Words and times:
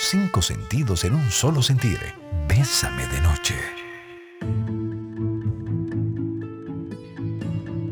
Cinco 0.00 0.42
sentidos 0.42 1.02
en 1.02 1.14
un 1.14 1.28
solo 1.28 1.60
sentir. 1.60 1.98
Bésame 2.46 3.04
de 3.08 3.20
noche. 3.20 3.54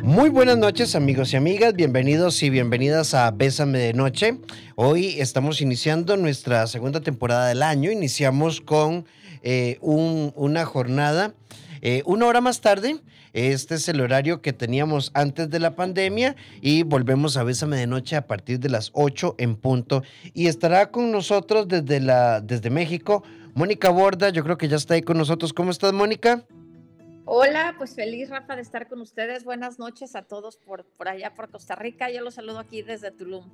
Muy 0.04 0.29
buenas 0.29 0.56
noches 0.56 0.95
amigos 0.95 1.32
y 1.32 1.37
amigas, 1.37 1.74
bienvenidos 1.74 2.40
y 2.45 2.50
bienvenidas 2.50 3.12
a 3.12 3.32
Bésame 3.32 3.79
de 3.79 3.92
Noche. 3.92 4.38
Hoy 4.77 5.16
estamos 5.19 5.61
iniciando 5.61 6.16
nuestra 6.16 6.69
segunda 6.69 7.00
temporada 7.00 7.48
del 7.48 7.64
año, 7.64 7.91
iniciamos 7.91 8.61
con 8.61 9.04
eh, 9.43 9.79
una 9.80 10.64
jornada 10.64 11.34
eh, 11.82 12.02
una 12.04 12.27
hora 12.27 12.41
más 12.41 12.61
tarde. 12.61 12.96
Este 13.37 13.75
es 13.75 13.87
el 13.91 14.00
horario 14.00 14.41
que 14.41 14.55
teníamos 14.55 15.11
antes 15.12 15.50
de 15.50 15.61
la 15.61 15.77
pandemia 15.77 16.36
y 16.62 16.85
volvemos 16.85 17.36
a 17.36 17.45
Bésame 17.45 17.77
de 17.77 17.86
Noche 17.86 18.16
a 18.16 18.27
partir 18.27 18.61
de 18.61 18.71
las 18.71 18.91
8 18.95 19.35
en 19.36 19.57
punto. 19.57 20.03
Y 20.32 20.46
estará 20.46 20.91
con 20.91 21.12
nosotros 21.12 21.68
desde, 21.68 22.00
la, 22.00 22.41
desde 22.41 22.71
México 22.71 23.22
Mónica 23.53 23.90
Borda, 23.90 24.31
yo 24.31 24.43
creo 24.43 24.57
que 24.57 24.68
ya 24.68 24.76
está 24.76 24.95
ahí 24.95 25.03
con 25.03 25.18
nosotros. 25.18 25.53
¿Cómo 25.53 25.71
estás, 25.71 25.93
Mónica? 25.93 26.46
Hola, 27.26 27.75
pues 27.76 27.95
feliz 27.95 28.31
Rafa 28.31 28.57
de 28.57 28.62
estar 28.62 28.89
con 28.89 29.03
ustedes. 29.03 29.45
Buenas 29.45 29.79
noches 29.79 30.17
a 30.17 30.23
todos 30.23 30.57
por, 30.57 30.87
por 30.96 31.09
allá 31.09 31.34
por 31.34 31.50
Costa 31.50 31.75
Rica. 31.75 32.11
Yo 32.11 32.23
los 32.23 32.37
saludo 32.37 32.59
aquí 32.59 32.81
desde 32.81 33.11
Tulum. 33.11 33.45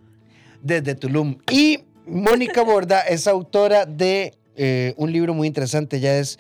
Desde 0.63 0.95
Tulum. 0.95 1.39
Y 1.51 1.81
Mónica 2.07 2.63
Borda 2.63 3.01
es 3.01 3.27
autora 3.27 3.85
de 3.85 4.39
eh, 4.55 4.95
un 4.97 5.11
libro 5.11 5.35
muy 5.35 5.49
interesante, 5.49 5.99
ya 5.99 6.19
es 6.19 6.39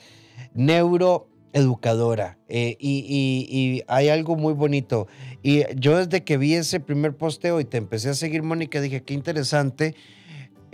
Neuro 0.55 1.32
educadora 1.53 2.39
eh, 2.49 2.77
y, 2.79 3.83
hay 3.89 4.09
algo 4.09 4.37
muy 4.37 4.55
bonito. 4.55 5.07
Y 5.43 5.63
yo 5.77 5.99
desde 5.99 6.25
que 6.25 6.37
vi 6.37 6.55
ese 6.55 6.81
primer 6.81 7.17
posteo 7.17 7.61
y 7.61 7.65
te 7.65 7.77
empecé 7.77 8.11
a 8.11 8.15
seguir, 8.15 8.43
Mónica, 8.43 8.81
dije, 8.81 9.03
qué 9.03 9.15
interesante. 9.15 9.95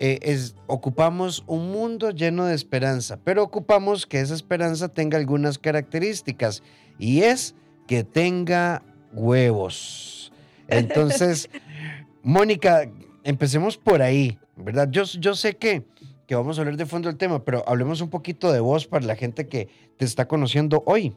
Eh, 0.01 0.21
es, 0.23 0.55
ocupamos 0.69 1.43
un 1.49 1.73
mundo 1.73 2.11
lleno 2.11 2.45
de 2.45 2.55
esperanza, 2.55 3.19
pero 3.25 3.43
ocupamos 3.43 4.07
que 4.07 4.21
esa 4.21 4.35
esperanza 4.35 4.89
tenga 4.89 5.19
algunas 5.19 5.59
características 5.59 6.63
y 7.01 7.23
es 7.23 7.57
que 7.89 8.05
tenga 8.05 8.83
huevos. 9.13 10.33
Entonces, 10.69 11.51
Mónica, 12.23 12.89
empecemos 13.25 13.77
por 13.77 14.03
ahí, 14.03 14.39
¿verdad? 14.57 14.89
Yo, 14.91 15.03
yo 15.05 15.35
sé 15.35 15.57
que 15.57 15.85
que 16.29 16.35
vamos 16.35 16.59
a 16.59 16.61
hablar 16.61 16.77
de 16.77 16.85
fondo 16.85 17.09
del 17.09 17.17
tema, 17.17 17.43
pero 17.43 17.65
hablemos 17.67 18.03
un 18.03 18.11
poquito 18.11 18.53
de 18.53 18.61
vos 18.61 18.87
para 18.87 19.07
la 19.07 19.17
gente 19.17 19.49
que 19.49 19.71
te 19.97 20.05
está 20.05 20.29
conociendo 20.29 20.83
hoy. 20.85 21.17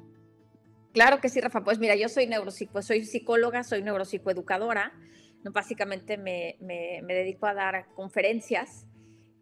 Claro 0.94 1.20
que 1.20 1.28
sí, 1.28 1.42
Rafa. 1.42 1.66
Pues 1.66 1.80
mira, 1.80 1.96
yo 1.98 2.08
soy 2.08 2.28
neuropsico, 2.28 2.82
soy 2.82 3.04
psicóloga, 3.04 3.66
soy 3.66 3.84
neuropsicoeducadora. 3.84 4.94
Básicamente 5.44 6.18
me, 6.18 6.56
me, 6.62 7.14
dedico 7.14 7.46
a 7.46 7.54
dar 7.54 7.88
conferencias 7.94 8.88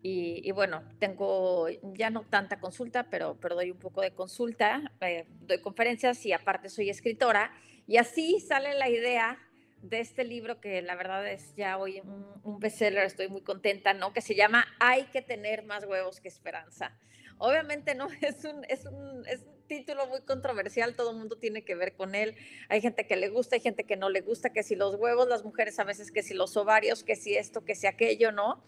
y, 0.02 0.52
bueno, 0.54 0.82
tengo 0.98 1.68
ya 1.94 2.10
no 2.10 2.24
tanta 2.24 2.60
consulta, 2.60 3.08
pero, 3.12 3.38
pero 3.40 3.54
doy 3.54 3.70
un 3.70 3.78
poco 3.78 4.02
de 4.02 4.12
consulta, 4.12 4.92
eh, 5.02 5.28
doy 5.42 5.62
conferencias 5.62 6.26
y 6.26 6.34
aparte 6.34 6.70
soy 6.70 6.90
escritora. 6.90 7.52
Y 7.86 7.98
así 7.98 8.40
sale 8.40 8.74
la 8.74 8.90
idea 8.90 9.38
de 9.82 10.00
este 10.00 10.24
libro 10.24 10.60
que 10.60 10.82
la 10.82 10.96
verdad 10.96 11.28
es 11.28 11.56
ya 11.56 11.78
hoy 11.78 12.02
un, 12.02 12.60
bestseller, 12.60 13.06
estoy 13.06 13.30
muy 13.30 13.42
contenta, 13.42 13.94
¿no? 13.94 14.14
Que 14.14 14.22
se 14.22 14.36
llama 14.36 14.66
Hay 14.80 15.06
que 15.06 15.22
tener 15.22 15.64
más 15.64 15.86
huevos 15.86 16.20
que 16.20 16.28
esperanza. 16.28 16.98
Obviamente 17.38 17.96
no 17.96 18.08
es 18.22 18.44
un, 18.44 18.66
es 18.66 18.86
un, 18.86 19.26
es 19.28 19.42
un 19.42 19.60
título 19.68 20.08
muy 20.08 20.22
controversial, 20.22 20.96
todo 20.96 21.12
el 21.12 21.18
mundo 21.18 21.38
tiene 21.38 21.64
que 21.64 21.76
ver 21.76 21.94
con 21.94 22.16
él. 22.16 22.36
Hay 22.68 22.82
gente 22.82 23.08
que 23.08 23.16
le 23.16 23.30
gusta, 23.30 23.56
hay 23.56 23.62
gente 23.62 23.86
que 23.86 23.96
no 23.96 24.10
le 24.10 24.22
gusta, 24.22 24.52
que 24.52 24.64
si 24.64 24.76
los 24.76 24.96
huevos, 24.96 25.28
las 25.30 25.46
mujeres 25.46 25.80
a 25.80 25.86
veces 25.86 26.12
que 26.12 26.24
si 26.24 26.34
los 26.34 26.58
ovarios, 26.58 27.04
que 27.04 27.16
si 27.16 27.38
esto, 27.38 27.64
que 27.64 27.76
si 27.76 27.88
aquello, 27.88 28.32
¿no? 28.32 28.64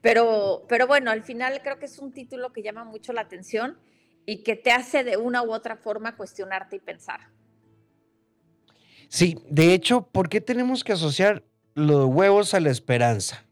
Pero, 0.00 0.64
pero 0.68 0.86
bueno, 0.86 1.10
al 1.12 1.22
final 1.22 1.60
creo 1.62 1.78
que 1.78 1.86
es 1.86 1.98
un 1.98 2.12
título 2.12 2.52
que 2.52 2.62
llama 2.62 2.84
mucho 2.84 3.12
la 3.12 3.20
atención 3.20 3.78
y 4.24 4.42
que 4.42 4.56
te 4.56 4.72
hace 4.72 5.04
de 5.04 5.16
una 5.16 5.42
u 5.42 5.52
otra 5.52 5.76
forma 5.76 6.16
cuestionarte 6.16 6.76
y 6.76 6.80
pensar. 6.80 7.35
Sí, 9.08 9.38
de 9.48 9.74
hecho, 9.74 10.02
¿por 10.02 10.28
qué 10.28 10.40
tenemos 10.40 10.84
que 10.84 10.92
asociar 10.92 11.42
los 11.74 12.06
huevos 12.06 12.54
a 12.54 12.60
la 12.60 12.70
esperanza? 12.70 13.44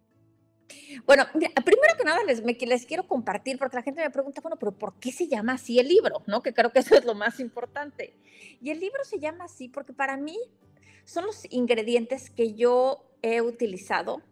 Bueno, 1.07 1.27
primero 1.33 1.97
que 1.99 2.05
nada 2.05 2.25
les, 2.25 2.43
les 2.43 2.87
quiero 2.87 3.07
compartir, 3.07 3.59
porque 3.59 3.77
la 3.77 3.83
gente 3.83 4.01
me 4.01 4.11
pregunta, 4.11 4.41
bueno, 4.41 4.57
pero 4.59 4.73
¿por 4.73 4.95
qué 4.95 5.13
se 5.13 5.29
llama 5.29 5.55
así 5.55 5.79
el 5.79 5.89
libro? 5.89 6.23
¿No? 6.27 6.43
Que 6.43 6.55
creo 6.55 6.73
que 6.73 6.79
eso 6.79 6.95
es 6.95 7.05
lo 7.05 7.15
más 7.15 7.41
importante. 7.41 8.15
Y 8.63 8.71
el 8.71 8.81
libro 8.81 9.05
se 9.05 9.19
llama 9.19 9.45
así 9.45 9.69
porque 9.69 9.93
para 9.93 10.17
mí 10.17 10.39
son 11.05 11.27
los 11.27 11.47
ingredientes 11.51 12.31
que 12.31 12.55
yo 12.55 13.05
he 13.23 13.43
utilizado 13.43 14.23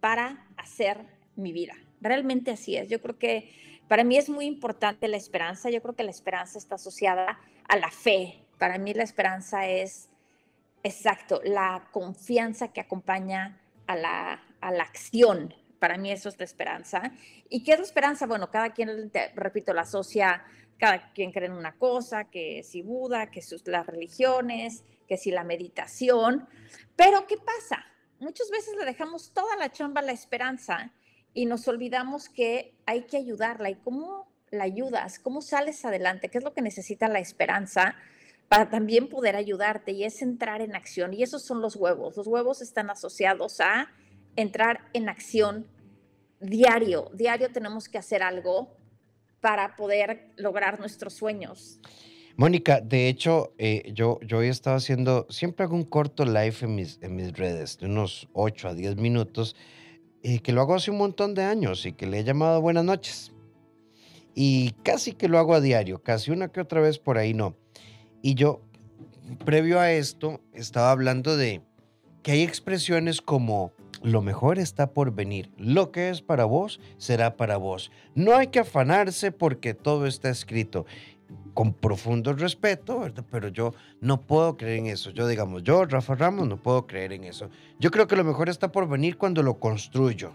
para 0.00 0.46
hacer 0.56 1.06
mi 1.36 1.52
vida. 1.52 1.74
Realmente 2.00 2.50
así 2.50 2.76
es. 2.76 2.88
Yo 2.88 3.00
creo 3.00 3.18
que 3.18 3.52
para 3.86 4.04
mí 4.04 4.16
es 4.16 4.28
muy 4.28 4.46
importante 4.46 5.08
la 5.08 5.16
esperanza. 5.16 5.70
Yo 5.70 5.80
creo 5.82 5.94
que 5.94 6.04
la 6.04 6.10
esperanza 6.10 6.58
está 6.58 6.74
asociada 6.76 7.38
a 7.68 7.76
la 7.76 7.90
fe. 7.90 8.44
Para 8.58 8.78
mí 8.78 8.94
la 8.94 9.04
esperanza 9.04 9.68
es 9.68 10.07
Exacto, 10.88 11.42
la 11.44 11.86
confianza 11.92 12.72
que 12.72 12.80
acompaña 12.80 13.60
a 13.86 13.94
la, 13.94 14.40
acción. 14.80 15.54
Para 15.78 15.98
mí 15.98 16.10
eso 16.10 16.30
es 16.30 16.38
la 16.38 16.46
esperanza. 16.46 17.12
¿Y 17.50 17.62
qué 17.62 17.72
es 17.72 17.78
la 17.78 17.84
esperanza? 17.84 18.26
Bueno, 18.26 18.50
cada 18.50 18.70
quien, 18.70 19.12
repito, 19.34 19.74
la 19.74 19.82
asocia, 19.82 20.42
cada 20.78 21.12
quien 21.12 21.30
cree 21.30 21.46
en 21.46 21.52
una 21.52 21.76
cosa, 21.76 22.24
que 22.24 22.62
si 22.62 22.80
Buda, 22.80 23.30
que 23.30 23.42
sus, 23.42 23.66
las 23.68 23.86
religiones, 23.86 24.82
que 25.06 25.18
si 25.18 25.30
la 25.30 25.44
meditación. 25.44 26.48
Pero 26.96 27.26
¿qué 27.26 27.36
pasa? 27.36 27.84
Muchas 28.18 28.48
veces 28.50 28.74
le 28.78 28.86
dejamos 28.86 29.34
toda 29.34 29.56
la 29.56 29.70
chamba 29.70 30.00
a 30.00 30.04
la 30.04 30.12
esperanza 30.12 30.94
y 31.34 31.44
nos 31.44 31.68
olvidamos 31.68 32.30
que 32.30 32.74
hay 32.86 33.02
que 33.02 33.18
ayudarla. 33.18 33.68
¿Y 33.68 33.74
cómo 33.74 34.26
la 34.50 34.64
ayudas? 34.64 35.18
¿Cómo 35.18 35.42
sales 35.42 35.84
adelante? 35.84 36.30
¿Qué 36.30 36.38
es 36.38 36.44
lo 36.44 36.54
que 36.54 36.62
necesita 36.62 37.08
la 37.08 37.18
esperanza? 37.18 37.94
Para 38.48 38.70
también 38.70 39.08
poder 39.08 39.36
ayudarte 39.36 39.92
y 39.92 40.04
es 40.04 40.22
entrar 40.22 40.62
en 40.62 40.74
acción. 40.74 41.12
Y 41.12 41.22
esos 41.22 41.42
son 41.42 41.60
los 41.60 41.76
huevos. 41.76 42.16
Los 42.16 42.26
huevos 42.26 42.62
están 42.62 42.90
asociados 42.90 43.60
a 43.60 43.88
entrar 44.36 44.80
en 44.92 45.08
acción 45.08 45.66
diario. 46.40 47.10
Diario 47.14 47.50
tenemos 47.50 47.88
que 47.88 47.98
hacer 47.98 48.22
algo 48.22 48.74
para 49.40 49.76
poder 49.76 50.32
lograr 50.36 50.80
nuestros 50.80 51.14
sueños. 51.14 51.80
Mónica, 52.36 52.80
de 52.80 53.08
hecho, 53.08 53.52
eh, 53.58 53.90
yo, 53.94 54.20
yo 54.22 54.42
he 54.42 54.48
estado 54.48 54.76
haciendo, 54.76 55.26
siempre 55.28 55.64
hago 55.64 55.74
un 55.74 55.84
corto 55.84 56.24
live 56.24 56.54
en 56.60 56.74
mis, 56.76 56.98
en 57.02 57.16
mis 57.16 57.32
redes, 57.32 57.78
de 57.78 57.86
unos 57.86 58.28
8 58.32 58.68
a 58.68 58.74
10 58.74 58.96
minutos, 58.96 59.56
y 60.22 60.38
que 60.38 60.52
lo 60.52 60.60
hago 60.60 60.76
hace 60.76 60.92
un 60.92 60.98
montón 60.98 61.34
de 61.34 61.42
años 61.42 61.84
y 61.84 61.92
que 61.92 62.06
le 62.06 62.20
he 62.20 62.24
llamado 62.24 62.60
buenas 62.60 62.84
noches. 62.84 63.32
Y 64.34 64.70
casi 64.84 65.14
que 65.14 65.26
lo 65.26 65.38
hago 65.38 65.54
a 65.54 65.60
diario, 65.60 66.00
casi 66.00 66.30
una 66.30 66.46
que 66.46 66.60
otra 66.60 66.80
vez 66.80 67.00
por 67.00 67.18
ahí 67.18 67.34
no. 67.34 67.56
Y 68.22 68.34
yo, 68.34 68.60
previo 69.44 69.80
a 69.80 69.92
esto, 69.92 70.40
estaba 70.52 70.90
hablando 70.90 71.36
de 71.36 71.62
que 72.22 72.32
hay 72.32 72.42
expresiones 72.42 73.20
como 73.20 73.72
lo 74.02 74.22
mejor 74.22 74.58
está 74.58 74.92
por 74.92 75.12
venir, 75.12 75.50
lo 75.56 75.90
que 75.90 76.10
es 76.10 76.22
para 76.22 76.44
vos 76.44 76.80
será 76.98 77.36
para 77.36 77.56
vos. 77.56 77.90
No 78.14 78.36
hay 78.36 78.48
que 78.48 78.60
afanarse 78.60 79.32
porque 79.32 79.74
todo 79.74 80.06
está 80.06 80.30
escrito 80.30 80.86
con 81.54 81.72
profundo 81.72 82.32
respeto, 82.34 83.00
¿verdad? 83.00 83.24
Pero 83.30 83.48
yo 83.48 83.74
no 84.00 84.20
puedo 84.20 84.56
creer 84.56 84.78
en 84.78 84.86
eso. 84.86 85.10
Yo, 85.10 85.26
digamos, 85.26 85.64
yo, 85.64 85.84
Rafa 85.84 86.14
Ramos, 86.14 86.46
no 86.46 86.56
puedo 86.56 86.86
creer 86.86 87.12
en 87.12 87.24
eso. 87.24 87.50
Yo 87.80 87.90
creo 87.90 88.06
que 88.06 88.14
lo 88.14 88.22
mejor 88.22 88.48
está 88.48 88.70
por 88.70 88.88
venir 88.88 89.16
cuando 89.18 89.42
lo 89.42 89.58
construyo. 89.58 90.32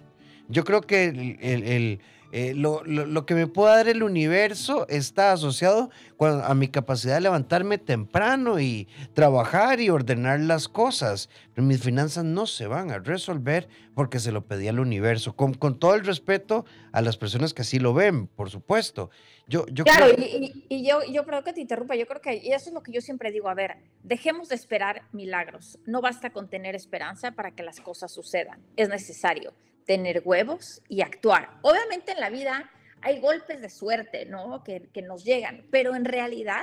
Yo 0.50 0.66
creo 0.66 0.82
que 0.82 1.38
el, 1.42 2.00
eh, 2.36 2.56
lo, 2.56 2.82
que 3.28 3.36
me 3.36 3.46
puede 3.46 3.76
dar 3.76 3.88
el 3.88 4.02
universo 4.02 4.88
está 4.90 5.34
asociado 5.34 5.92
a 6.20 6.56
mi 6.56 6.68
capacidad 6.68 7.14
de 7.14 7.22
levantarme 7.22 7.78
temprano 7.78 8.60
y 8.60 8.88
trabajar 9.14 9.80
y 9.80 9.92
ordenar 9.92 10.40
las 10.40 10.68
cosas. 10.68 11.30
Pero 11.54 11.68
mis 11.68 11.84
finanzas 11.84 12.24
no 12.24 12.48
se 12.48 12.66
van 12.66 12.90
a 12.90 12.98
resolver 12.98 13.70
porque 13.94 14.18
se 14.18 14.32
lo 14.32 14.48
pedí 14.48 14.68
al 14.68 14.80
universo, 14.80 15.36
con, 15.36 15.54
todo 15.78 15.94
el 15.94 16.04
respeto 16.04 16.66
a 16.92 17.02
las 17.02 17.18
personas 17.18 17.54
que 17.54 17.62
así 17.62 17.78
lo 17.78 17.94
ven, 17.94 18.26
por 18.26 18.50
supuesto. 18.50 19.12
Yo, 19.46 19.68
yo 19.68 19.84
claro, 19.84 20.08
y, 20.18 20.66
y, 20.70 20.88
yo, 20.88 21.04
yo 21.04 21.26
creo 21.26 21.44
que 21.44 21.54
te 21.54 21.62
interrumpa, 21.62 21.96
yo 21.96 22.08
creo 22.08 22.20
que 22.20 22.38
y 22.38 22.52
eso 22.52 22.70
es 22.70 22.74
lo 22.74 22.82
que 22.82 22.92
yo 22.92 23.02
siempre 23.02 23.32
digo, 23.32 23.48
a 23.48 23.54
ver, 23.54 23.76
dejemos 24.02 24.50
de 24.50 24.56
esperar 24.56 25.04
milagros. 25.12 25.78
No 25.86 26.02
basta 26.02 26.32
con 26.32 26.50
tener 26.50 26.74
esperanza 26.74 27.34
para 27.34 27.52
que 27.52 27.62
las 27.62 27.80
cosas 27.80 28.12
sucedan, 28.12 28.60
es 28.76 28.90
necesario 28.90 29.54
tener 29.86 30.22
huevos 30.26 30.82
y 30.88 31.02
actuar. 31.02 31.58
Obviamente 31.62 32.12
en 32.12 32.20
la 32.20 32.30
vida 32.30 32.70
hay 33.02 33.20
golpes 33.20 33.62
de 33.62 33.70
suerte, 33.70 34.26
¿no? 34.26 34.64
Que, 34.64 34.90
nos 35.02 35.24
llegan, 35.24 35.66
pero 35.72 35.96
en 35.96 36.06
realidad, 36.06 36.62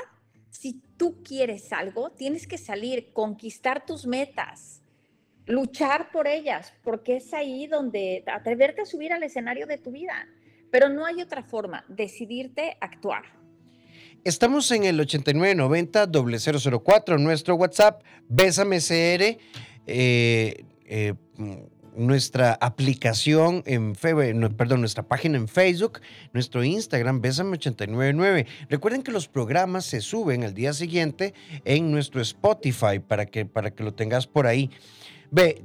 si 0.51 0.81
tú 0.97 1.23
quieres 1.23 1.73
algo, 1.73 2.11
tienes 2.11 2.47
que 2.47 2.59
salir, 2.59 3.13
conquistar 3.13 3.85
tus 3.85 4.07
metas, 4.07 4.83
luchar 5.47 6.11
por 6.11 6.27
ellas, 6.27 6.73
porque 6.83 7.17
es 7.17 7.33
ahí 7.35 7.67
donde 7.67 8.25
atreverte 8.27 8.83
a 8.83 8.87
subir 8.87 9.13
al 9.13 9.23
escenario 9.23 9.67
de 9.67 9.79
tu 9.79 9.91
vida. 9.91 10.27
Pero 10.71 10.89
no 10.89 11.05
hay 11.05 11.21
otra 11.21 11.43
forma, 11.43 11.85
decidirte 11.89 12.77
actuar. 12.81 13.25
Estamos 14.23 14.71
en 14.71 14.85
el 14.85 15.01
8990-004, 15.01 17.19
nuestro 17.19 17.57
WhatsApp, 17.57 18.03
Bésame 18.29 18.79
CR. 18.79 19.37
Eh, 19.87 20.65
eh, 20.85 21.15
nuestra 21.97 22.53
aplicación 22.61 23.63
en 23.67 23.95
Facebook, 23.95 24.57
perdón, 24.57 24.81
nuestra 24.81 25.03
página 25.03 25.37
en 25.37 25.49
Facebook, 25.49 26.01
nuestro 26.33 26.65
Instagram, 26.65 27.21
Bésame899. 27.21 28.47
Recuerden 28.69 29.03
que 29.03 29.13
los 29.13 29.29
programas 29.29 29.85
se 29.85 30.01
suben 30.01 30.45
al 30.45 30.55
día 30.55 30.73
siguiente 30.73 31.35
en 31.65 31.91
nuestro 31.91 32.21
Spotify 32.21 32.99
para 33.07 33.27
que, 33.27 33.47
para 33.47 33.71
que 33.71 33.83
lo 33.83 33.95
tengas 33.95 34.27
por 34.27 34.47
ahí. 34.47 34.71
Ve, 35.31 35.63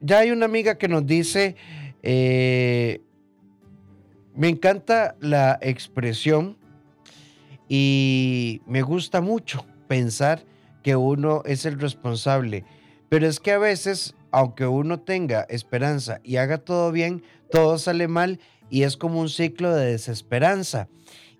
ya 0.00 0.18
hay 0.18 0.30
una 0.30 0.46
amiga 0.46 0.76
que 0.76 0.88
nos 0.88 1.06
dice, 1.06 1.56
eh, 2.02 3.00
me 4.34 4.48
encanta 4.48 5.16
la 5.20 5.58
expresión 5.60 6.56
y 7.68 8.62
me 8.66 8.82
gusta 8.82 9.20
mucho 9.20 9.66
pensar 9.88 10.44
que 10.82 10.96
uno 10.96 11.42
es 11.44 11.66
el 11.66 11.80
responsable. 11.80 12.64
Pero 13.08 13.26
es 13.26 13.40
que 13.40 13.52
a 13.52 13.58
veces, 13.58 14.14
aunque 14.30 14.66
uno 14.66 15.00
tenga 15.00 15.42
esperanza 15.42 16.20
y 16.22 16.36
haga 16.36 16.58
todo 16.58 16.92
bien, 16.92 17.22
todo 17.50 17.78
sale 17.78 18.08
mal 18.08 18.40
y 18.70 18.82
es 18.82 18.96
como 18.96 19.20
un 19.20 19.28
ciclo 19.28 19.74
de 19.74 19.92
desesperanza. 19.92 20.88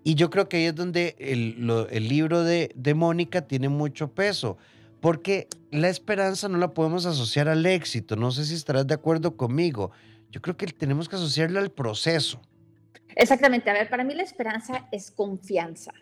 Y 0.04 0.14
yo 0.14 0.30
creo 0.30 0.48
que 0.48 0.58
ahí 0.58 0.64
es 0.64 0.74
donde 0.74 1.16
el, 1.18 2.08
libro 2.08 2.42
de, 2.42 2.70
de 2.74 2.94
Mónica 2.94 3.42
tiene 3.42 3.68
mucho 3.68 4.14
peso, 4.14 4.56
porque 5.00 5.48
la 5.70 5.88
esperanza 5.88 6.48
no 6.48 6.56
la 6.56 6.72
podemos 6.72 7.04
asociar 7.04 7.48
al 7.48 7.66
éxito. 7.66 8.16
No 8.16 8.30
sé 8.30 8.44
si 8.44 8.54
estarás 8.54 8.86
de 8.86 8.94
acuerdo 8.94 9.36
conmigo. 9.36 9.90
Yo 10.30 10.40
creo 10.40 10.56
que 10.56 10.66
tenemos 10.66 11.08
que 11.08 11.16
asociarla 11.16 11.60
al 11.60 11.70
proceso. 11.70 12.40
Exactamente. 13.16 13.68
A 13.70 13.74
ver, 13.74 13.90
para 13.90 14.04
mí 14.04 14.14
la 14.14 14.22
esperanza 14.22 14.88
es 14.92 15.10
confianza. 15.10 15.92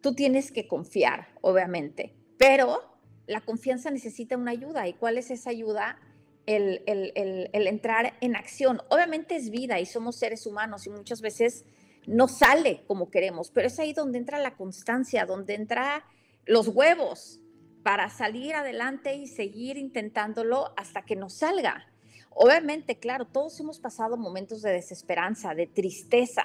Tú 0.00 0.14
tienes 0.14 0.52
que 0.52 0.68
confiar, 0.68 1.28
obviamente, 1.40 2.14
pero 2.38 2.93
la 3.26 3.40
confianza 3.40 3.90
necesita 3.90 4.36
una 4.36 4.50
ayuda. 4.50 4.86
¿Y 4.88 4.94
cuál 4.94 5.18
es 5.18 5.30
esa 5.30 5.50
ayuda? 5.50 5.98
El, 6.46 6.82
entrar 6.86 8.14
en 8.20 8.36
acción. 8.36 8.82
Obviamente 8.90 9.36
es 9.36 9.50
vida 9.50 9.80
y 9.80 9.86
somos 9.86 10.16
seres 10.16 10.46
humanos 10.46 10.86
y 10.86 10.90
muchas 10.90 11.22
veces 11.22 11.64
no 12.06 12.28
sale 12.28 12.84
como 12.86 13.10
queremos, 13.10 13.50
pero 13.50 13.68
es 13.68 13.78
ahí 13.78 13.94
donde 13.94 14.18
entra 14.18 14.38
la 14.38 14.54
constancia, 14.54 15.24
donde 15.24 15.54
entra 15.54 16.04
los 16.44 16.68
huevos 16.68 17.40
para 17.82 18.10
salir 18.10 18.54
adelante 18.54 19.14
y 19.14 19.26
seguir 19.26 19.78
intentándolo 19.78 20.74
hasta 20.76 21.02
que 21.02 21.16
nos 21.16 21.34
salga. 21.34 21.86
Obviamente, 22.30 22.98
claro, 22.98 23.26
todos 23.26 23.58
hemos 23.60 23.78
pasado 23.78 24.16
momentos 24.16 24.60
de 24.60 24.72
desesperanza, 24.72 25.54
de 25.54 25.66
tristeza, 25.66 26.44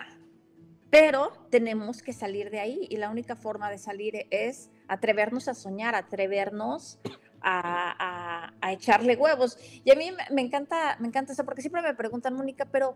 pero 0.89 1.31
tenemos 1.49 2.01
que 2.01 2.13
salir 2.13 2.49
de 2.49 2.59
ahí 2.59 2.87
y 2.89 2.97
la 2.97 3.09
única 3.09 3.35
forma 3.35 3.69
de 3.69 3.77
salir 3.77 4.27
es 4.31 4.69
atrevernos 4.87 5.47
a 5.47 5.53
soñar, 5.53 5.95
atrevernos 5.95 6.99
a, 7.41 8.51
echarle 8.71 9.15
huevos. 9.15 9.57
Y 9.83 9.91
a 9.91 9.95
mí 9.95 10.11
me 10.31 10.41
encanta, 10.41 10.97
me 10.99 11.07
encanta 11.07 11.33
eso, 11.33 11.45
porque 11.45 11.61
siempre 11.61 11.81
me 11.81 11.93
preguntan, 11.93 12.33
Mónica, 12.33 12.65
pero, 12.65 12.95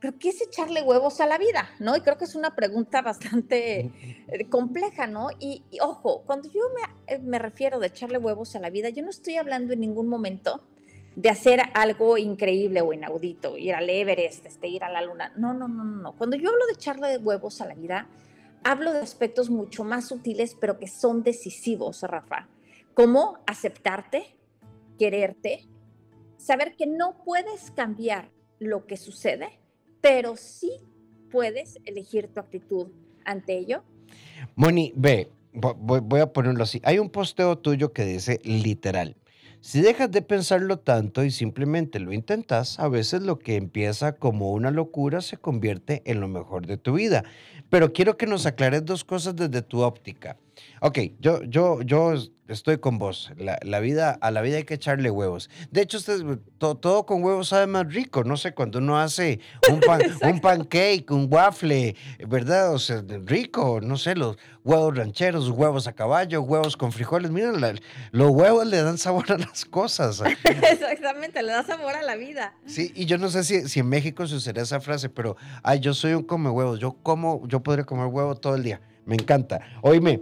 pero 0.00 0.18
¿qué 0.18 0.30
es 0.30 0.40
echarle 0.40 0.82
huevos 0.82 1.20
a 1.20 1.26
la 1.26 1.38
vida? 1.38 1.68
¿No? 1.78 1.96
Y 1.96 2.00
creo 2.00 2.18
que 2.18 2.24
es 2.24 2.34
una 2.34 2.54
pregunta 2.54 3.02
bastante 3.02 3.90
eh, 4.28 4.48
compleja, 4.48 5.06
¿no? 5.06 5.28
Y, 5.38 5.62
ojo, 5.80 6.22
cuando 6.26 6.50
yo 6.50 6.60
me, 7.08 7.18
me 7.18 7.38
refiero 7.38 7.78
de 7.78 7.88
echarle 7.88 8.18
huevos 8.18 8.56
a 8.56 8.60
la 8.60 8.70
vida, 8.70 8.88
yo 8.88 9.02
no 9.02 9.10
estoy 9.10 9.36
hablando 9.36 9.72
en 9.72 9.80
ningún 9.80 10.08
momento 10.08 10.62
de 11.16 11.28
hacer 11.28 11.60
algo 11.74 12.18
increíble 12.18 12.80
o 12.80 12.92
inaudito, 12.92 13.56
ir 13.56 13.74
al 13.74 13.88
Everest, 13.88 14.46
este, 14.46 14.68
ir 14.68 14.82
a 14.84 14.90
la 14.90 15.02
luna. 15.02 15.32
No, 15.36 15.54
no, 15.54 15.68
no, 15.68 15.84
no. 15.84 16.12
Cuando 16.16 16.36
yo 16.36 16.50
hablo 16.50 16.66
de 16.66 16.72
echarle 16.72 17.18
huevos 17.18 17.60
a 17.60 17.66
la 17.66 17.74
vida, 17.74 18.08
hablo 18.64 18.92
de 18.92 18.98
aspectos 18.98 19.50
mucho 19.50 19.84
más 19.84 20.08
sutiles, 20.08 20.56
pero 20.60 20.78
que 20.78 20.88
son 20.88 21.22
decisivos, 21.22 22.02
Rafa. 22.02 22.48
Como 22.94 23.38
aceptarte, 23.46 24.36
quererte, 24.98 25.68
saber 26.36 26.74
que 26.76 26.86
no 26.86 27.22
puedes 27.24 27.70
cambiar 27.70 28.30
lo 28.58 28.86
que 28.86 28.96
sucede, 28.96 29.60
pero 30.00 30.36
sí 30.36 30.72
puedes 31.30 31.78
elegir 31.84 32.28
tu 32.28 32.40
actitud 32.40 32.88
ante 33.24 33.56
ello. 33.56 33.82
Moni, 34.54 34.92
ve, 34.96 35.30
voy 35.52 36.20
a 36.20 36.32
ponerlo 36.32 36.62
así. 36.62 36.80
Hay 36.84 36.98
un 36.98 37.10
posteo 37.10 37.58
tuyo 37.58 37.92
que 37.92 38.04
dice 38.04 38.40
literal, 38.44 39.16
si 39.64 39.80
dejas 39.80 40.10
de 40.10 40.20
pensarlo 40.20 40.78
tanto 40.78 41.24
y 41.24 41.30
simplemente 41.30 41.98
lo 41.98 42.12
intentas, 42.12 42.78
a 42.78 42.86
veces 42.86 43.22
lo 43.22 43.38
que 43.38 43.56
empieza 43.56 44.16
como 44.16 44.52
una 44.52 44.70
locura 44.70 45.22
se 45.22 45.38
convierte 45.38 46.02
en 46.04 46.20
lo 46.20 46.28
mejor 46.28 46.66
de 46.66 46.76
tu 46.76 46.92
vida. 46.92 47.24
Pero 47.70 47.94
quiero 47.94 48.18
que 48.18 48.26
nos 48.26 48.44
aclares 48.44 48.84
dos 48.84 49.04
cosas 49.04 49.34
desde 49.36 49.62
tu 49.62 49.80
óptica. 49.80 50.36
Ok, 50.82 50.98
yo, 51.18 51.42
yo, 51.44 51.80
yo 51.80 52.12
estoy 52.48 52.78
con 52.78 52.98
vos. 52.98 53.32
La, 53.36 53.80
vida, 53.80 54.18
a 54.20 54.30
la 54.30 54.40
vida 54.42 54.56
hay 54.58 54.64
que 54.64 54.74
echarle 54.74 55.10
huevos. 55.10 55.50
De 55.70 55.82
hecho, 55.82 55.98
usted, 55.98 56.22
todo 56.58 57.06
con 57.06 57.22
huevos 57.22 57.48
sabe 57.48 57.66
más 57.66 57.92
rico. 57.92 58.24
No 58.24 58.36
sé, 58.36 58.52
cuando 58.52 58.78
uno 58.78 58.98
hace 58.98 59.40
un, 59.70 59.80
pan, 59.80 60.00
un 60.22 60.40
pancake, 60.40 61.10
un 61.10 61.28
waffle, 61.30 61.96
¿verdad? 62.28 62.72
O 62.72 62.78
sea, 62.78 63.02
rico, 63.24 63.80
no 63.82 63.96
sé, 63.96 64.14
los 64.14 64.36
huevos 64.62 64.96
rancheros, 64.96 65.48
huevos 65.50 65.86
a 65.86 65.92
caballo, 65.92 66.42
huevos 66.42 66.76
con 66.76 66.92
frijoles. 66.92 67.30
Miren, 67.30 67.80
los 68.12 68.30
huevos 68.30 68.66
le 68.66 68.82
dan 68.82 68.98
sabor 68.98 69.32
a 69.32 69.38
las 69.38 69.64
cosas. 69.64 70.22
Exactamente, 70.44 71.42
le 71.42 71.52
da 71.52 71.62
sabor 71.62 71.94
a 71.94 72.02
la 72.02 72.16
vida. 72.16 72.54
Sí, 72.66 72.92
y 72.94 73.06
yo 73.06 73.18
no 73.18 73.30
sé 73.30 73.44
si, 73.44 73.68
si 73.68 73.80
en 73.80 73.88
México 73.88 74.26
se 74.26 74.36
usaría 74.36 74.62
esa 74.62 74.80
frase, 74.80 75.08
pero, 75.08 75.36
ay, 75.62 75.80
yo 75.80 75.94
soy 75.94 76.14
un 76.14 76.22
come 76.22 76.50
huevos. 76.50 76.78
Yo 76.78 76.96
como, 77.02 77.46
yo 77.48 77.60
podría 77.62 77.84
comer 77.84 78.06
huevo 78.06 78.34
todo 78.34 78.54
el 78.54 78.62
día. 78.62 78.80
Me 79.06 79.14
encanta. 79.16 79.60
Oíme, 79.82 80.20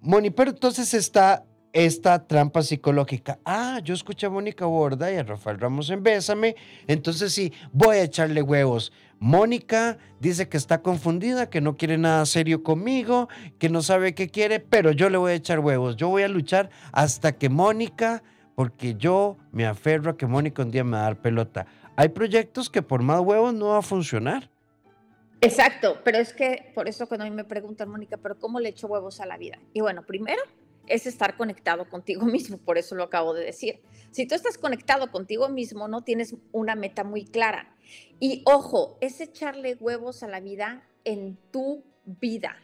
Moni, 0.00 0.30
pero 0.30 0.50
entonces 0.50 0.94
está 0.94 1.44
esta 1.72 2.26
trampa 2.26 2.62
psicológica. 2.62 3.38
Ah, 3.44 3.80
yo 3.82 3.94
escuché 3.94 4.26
a 4.26 4.30
Mónica 4.30 4.66
Borda 4.66 5.12
y 5.12 5.16
a 5.16 5.22
Rafael 5.22 5.58
Ramos 5.58 5.90
en 5.90 6.02
Bésame, 6.02 6.56
entonces 6.86 7.32
sí, 7.32 7.52
voy 7.72 7.96
a 7.96 8.02
echarle 8.02 8.42
huevos. 8.42 8.92
Mónica 9.18 9.98
dice 10.20 10.48
que 10.48 10.56
está 10.56 10.82
confundida, 10.82 11.48
que 11.48 11.60
no 11.60 11.76
quiere 11.76 11.96
nada 11.96 12.26
serio 12.26 12.62
conmigo, 12.62 13.28
que 13.58 13.68
no 13.68 13.80
sabe 13.80 14.14
qué 14.14 14.28
quiere, 14.28 14.58
pero 14.58 14.90
yo 14.90 15.08
le 15.10 15.16
voy 15.16 15.32
a 15.32 15.36
echar 15.36 15.60
huevos. 15.60 15.96
Yo 15.96 16.08
voy 16.08 16.24
a 16.24 16.28
luchar 16.28 16.70
hasta 16.90 17.32
que 17.32 17.48
Mónica, 17.48 18.24
porque 18.56 18.96
yo 18.96 19.36
me 19.52 19.64
aferro 19.64 20.10
a 20.10 20.16
que 20.16 20.26
Mónica 20.26 20.62
un 20.62 20.72
día 20.72 20.82
me 20.82 20.96
va 20.96 21.02
a 21.02 21.04
dar 21.04 21.22
pelota. 21.22 21.66
Hay 21.94 22.08
proyectos 22.08 22.68
que 22.68 22.82
por 22.82 23.02
más 23.02 23.20
huevos 23.20 23.54
no 23.54 23.68
va 23.68 23.78
a 23.78 23.82
funcionar. 23.82 24.50
Exacto, 25.40 25.98
pero 26.04 26.18
es 26.18 26.32
que 26.32 26.72
por 26.74 26.88
eso 26.88 27.06
cuando 27.06 27.24
a 27.24 27.30
mí 27.30 27.34
me 27.34 27.44
preguntan, 27.44 27.88
Mónica, 27.88 28.16
pero 28.16 28.38
¿cómo 28.38 28.58
le 28.58 28.70
echo 28.70 28.88
huevos 28.88 29.20
a 29.20 29.26
la 29.26 29.36
vida? 29.36 29.58
Y 29.72 29.80
bueno, 29.80 30.02
primero 30.02 30.42
es 30.86 31.06
estar 31.06 31.36
conectado 31.36 31.88
contigo 31.88 32.24
mismo, 32.26 32.58
por 32.58 32.78
eso 32.78 32.94
lo 32.94 33.04
acabo 33.04 33.34
de 33.34 33.44
decir. 33.44 33.80
Si 34.10 34.26
tú 34.26 34.34
estás 34.34 34.58
conectado 34.58 35.10
contigo 35.10 35.48
mismo, 35.48 35.88
no 35.88 36.02
tienes 36.02 36.34
una 36.52 36.74
meta 36.74 37.04
muy 37.04 37.24
clara. 37.24 37.74
Y 38.20 38.42
ojo, 38.44 38.98
es 39.00 39.20
echarle 39.20 39.76
huevos 39.80 40.22
a 40.22 40.28
la 40.28 40.40
vida 40.40 40.86
en 41.04 41.38
tu 41.50 41.82
vida. 42.04 42.56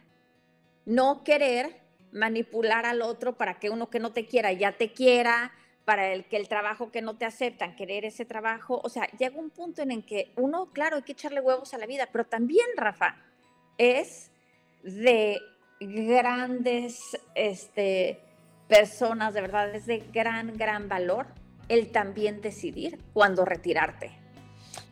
No 0.85 1.23
querer 1.23 1.81
manipular 2.11 2.85
al 2.85 3.01
otro 3.01 3.37
para 3.37 3.59
que 3.59 3.69
uno 3.69 3.89
que 3.89 3.99
no 3.99 4.11
te 4.11 4.25
quiera 4.25 4.51
ya 4.51 4.77
te 4.77 4.93
quiera, 4.93 5.51
para 5.85 6.13
el 6.13 6.25
que 6.25 6.37
el 6.37 6.47
trabajo 6.47 6.91
que 6.91 7.01
no 7.01 7.17
te 7.17 7.25
aceptan, 7.25 7.75
querer 7.75 8.05
ese 8.05 8.23
trabajo, 8.23 8.79
o 8.83 8.89
sea, 8.89 9.07
llega 9.17 9.39
un 9.39 9.49
punto 9.49 9.81
en 9.81 9.91
el 9.91 10.05
que 10.05 10.31
uno, 10.35 10.69
claro, 10.71 10.97
hay 10.97 11.01
que 11.01 11.13
echarle 11.13 11.41
huevos 11.41 11.73
a 11.73 11.79
la 11.79 11.87
vida, 11.87 12.09
pero 12.11 12.25
también, 12.25 12.67
Rafa, 12.75 13.17
es 13.79 14.31
de 14.83 15.39
grandes 15.79 17.17
este, 17.35 18.21
personas, 18.67 19.33
de 19.33 19.41
verdad, 19.41 19.73
es 19.73 19.85
de 19.85 19.99
gran, 20.13 20.57
gran 20.57 20.89
valor 20.89 21.27
el 21.69 21.91
también 21.91 22.41
decidir 22.41 22.99
cuándo 23.13 23.45
retirarte. 23.45 24.11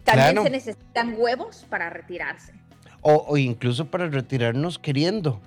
También 0.03 0.41
se 0.43 0.49
necesitan 0.49 1.15
huevos 1.17 1.65
para 1.69 1.89
retirarse. 1.89 2.53
O, 3.01 3.25
o, 3.27 3.37
incluso 3.37 3.89
para 3.89 4.07
retirarnos 4.07 4.79
queriendo. 4.79 5.41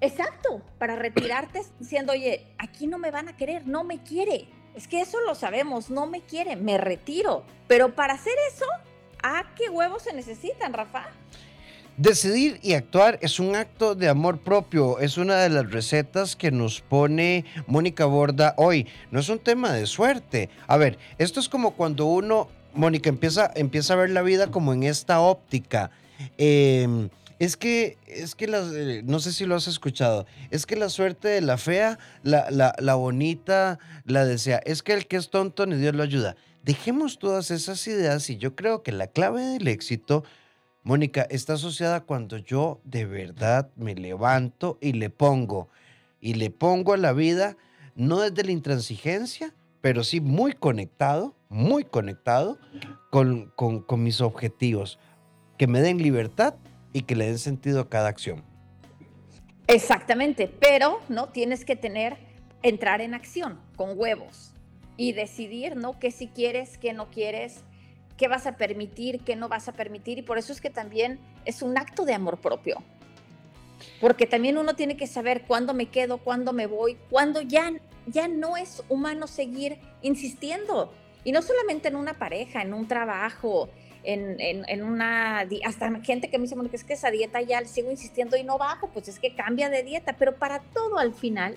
Exacto, 0.00 0.62
para 0.78 0.96
retirarte 0.96 1.62
diciendo, 1.78 2.12
oye, 2.12 2.46
aquí 2.58 2.86
no 2.86 2.98
me 2.98 3.10
van 3.10 3.28
a 3.28 3.36
querer, 3.36 3.66
no 3.66 3.84
me 3.84 4.02
quiere. 4.02 4.48
Es 4.74 4.88
que 4.88 5.00
eso 5.00 5.20
lo 5.20 5.34
sabemos, 5.34 5.90
no 5.90 6.06
me 6.06 6.22
quiere, 6.22 6.56
me 6.56 6.78
retiro. 6.78 7.44
Pero 7.68 7.94
para 7.94 8.14
hacer 8.14 8.34
eso, 8.52 8.66
¿a 9.22 9.54
qué 9.54 9.70
huevos 9.70 10.02
se 10.02 10.12
necesitan, 10.12 10.72
Rafa? 10.72 11.06
Decidir 11.96 12.58
y 12.60 12.72
actuar 12.72 13.20
es 13.22 13.38
un 13.38 13.54
acto 13.54 13.94
de 13.94 14.08
amor 14.08 14.40
propio, 14.40 14.98
es 14.98 15.16
una 15.16 15.36
de 15.36 15.48
las 15.48 15.70
recetas 15.70 16.34
que 16.34 16.50
nos 16.50 16.80
pone 16.80 17.44
Mónica 17.68 18.04
Borda 18.04 18.52
hoy. 18.56 18.88
No 19.12 19.20
es 19.20 19.28
un 19.28 19.38
tema 19.38 19.72
de 19.72 19.86
suerte. 19.86 20.50
A 20.66 20.76
ver, 20.76 20.98
esto 21.18 21.38
es 21.38 21.48
como 21.48 21.74
cuando 21.74 22.06
uno, 22.06 22.48
Mónica, 22.74 23.08
empieza, 23.08 23.48
empieza 23.54 23.94
a 23.94 23.98
ver 23.98 24.10
la 24.10 24.22
vida 24.22 24.50
como 24.50 24.72
en 24.72 24.82
esta 24.82 25.20
óptica. 25.20 25.92
Eh, 26.36 27.08
es 27.38 27.56
que, 27.56 27.96
es 28.08 28.34
que 28.34 28.48
las, 28.48 28.72
eh, 28.74 29.02
no 29.04 29.20
sé 29.20 29.32
si 29.32 29.46
lo 29.46 29.54
has 29.54 29.68
escuchado, 29.68 30.26
es 30.50 30.66
que 30.66 30.74
la 30.74 30.88
suerte 30.88 31.28
de 31.28 31.42
la 31.42 31.58
fea, 31.58 32.00
la, 32.24 32.50
la, 32.50 32.74
la 32.80 32.96
bonita, 32.96 33.78
la 34.04 34.24
desea. 34.24 34.60
Es 34.64 34.82
que 34.82 34.94
el 34.94 35.06
que 35.06 35.16
es 35.16 35.30
tonto 35.30 35.64
ni 35.64 35.76
Dios 35.76 35.94
lo 35.94 36.02
ayuda. 36.02 36.34
Dejemos 36.64 37.20
todas 37.20 37.52
esas 37.52 37.86
ideas 37.86 38.28
y 38.30 38.36
yo 38.36 38.56
creo 38.56 38.82
que 38.82 38.90
la 38.90 39.06
clave 39.06 39.42
del 39.42 39.68
éxito, 39.68 40.24
Mónica, 40.84 41.26
está 41.30 41.54
asociada 41.54 42.00
cuando 42.00 42.36
yo 42.36 42.82
de 42.84 43.06
verdad 43.06 43.70
me 43.74 43.94
levanto 43.94 44.76
y 44.82 44.92
le 44.92 45.08
pongo, 45.08 45.70
y 46.20 46.34
le 46.34 46.50
pongo 46.50 46.92
a 46.92 46.98
la 46.98 47.14
vida, 47.14 47.56
no 47.96 48.20
desde 48.20 48.44
la 48.44 48.52
intransigencia, 48.52 49.54
pero 49.80 50.04
sí 50.04 50.20
muy 50.20 50.52
conectado, 50.52 51.34
muy 51.48 51.84
conectado 51.84 52.58
con, 53.10 53.50
con, 53.56 54.02
mis 54.02 54.20
objetivos, 54.20 54.98
que 55.56 55.66
me 55.66 55.80
den 55.80 56.02
libertad 56.02 56.54
y 56.92 57.02
que 57.02 57.16
le 57.16 57.28
den 57.28 57.38
sentido 57.38 57.80
a 57.80 57.88
cada 57.88 58.08
acción. 58.08 58.44
Exactamente, 59.66 60.48
pero 60.48 61.00
no 61.08 61.30
tienes 61.30 61.64
que 61.64 61.76
tener, 61.76 62.18
entrar 62.62 63.00
en 63.00 63.14
acción 63.14 63.58
con 63.76 63.98
huevos 63.98 64.52
y 64.98 65.12
decidir, 65.12 65.76
¿no? 65.76 65.98
Que 65.98 66.10
si 66.10 66.28
quieres, 66.28 66.76
que 66.76 66.92
no 66.92 67.08
quieres, 67.10 67.64
qué 68.16 68.28
vas 68.28 68.46
a 68.46 68.56
permitir, 68.56 69.20
qué 69.20 69.36
no 69.36 69.48
vas 69.48 69.68
a 69.68 69.72
permitir. 69.72 70.18
Y 70.18 70.22
por 70.22 70.38
eso 70.38 70.52
es 70.52 70.60
que 70.60 70.70
también 70.70 71.18
es 71.44 71.62
un 71.62 71.76
acto 71.78 72.04
de 72.04 72.14
amor 72.14 72.38
propio. 72.38 72.82
Porque 74.00 74.26
también 74.26 74.58
uno 74.58 74.74
tiene 74.74 74.96
que 74.96 75.06
saber 75.06 75.42
cuándo 75.42 75.74
me 75.74 75.86
quedo, 75.86 76.18
cuándo 76.18 76.52
me 76.52 76.66
voy, 76.66 76.96
cuándo 77.10 77.40
ya, 77.42 77.72
ya 78.06 78.28
no 78.28 78.56
es 78.56 78.82
humano 78.88 79.26
seguir 79.26 79.78
insistiendo. 80.02 80.92
Y 81.24 81.32
no 81.32 81.42
solamente 81.42 81.88
en 81.88 81.96
una 81.96 82.14
pareja, 82.14 82.62
en 82.62 82.74
un 82.74 82.86
trabajo, 82.86 83.68
en, 84.04 84.36
en, 84.38 84.82
una, 84.82 85.46
hasta 85.64 85.90
gente 86.00 86.28
que 86.30 86.38
me 86.38 86.42
dice, 86.42 86.54
bueno, 86.54 86.70
que 86.70 86.76
es 86.76 86.84
que 86.84 86.92
esa 86.92 87.10
dieta 87.10 87.40
ya 87.40 87.64
sigo 87.64 87.90
insistiendo 87.90 88.36
y 88.36 88.44
no 88.44 88.58
bajo, 88.58 88.88
pues 88.88 89.08
es 89.08 89.18
que 89.18 89.34
cambia 89.34 89.70
de 89.70 89.82
dieta, 89.82 90.14
pero 90.18 90.36
para 90.36 90.60
todo 90.60 90.98
al 90.98 91.14
final 91.14 91.56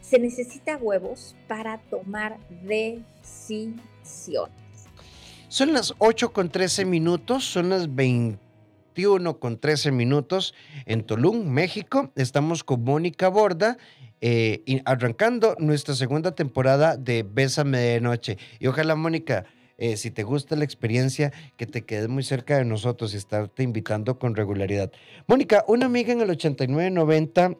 se 0.00 0.18
necesita 0.18 0.76
huevos 0.76 1.34
para 1.48 1.78
tomar 1.78 2.38
decisiones. 2.62 3.80
Son 5.50 5.72
las 5.72 5.94
8 5.98 6.32
con 6.32 6.48
13 6.48 6.84
minutos, 6.84 7.44
son 7.44 7.70
las 7.70 7.92
21 7.92 9.40
con 9.40 9.58
13 9.58 9.90
minutos 9.90 10.54
en 10.86 11.02
Tulum, 11.02 11.44
México. 11.48 12.12
Estamos 12.14 12.62
con 12.62 12.84
Mónica 12.84 13.28
Borda. 13.28 13.76
Eh, 14.20 14.80
arrancando 14.84 15.56
nuestra 15.58 15.96
segunda 15.96 16.36
temporada 16.36 16.96
de 16.96 17.24
Bésame 17.24 17.78
de 17.78 18.00
Noche. 18.00 18.38
Y 18.60 18.68
ojalá, 18.68 18.94
Mónica, 18.94 19.44
eh, 19.76 19.96
si 19.96 20.12
te 20.12 20.22
gusta 20.22 20.54
la 20.54 20.62
experiencia, 20.62 21.32
que 21.56 21.66
te 21.66 21.82
quedes 21.82 22.08
muy 22.08 22.22
cerca 22.22 22.56
de 22.56 22.64
nosotros 22.64 23.12
y 23.12 23.16
estarte 23.16 23.64
invitando 23.64 24.20
con 24.20 24.36
regularidad. 24.36 24.92
Mónica, 25.26 25.64
una 25.66 25.86
amiga 25.86 26.12
en 26.12 26.20
el 26.20 26.30
8990 26.30 27.56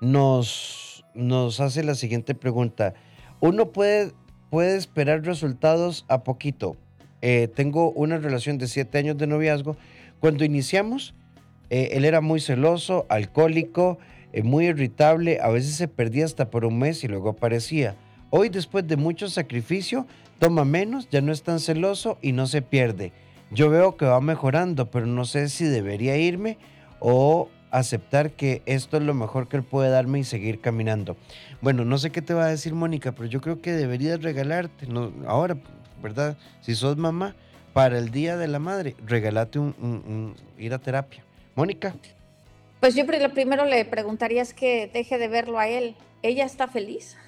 nos, 0.00 1.04
nos 1.14 1.58
hace 1.58 1.82
la 1.82 1.96
siguiente 1.96 2.36
pregunta. 2.36 2.94
¿Uno 3.40 3.72
puede, 3.72 4.12
puede 4.50 4.76
esperar 4.76 5.22
resultados 5.24 6.04
a 6.08 6.22
poquito? 6.24 6.76
Eh, 7.22 7.48
tengo 7.54 7.90
una 7.92 8.18
relación 8.18 8.58
de 8.58 8.68
siete 8.68 8.98
años 8.98 9.16
de 9.16 9.26
noviazgo. 9.26 9.76
Cuando 10.20 10.44
iniciamos, 10.44 11.14
eh, 11.70 11.90
él 11.92 12.04
era 12.04 12.20
muy 12.20 12.40
celoso, 12.40 13.06
alcohólico, 13.08 13.98
muy 14.44 14.66
irritable, 14.66 15.40
a 15.40 15.48
veces 15.48 15.76
se 15.76 15.88
perdía 15.88 16.26
hasta 16.26 16.50
por 16.50 16.66
un 16.66 16.78
mes 16.78 17.02
y 17.02 17.08
luego 17.08 17.30
aparecía. 17.30 17.96
Hoy, 18.28 18.50
después 18.50 18.86
de 18.86 18.96
mucho 18.96 19.28
sacrificio, 19.28 20.06
toma 20.38 20.64
menos, 20.64 21.08
ya 21.10 21.20
no 21.20 21.32
es 21.32 21.42
tan 21.42 21.60
celoso 21.60 22.18
y 22.20 22.32
no 22.32 22.46
se 22.46 22.60
pierde. 22.60 23.12
Yo 23.50 23.70
veo 23.70 23.96
que 23.96 24.04
va 24.04 24.20
mejorando, 24.20 24.90
pero 24.90 25.06
no 25.06 25.24
sé 25.24 25.48
si 25.48 25.64
debería 25.64 26.16
irme 26.16 26.58
o 26.98 27.48
aceptar 27.78 28.32
que 28.32 28.62
esto 28.64 28.96
es 28.96 29.02
lo 29.02 29.12
mejor 29.12 29.48
que 29.48 29.58
él 29.58 29.62
puede 29.62 29.90
darme 29.90 30.18
y 30.18 30.24
seguir 30.24 30.60
caminando. 30.60 31.16
Bueno, 31.60 31.84
no 31.84 31.98
sé 31.98 32.10
qué 32.10 32.22
te 32.22 32.32
va 32.32 32.46
a 32.46 32.48
decir 32.48 32.74
Mónica, 32.74 33.12
pero 33.12 33.26
yo 33.26 33.42
creo 33.42 33.60
que 33.60 33.72
deberías 33.72 34.22
regalarte, 34.22 34.86
no, 34.86 35.12
ahora, 35.26 35.58
¿verdad? 36.02 36.38
Si 36.62 36.74
sos 36.74 36.96
mamá, 36.96 37.36
para 37.74 37.98
el 37.98 38.10
Día 38.10 38.38
de 38.38 38.48
la 38.48 38.58
Madre, 38.58 38.96
regálate 39.04 39.58
un, 39.58 40.34
ir 40.56 40.72
a 40.72 40.78
terapia. 40.78 41.22
Mónica. 41.54 41.94
Pues 42.80 42.94
yo 42.94 43.04
lo 43.04 43.32
primero 43.34 43.66
le 43.66 43.84
preguntaría 43.84 44.40
es 44.40 44.54
que 44.54 44.90
deje 44.92 45.18
de 45.18 45.28
verlo 45.28 45.58
a 45.58 45.68
él. 45.68 45.96
¿Ella 46.22 46.46
está 46.46 46.68
feliz? 46.68 47.18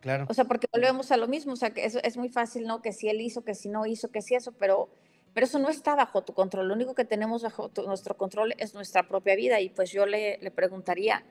Claro. 0.00 0.24
O 0.30 0.34
sea, 0.34 0.46
porque 0.46 0.66
volvemos 0.72 1.10
a 1.12 1.18
lo 1.18 1.28
mismo, 1.28 1.52
o 1.52 1.56
sea, 1.56 1.70
que 1.70 1.84
es, 1.84 1.98
es 2.02 2.16
muy 2.16 2.30
fácil, 2.30 2.66
¿no? 2.66 2.80
Que 2.80 2.92
si 2.92 3.10
él 3.10 3.20
hizo, 3.20 3.44
que 3.44 3.54
si 3.54 3.68
no 3.68 3.84
hizo, 3.84 4.10
que 4.10 4.22
si 4.22 4.34
eso, 4.34 4.52
pero, 4.52 4.88
pero 5.34 5.46
eso 5.46 5.58
no 5.58 5.68
está 5.68 5.94
bajo 5.94 6.22
tu 6.22 6.34
control. 6.34 6.68
Lo 6.68 6.74
único 6.74 6.94
que 6.94 7.04
tenemos 7.04 7.42
bajo 7.42 7.70
nuestro 7.86 8.16
control 8.16 8.54
es 8.58 8.74
nuestra 8.74 9.06
propia 9.06 9.36
vida. 9.36 9.60
Y 9.60 9.70
pues 9.70 9.90
yo 9.90 10.06
le, 10.06 10.38
le 10.38 10.50
preguntaría, 10.50 11.24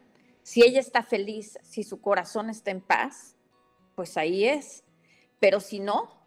si 0.43 0.63
ella 0.63 0.79
está 0.79 1.03
feliz, 1.03 1.57
si 1.63 1.83
su 1.83 2.01
corazón 2.01 2.49
está 2.49 2.71
en 2.71 2.81
paz, 2.81 3.35
pues 3.95 4.17
ahí 4.17 4.45
es. 4.45 4.83
Pero 5.39 5.59
si 5.59 5.79
no, 5.79 6.25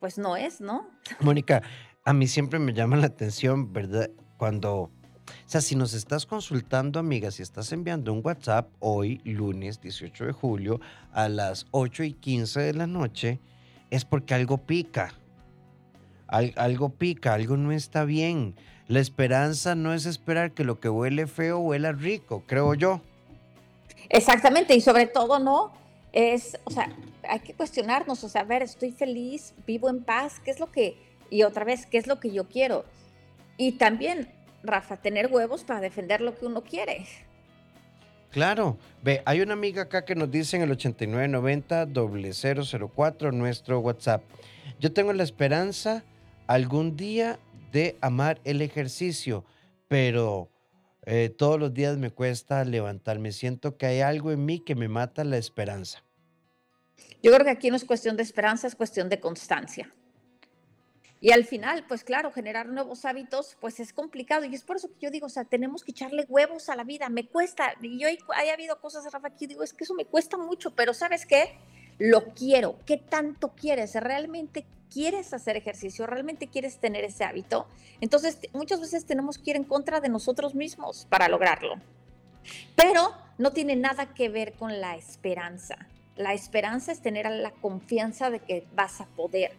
pues 0.00 0.18
no 0.18 0.36
es, 0.36 0.60
¿no? 0.60 0.90
Mónica, 1.20 1.62
a 2.04 2.12
mí 2.12 2.26
siempre 2.26 2.58
me 2.58 2.72
llama 2.72 2.96
la 2.96 3.06
atención, 3.06 3.72
¿verdad? 3.72 4.10
Cuando 4.38 4.90
o 5.28 5.48
sea, 5.48 5.60
si 5.60 5.74
nos 5.74 5.94
estás 5.94 6.26
consultando, 6.26 6.98
amiga, 6.98 7.30
si 7.30 7.42
estás 7.42 7.72
enviando 7.72 8.12
un 8.12 8.20
WhatsApp 8.24 8.68
hoy, 8.80 9.20
lunes 9.24 9.80
18 9.80 10.26
de 10.26 10.32
julio, 10.32 10.80
a 11.12 11.28
las 11.28 11.66
8 11.72 12.04
y 12.04 12.12
15 12.12 12.60
de 12.60 12.74
la 12.74 12.86
noche, 12.86 13.40
es 13.90 14.04
porque 14.04 14.34
algo 14.34 14.58
pica. 14.58 15.14
Algo 16.28 16.90
pica, 16.90 17.34
algo 17.34 17.56
no 17.56 17.72
está 17.72 18.04
bien. 18.04 18.54
La 18.88 19.00
esperanza 19.00 19.74
no 19.74 19.92
es 19.94 20.06
esperar 20.06 20.52
que 20.52 20.64
lo 20.64 20.80
que 20.80 20.88
huele 20.88 21.26
feo 21.26 21.58
huela 21.58 21.92
rico, 21.92 22.44
creo 22.46 22.74
yo. 22.74 23.00
Exactamente, 24.08 24.74
y 24.74 24.80
sobre 24.80 25.06
todo, 25.06 25.38
¿no? 25.38 25.72
Es, 26.12 26.58
o 26.64 26.70
sea, 26.70 26.88
hay 27.28 27.40
que 27.40 27.52
cuestionarnos, 27.52 28.22
o 28.22 28.28
sea, 28.28 28.42
a 28.42 28.44
ver, 28.44 28.62
estoy 28.62 28.92
feliz, 28.92 29.54
vivo 29.66 29.88
en 29.88 30.02
paz, 30.04 30.40
¿qué 30.44 30.50
es 30.52 30.60
lo 30.60 30.70
que, 30.70 30.96
y 31.30 31.42
otra 31.42 31.64
vez, 31.64 31.86
qué 31.86 31.98
es 31.98 32.06
lo 32.06 32.20
que 32.20 32.30
yo 32.30 32.48
quiero? 32.48 32.84
Y 33.56 33.72
también 33.72 34.28
Rafa, 34.66 34.96
tener 34.96 35.28
huevos 35.32 35.64
para 35.64 35.80
defender 35.80 36.20
lo 36.20 36.36
que 36.36 36.46
uno 36.46 36.62
quiere. 36.62 37.06
Claro, 38.30 38.76
ve, 39.02 39.22
hay 39.24 39.40
una 39.40 39.54
amiga 39.54 39.82
acá 39.82 40.04
que 40.04 40.14
nos 40.14 40.30
dice 40.30 40.56
en 40.56 40.62
el 40.62 40.72
8990 40.72 41.86
004 42.94 43.32
nuestro 43.32 43.80
WhatsApp. 43.80 44.22
Yo 44.78 44.92
tengo 44.92 45.12
la 45.12 45.22
esperanza 45.22 46.04
algún 46.46 46.96
día 46.96 47.38
de 47.72 47.96
amar 48.00 48.40
el 48.44 48.62
ejercicio, 48.62 49.44
pero 49.88 50.48
eh, 51.04 51.28
todos 51.28 51.58
los 51.58 51.72
días 51.72 51.96
me 51.98 52.10
cuesta 52.10 52.64
levantarme. 52.64 53.32
Siento 53.32 53.76
que 53.76 53.86
hay 53.86 54.00
algo 54.00 54.32
en 54.32 54.44
mí 54.44 54.60
que 54.60 54.74
me 54.74 54.88
mata 54.88 55.24
la 55.24 55.38
esperanza. 55.38 56.02
Yo 57.22 57.32
creo 57.32 57.44
que 57.44 57.50
aquí 57.50 57.70
no 57.70 57.76
es 57.76 57.84
cuestión 57.84 58.16
de 58.16 58.22
esperanza, 58.22 58.66
es 58.66 58.74
cuestión 58.74 59.08
de 59.08 59.20
constancia. 59.20 59.92
Y 61.20 61.32
al 61.32 61.44
final, 61.44 61.84
pues 61.88 62.04
claro, 62.04 62.30
generar 62.30 62.68
nuevos 62.68 63.04
hábitos, 63.04 63.56
pues 63.60 63.80
es 63.80 63.92
complicado. 63.92 64.44
Y 64.44 64.54
es 64.54 64.62
por 64.62 64.76
eso 64.76 64.88
que 64.88 65.00
yo 65.00 65.10
digo, 65.10 65.26
o 65.26 65.30
sea, 65.30 65.44
tenemos 65.44 65.82
que 65.82 65.92
echarle 65.92 66.26
huevos 66.28 66.68
a 66.68 66.76
la 66.76 66.84
vida. 66.84 67.08
Me 67.08 67.26
cuesta. 67.26 67.74
Y 67.80 67.98
yo 67.98 68.06
hay, 68.06 68.48
habido 68.50 68.80
cosas, 68.80 69.10
Rafa, 69.10 69.30
que 69.30 69.46
digo, 69.46 69.62
es 69.62 69.72
que 69.72 69.84
eso 69.84 69.94
me 69.94 70.04
cuesta 70.04 70.36
mucho, 70.36 70.74
pero 70.74 70.92
¿sabes 70.92 71.24
qué? 71.24 71.58
Lo 71.98 72.34
quiero. 72.34 72.78
¿Qué 72.84 72.96
tanto 72.96 73.52
quieres? 73.54 73.94
¿Realmente 73.94 74.66
quieres 74.92 75.32
hacer 75.32 75.56
ejercicio? 75.56 76.06
¿Realmente 76.06 76.48
quieres 76.48 76.78
tener 76.78 77.04
ese 77.04 77.24
hábito? 77.24 77.66
Entonces, 78.00 78.38
muchas 78.52 78.80
veces 78.80 79.06
tenemos 79.06 79.38
que 79.38 79.50
ir 79.50 79.56
en 79.56 79.64
contra 79.64 80.00
de 80.00 80.08
nosotros 80.08 80.54
mismos 80.54 81.06
para 81.08 81.28
lograrlo. 81.28 81.76
Pero 82.74 83.12
no 83.38 83.52
tiene 83.52 83.76
nada 83.76 84.14
que 84.14 84.28
ver 84.28 84.52
con 84.52 84.80
la 84.80 84.96
esperanza. 84.96 85.88
La 86.16 86.32
esperanza 86.32 86.92
es 86.92 87.00
tener 87.00 87.30
la 87.30 87.50
confianza 87.50 88.30
de 88.30 88.40
que 88.40 88.66
vas 88.74 89.00
a 89.00 89.06
poder 89.06 89.52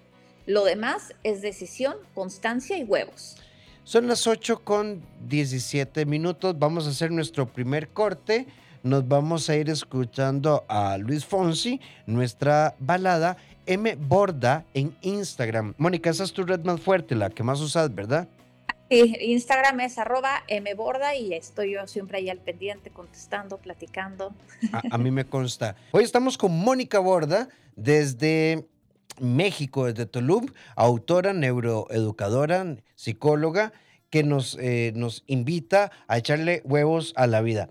lo 0.48 0.64
demás 0.64 1.14
es 1.24 1.42
decisión, 1.42 1.98
constancia 2.16 2.78
y 2.78 2.84
huevos. 2.84 3.36
Son 3.84 4.08
las 4.08 4.28
8 4.28 4.64
con 4.64 5.04
17 5.28 6.06
minutos. 6.06 6.58
Vamos 6.58 6.88
a 6.88 6.90
hacer 6.90 7.12
nuestro 7.12 7.52
primer 7.52 7.90
corte. 7.90 8.48
Nos 8.84 9.08
vamos 9.08 9.50
a 9.50 9.56
ir 9.56 9.70
escuchando 9.70 10.66
a 10.68 10.98
Luis 10.98 11.26
Fonsi, 11.26 11.82
nuestra 12.06 12.76
balada 12.80 13.38
M 13.66 13.96
Borda 13.96 14.66
en 14.74 14.96
Instagram. 15.02 15.74
Mónica, 15.78 16.10
esa 16.10 16.24
es 16.24 16.34
tu 16.34 16.44
red 16.44 16.62
más 16.62 16.80
fuerte, 16.80 17.16
la 17.16 17.30
que 17.30 17.44
más 17.44 17.60
usas, 17.60 17.94
¿verdad? 17.94 18.28
Sí, 18.90 19.18
Instagram 19.20 19.82
es 19.82 19.98
arroba 19.98 20.44
mborda 20.50 21.14
y 21.16 21.34
estoy 21.34 21.74
yo 21.74 21.86
siempre 21.88 22.20
ahí 22.20 22.30
al 22.30 22.40
pendiente, 22.40 22.90
contestando, 22.90 23.58
platicando. 23.58 24.34
A, 24.72 24.82
a 24.92 24.98
mí 24.98 25.12
me 25.12 25.26
consta. 25.26 25.76
Hoy 25.92 26.04
estamos 26.06 26.38
con 26.38 26.58
Mónica 26.58 27.00
Borda 27.00 27.50
desde 27.76 28.66
México, 29.20 29.86
desde 29.86 30.06
Tulum, 30.06 30.48
autora, 30.76 31.34
neuroeducadora, 31.34 32.78
psicóloga, 32.96 33.74
que 34.10 34.24
nos, 34.24 34.58
eh, 34.60 34.94
nos 34.96 35.24
invita 35.28 35.92
a 36.08 36.18
echarle 36.18 36.62
huevos 36.64 37.14
a 37.18 37.28
la 37.28 37.42
vida. 37.42 37.70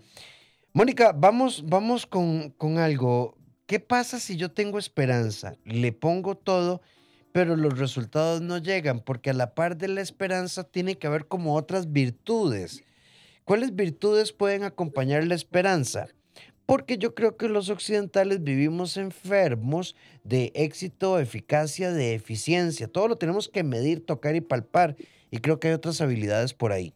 Mónica, 0.77 1.11
vamos, 1.11 1.63
vamos 1.65 2.05
con, 2.05 2.51
con 2.51 2.77
algo. 2.77 3.35
¿Qué 3.65 3.79
pasa 3.79 4.19
si 4.19 4.37
yo 4.37 4.51
tengo 4.51 4.77
esperanza? 4.77 5.55
Le 5.65 5.91
pongo 5.91 6.37
todo, 6.37 6.83
pero 7.31 7.55
los 7.55 7.79
resultados 7.79 8.41
no 8.41 8.59
llegan, 8.59 8.99
porque 8.99 9.31
a 9.31 9.33
la 9.33 9.55
par 9.55 9.75
de 9.75 9.87
la 9.87 10.01
esperanza 10.01 10.65
tiene 10.65 10.99
que 10.99 11.07
haber 11.07 11.25
como 11.25 11.55
otras 11.55 11.91
virtudes. 11.91 12.83
¿Cuáles 13.43 13.75
virtudes 13.75 14.33
pueden 14.33 14.63
acompañar 14.63 15.25
la 15.25 15.33
esperanza? 15.33 16.09
porque 16.67 16.97
yo 16.97 17.15
creo 17.15 17.37
que 17.37 17.47
los 17.47 17.69
occidentales 17.69 18.43
vivimos 18.43 18.97
enfermos 18.97 19.95
de 20.23 20.51
éxito, 20.53 21.17
eficacia, 21.17 21.91
de 21.91 22.13
eficiencia. 22.13 22.87
Todo 22.87 23.07
lo 23.07 23.17
tenemos 23.17 23.47
que 23.47 23.63
medir, 23.63 24.05
tocar 24.05 24.35
y 24.35 24.41
palpar. 24.41 24.97
Y 25.31 25.37
creo 25.37 25.59
que 25.59 25.69
hay 25.69 25.73
otras 25.73 26.01
habilidades 26.01 26.53
por 26.53 26.73
ahí. 26.73 26.93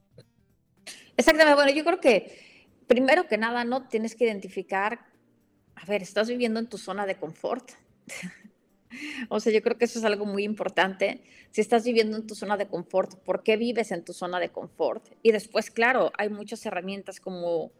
Exactamente. 1.15 1.55
Bueno, 1.55 1.71
yo 1.71 1.85
creo 1.85 2.01
que 2.01 2.50
primero 2.91 3.25
que 3.25 3.37
nada, 3.37 3.63
no 3.63 3.87
tienes 3.87 4.17
que 4.17 4.25
identificar, 4.25 5.05
a 5.75 5.85
ver, 5.85 6.01
estás 6.01 6.27
viviendo 6.27 6.59
en 6.59 6.67
tu 6.67 6.77
zona 6.77 7.05
de 7.05 7.15
confort. 7.15 7.71
O 9.29 9.39
sea, 9.39 9.53
yo 9.53 9.61
creo 9.61 9.77
que 9.77 9.85
eso 9.85 9.99
es 9.99 10.03
algo 10.03 10.25
muy 10.25 10.43
importante. 10.43 11.23
Si 11.51 11.61
estás 11.61 11.85
viviendo 11.85 12.17
en 12.17 12.27
tu 12.27 12.35
zona 12.35 12.57
de 12.57 12.67
confort, 12.67 13.15
¿por 13.23 13.41
qué 13.41 13.55
vives 13.55 13.93
en 13.93 14.03
tu 14.03 14.11
zona 14.11 14.37
de 14.41 14.49
confort? 14.49 15.05
Y 15.23 15.31
después, 15.31 15.71
claro, 15.71 16.11
hay 16.17 16.27
muchas 16.27 16.65
herramientas 16.65 17.21
como 17.21 17.71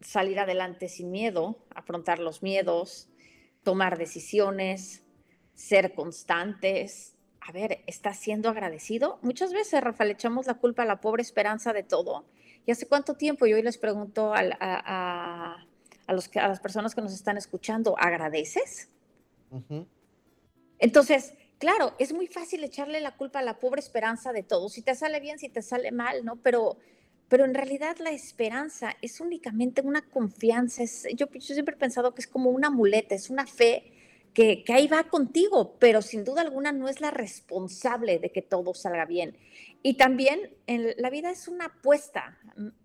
salir 0.00 0.40
adelante 0.40 0.88
sin 0.88 1.10
miedo, 1.10 1.62
afrontar 1.74 2.20
los 2.20 2.42
miedos, 2.42 3.10
tomar 3.62 3.98
decisiones, 3.98 5.02
ser 5.52 5.92
constantes. 5.92 7.14
A 7.42 7.52
ver, 7.52 7.84
¿estás 7.86 8.18
siendo 8.18 8.48
agradecido? 8.48 9.18
Muchas 9.20 9.52
veces, 9.52 9.82
Rafa, 9.82 10.06
le 10.06 10.12
echamos 10.12 10.46
la 10.46 10.54
culpa 10.54 10.84
a 10.84 10.86
la 10.86 11.02
pobre 11.02 11.20
esperanza 11.20 11.74
de 11.74 11.82
todo. 11.82 12.24
¿Y 12.66 12.70
hace 12.70 12.86
cuánto 12.86 13.14
tiempo? 13.14 13.46
Yo 13.46 13.56
hoy 13.56 13.62
les 13.62 13.78
pregunto 13.78 14.34
a, 14.34 14.40
a, 14.60 15.66
a, 16.06 16.12
los 16.12 16.30
a 16.36 16.48
las 16.48 16.60
personas 16.60 16.94
que 16.94 17.00
nos 17.00 17.12
están 17.12 17.36
escuchando, 17.36 17.96
¿agradeces? 17.98 18.88
Entonces, 20.78 21.34
claro, 21.58 21.94
es 21.98 22.12
muy 22.12 22.26
fácil 22.26 22.64
echarle 22.64 23.00
la 23.00 23.16
culpa 23.16 23.40
a 23.40 23.42
la 23.42 23.58
pobre 23.58 23.80
esperanza 23.80 24.32
de 24.32 24.42
todo. 24.42 24.68
Si 24.68 24.82
te 24.82 24.94
sale 24.94 25.20
bien, 25.20 25.38
si 25.38 25.48
te 25.48 25.62
sale 25.62 25.90
mal, 25.92 26.24
¿no? 26.24 26.36
Pero, 26.36 26.76
pero 27.28 27.44
en 27.44 27.54
realidad 27.54 27.96
la 27.98 28.10
esperanza 28.10 28.94
es 29.02 29.20
únicamente 29.20 29.82
una 29.82 30.02
confianza. 30.02 30.84
yo, 31.14 31.26
siempre 31.40 31.74
he 31.74 31.78
pensado 31.78 32.14
que 32.14 32.20
es 32.20 32.28
como 32.28 32.50
una 32.50 32.70
muleta, 32.70 33.14
es 33.14 33.28
una 33.28 33.46
fe 33.46 33.92
que, 34.34 34.64
que, 34.64 34.72
ahí 34.72 34.86
va 34.86 35.04
contigo, 35.04 35.76
pero 35.78 36.00
sin 36.00 36.24
duda 36.24 36.40
alguna 36.40 36.72
no 36.72 36.88
es 36.88 37.00
la 37.00 37.10
responsable 37.10 38.18
de 38.18 38.30
que 38.30 38.40
todo 38.40 38.72
salga 38.72 39.04
bien. 39.04 39.36
Y 39.82 39.94
también 39.94 40.54
en 40.66 40.94
la 40.96 41.10
vida 41.10 41.30
es 41.30 41.48
una 41.48 41.66
apuesta, 41.66 42.38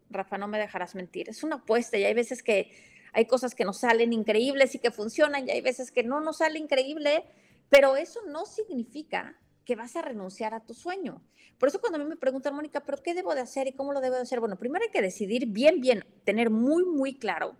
Rafa, 0.10 0.38
no 0.38 0.48
me 0.48 0.58
dejarás 0.58 0.96
mentir, 0.96 1.30
es 1.30 1.44
una 1.44 1.58
apuesta 1.58 1.98
y 1.98 2.04
hay 2.04 2.14
veces 2.14 2.42
que 2.42 2.72
hay 3.14 3.26
cosas 3.26 3.56
que 3.56 3.66
nos 3.66 3.80
salen 3.80 4.14
increíbles 4.14 4.76
y 4.76 4.80
que 4.80 4.92
funcionan 4.92 5.48
y 5.48 5.52
hay 5.52 5.62
veces 5.62 5.92
que 5.92 6.04
no 6.04 6.22
nos 6.22 6.38
sale 6.38 6.60
increíble, 6.60 7.26
pero 7.70 7.98
eso 7.98 8.22
no 8.28 8.46
significa 8.46 9.38
que 9.66 9.76
vas 9.76 9.96
a 9.96 10.02
renunciar 10.02 10.54
a 10.54 10.62
tu 10.62 10.74
sueño. 10.74 11.22
Por 11.60 11.70
eso 11.70 11.82
cuando 11.82 12.00
a 12.00 12.04
mí 12.04 12.08
me 12.08 12.16
preguntan, 12.16 12.56
Mónica, 12.56 12.84
¿pero 12.86 13.02
qué 13.04 13.14
debo 13.14 13.36
de 13.36 13.42
hacer 13.42 13.68
y 13.68 13.74
cómo 13.74 13.92
lo 13.92 14.02
debo 14.02 14.16
de 14.16 14.22
hacer? 14.22 14.40
Bueno, 14.40 14.58
primero 14.58 14.86
hay 14.86 14.92
que 14.92 15.02
decidir 15.02 15.48
bien, 15.48 15.82
bien, 15.82 16.06
tener 16.24 16.50
muy, 16.50 16.86
muy 16.86 17.18
claro 17.18 17.58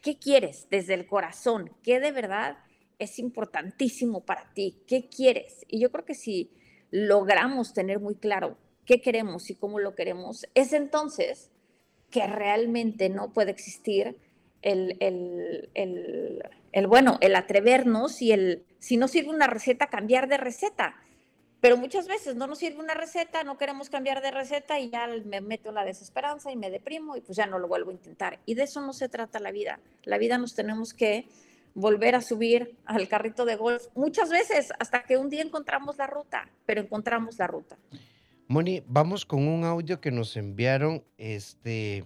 qué 0.00 0.18
quieres 0.18 0.68
desde 0.70 0.94
el 0.94 1.06
corazón, 1.06 1.70
qué 1.82 2.00
de 2.00 2.12
verdad 2.12 2.58
es 2.98 3.18
importantísimo 3.18 4.24
para 4.24 4.52
ti, 4.54 4.82
qué 4.86 5.08
quieres. 5.08 5.64
Y 5.68 5.80
yo 5.80 5.90
creo 5.90 6.04
que 6.04 6.14
si 6.14 6.52
logramos 6.90 7.72
tener 7.72 8.00
muy 8.00 8.14
claro 8.14 8.56
qué 8.90 9.00
queremos 9.00 9.50
y 9.50 9.54
cómo 9.54 9.78
lo 9.78 9.94
queremos, 9.94 10.48
es 10.56 10.72
entonces 10.72 11.48
que 12.10 12.26
realmente 12.26 13.08
no 13.08 13.32
puede 13.32 13.52
existir 13.52 14.16
el, 14.62 14.96
el, 15.74 16.86
bueno, 16.88 17.16
el 17.20 17.36
atrevernos 17.36 18.20
y 18.20 18.32
el, 18.32 18.64
si 18.80 18.96
no 18.96 19.06
sirve 19.06 19.30
una 19.30 19.46
receta, 19.46 19.86
cambiar 19.86 20.26
de 20.26 20.38
receta. 20.38 20.96
Pero 21.60 21.76
muchas 21.76 22.08
veces 22.08 22.34
no 22.34 22.48
nos 22.48 22.58
sirve 22.58 22.80
una 22.80 22.94
receta, 22.94 23.44
no 23.44 23.58
queremos 23.58 23.90
cambiar 23.90 24.22
de 24.22 24.32
receta 24.32 24.80
y 24.80 24.90
ya 24.90 25.06
me 25.24 25.40
meto 25.40 25.68
en 25.68 25.76
la 25.76 25.84
desesperanza 25.84 26.50
y 26.50 26.56
me 26.56 26.68
deprimo 26.68 27.14
y 27.14 27.20
pues 27.20 27.36
ya 27.36 27.46
no 27.46 27.60
lo 27.60 27.68
vuelvo 27.68 27.90
a 27.90 27.94
intentar. 27.94 28.40
Y 28.44 28.54
de 28.54 28.64
eso 28.64 28.80
no 28.80 28.92
se 28.92 29.08
trata 29.08 29.38
la 29.38 29.52
vida. 29.52 29.78
La 30.02 30.18
vida 30.18 30.36
nos 30.36 30.56
tenemos 30.56 30.94
que 30.94 31.28
volver 31.74 32.16
a 32.16 32.22
subir 32.22 32.76
al 32.86 33.06
carrito 33.06 33.44
de 33.44 33.54
golf 33.54 33.86
muchas 33.94 34.30
veces 34.30 34.72
hasta 34.80 35.04
que 35.04 35.16
un 35.16 35.30
día 35.30 35.42
encontramos 35.42 35.96
la 35.96 36.08
ruta, 36.08 36.50
pero 36.66 36.80
encontramos 36.80 37.38
la 37.38 37.46
ruta. 37.46 37.78
Moni, 38.50 38.82
vamos 38.88 39.24
con 39.24 39.46
un 39.46 39.62
audio 39.62 40.00
que 40.00 40.10
nos 40.10 40.36
enviaron 40.36 41.04
este 41.18 42.04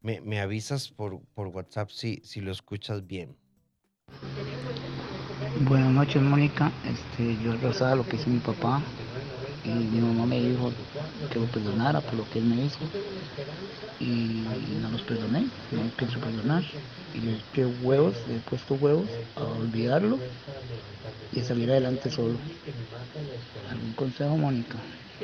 me, 0.00 0.40
avisas 0.40 0.88
por, 0.88 1.18
por 1.34 1.48
WhatsApp 1.48 1.90
si, 1.90 2.22
si 2.22 2.40
lo 2.40 2.52
escuchas 2.52 3.04
bien. 3.04 3.34
Buenas 5.62 5.90
noches, 5.90 6.22
Mónica. 6.22 6.70
Este, 6.84 7.36
yo 7.42 7.56
rezaba 7.56 7.96
lo 7.96 8.06
que 8.06 8.14
hizo 8.14 8.30
mi 8.30 8.38
papá 8.38 8.80
y 9.64 9.70
mi 9.70 10.00
mamá 10.00 10.24
me 10.24 10.40
dijo 10.40 10.72
que 11.32 11.40
lo 11.40 11.46
perdonara 11.46 12.00
por 12.00 12.14
lo 12.14 12.30
que 12.30 12.38
él 12.38 12.44
me 12.44 12.64
hizo 12.64 12.78
y 13.98 14.44
no 14.80 14.88
los 14.88 15.02
perdoné, 15.02 15.48
no 15.72 15.82
pienso 15.96 16.20
perdonar 16.20 16.62
y 17.12 17.18
le 17.18 17.66
huevos, 17.82 18.14
le 18.28 18.36
he 18.36 18.38
puesto 18.38 18.74
huevos 18.74 19.08
a 19.34 19.42
olvidarlo 19.42 20.20
y 21.32 21.40
a 21.40 21.44
salir 21.44 21.72
adelante 21.72 22.08
solo. 22.08 22.36
¿Algún 23.68 23.92
consejo, 23.94 24.36
Mónica? 24.36 24.78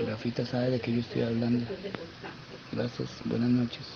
Grafita 0.05 0.47
sabe 0.47 0.71
de 0.71 0.81
qué 0.81 0.93
yo 0.93 1.01
estoy 1.01 1.23
hablando. 1.23 1.67
Gracias, 2.73 3.09
buenas 3.25 3.51
noches. 3.51 3.87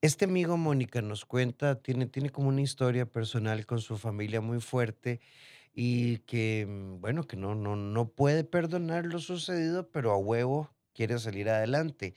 Este 0.00 0.26
amigo 0.26 0.56
Mónica 0.56 1.00
nos 1.02 1.24
cuenta, 1.24 1.80
tiene, 1.80 2.06
tiene 2.06 2.30
como 2.30 2.48
una 2.48 2.60
historia 2.60 3.06
personal 3.06 3.64
con 3.64 3.80
su 3.80 3.96
familia 3.96 4.40
muy 4.40 4.60
fuerte 4.60 5.20
y 5.72 6.18
que, 6.18 6.66
mm, 6.68 7.00
bueno, 7.00 7.24
que 7.24 7.36
no, 7.36 7.54
no, 7.54 7.76
no 7.76 8.08
puede 8.08 8.44
perdonar 8.44 9.06
lo 9.06 9.18
sucedido, 9.18 9.88
pero 9.90 10.12
a 10.12 10.18
huevo 10.18 10.70
quiere 10.92 11.18
salir 11.18 11.48
adelante. 11.48 12.14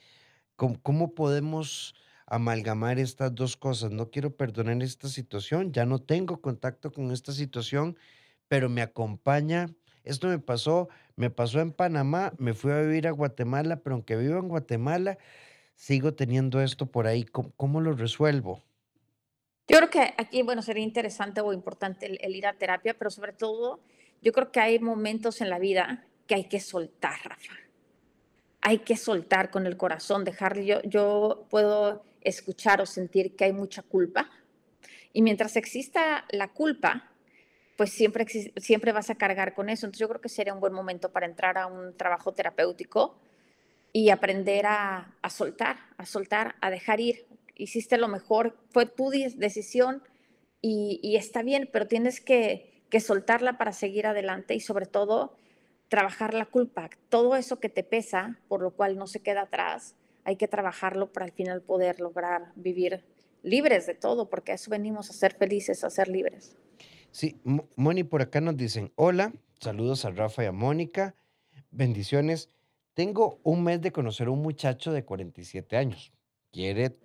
¿Cómo, 0.56 0.82
cómo 0.82 1.16
podemos 1.16 1.96
amalgamar 2.26 3.00
estas 3.00 3.34
dos 3.34 3.56
cosas? 3.56 3.92
No 3.92 4.10
quiero 4.12 4.36
perdonar 4.36 4.82
esta 4.84 5.08
situación, 5.08 5.72
ya 5.72 5.86
no 5.86 6.00
tengo 6.00 6.42
contacto 6.42 6.92
con 6.92 7.12
esta 7.12 7.32
situación, 7.32 7.98
pero 8.48 8.70
me 8.70 8.82
acompaña. 8.82 9.68
Esto 10.04 10.28
me 10.28 10.40
pasó, 10.40 10.88
me 11.18 11.32
pasó 11.32 11.60
en 11.60 11.74
Panamá, 11.74 12.32
me 12.38 12.54
fui 12.54 12.72
a 12.72 12.80
vivir 12.80 13.08
a 13.08 13.12
Guatemala, 13.12 13.78
pero 13.78 13.96
aunque 13.96 14.16
vivo 14.16 14.38
en 14.38 14.48
Guatemala, 14.48 15.18
sigo 15.76 16.14
teniendo 16.14 16.62
esto 16.62 16.86
por 16.86 17.08
ahí, 17.08 17.24
¿cómo, 17.24 17.82
lo 17.82 17.94
resuelvo? 17.94 18.64
Yo 19.68 19.78
creo 19.78 19.90
que 19.90 20.14
aquí, 20.18 20.44
bueno, 20.44 20.62
sería 20.62 20.84
interesante 20.84 21.42
o 21.42 21.52
importante 21.54 22.06
el, 22.06 22.36
ir 22.36 22.46
a 22.46 22.54
terapia, 22.54 22.96
pero 22.98 23.10
sobre 23.10 23.34
todo, 23.34 23.80
yo 24.22 24.32
creo 24.32 24.52
que 24.52 24.60
hay 24.60 24.80
momentos 24.80 25.42
en 25.42 25.50
la 25.50 25.58
vida 25.58 26.06
que 26.28 26.36
hay 26.36 26.44
que 26.46 26.60
soltar, 26.60 27.20
Rafa. 27.24 27.54
Hay 28.62 28.80
que 28.80 28.96
soltar 28.96 29.50
con 29.50 29.66
el 29.66 29.76
corazón, 29.76 30.24
dejarle. 30.24 30.66
Yo, 30.66 30.82
yo 30.84 31.48
puedo 31.50 32.04
escuchar 32.22 32.80
o 32.80 32.86
sentir 32.86 33.36
que 33.36 33.46
hay 33.46 33.54
mucha 33.54 33.82
culpa. 33.82 34.30
Y 35.14 35.24
mientras 35.24 35.56
exista 35.56 36.26
la 36.30 36.50
culpa, 36.50 37.12
pues 37.78 37.92
siempre, 37.92 38.26
siempre 38.58 38.92
vas 38.92 39.10
a 39.10 39.16
cargar 39.16 39.54
con 39.54 39.70
eso. 39.70 39.86
Entonces 39.86 40.02
yo 40.02 40.10
creo 40.10 40.20
que 40.20 40.30
sería 40.30 40.54
un 40.54 40.60
buen 40.60 40.74
momento 40.74 41.12
para 41.12 41.28
entrar 41.28 41.58
a 41.58 41.68
un 41.68 41.96
trabajo 41.96 42.34
terapéutico 42.34 43.16
y 43.94 44.10
aprender 44.10 44.66
a, 44.66 45.14
soltar, 45.30 45.78
a 45.98 46.06
soltar, 46.06 46.56
a 46.60 46.72
dejar 46.72 47.00
ir. 47.00 47.28
Hiciste 47.56 47.98
lo 47.98 48.08
mejor, 48.08 48.58
fue 48.72 48.88
tu 48.88 49.10
decisión 49.12 50.04
y, 50.62 51.16
está 51.16 51.44
bien, 51.44 51.70
pero 51.72 51.88
tienes 51.88 52.20
que, 52.20 52.84
que, 52.90 53.00
soltarla 53.00 53.58
para 53.58 53.72
seguir 53.72 54.08
adelante 54.08 54.56
y 54.56 54.60
sobre 54.60 54.88
todo 54.88 55.38
trabajar 55.88 56.34
la 56.34 56.46
culpa. 56.46 56.90
Todo 57.10 57.36
eso 57.36 57.60
que 57.60 57.70
te 57.70 57.84
pesa, 57.84 58.40
por 58.48 58.62
lo 58.62 58.72
cual 58.72 58.98
no 58.98 59.06
se 59.06 59.22
queda 59.22 59.42
atrás, 59.44 59.96
hay 60.24 60.36
que 60.36 60.48
trabajarlo 60.48 61.14
para 61.14 61.28
al 61.28 61.32
final 61.32 61.62
poder 61.62 62.00
lograr 62.00 62.52
vivir 62.56 63.04
libres 63.44 63.86
de 63.86 63.94
todo, 63.94 64.30
porque 64.30 64.52
a 64.52 64.56
eso 64.56 64.72
venimos 64.72 65.10
a 65.10 65.14
ser 65.14 65.34
felices, 65.36 65.84
a 65.84 65.90
ser 65.90 66.08
libres. 66.08 66.56
Sí, 67.18 67.42
Moni, 67.76 68.04
por 68.04 68.22
acá 68.22 68.42
nos 68.42 68.58
dicen, 68.58 68.94
hola, 68.94 69.34
saludos 69.60 70.06
a 70.06 70.12
Rafa 70.12 70.44
y 70.44 70.46
a 70.46 70.52
Mónica, 70.52 71.16
bendiciones. 71.72 72.52
Tengo 72.94 73.40
un 73.42 73.64
mes 73.64 73.82
de 73.82 73.92
conocer 73.92 74.28
a 74.28 74.30
un 74.30 74.44
muchacho 74.44 74.92
de 74.92 75.04
47 75.04 75.78
años. 75.78 76.14
Quiere, 76.52 76.96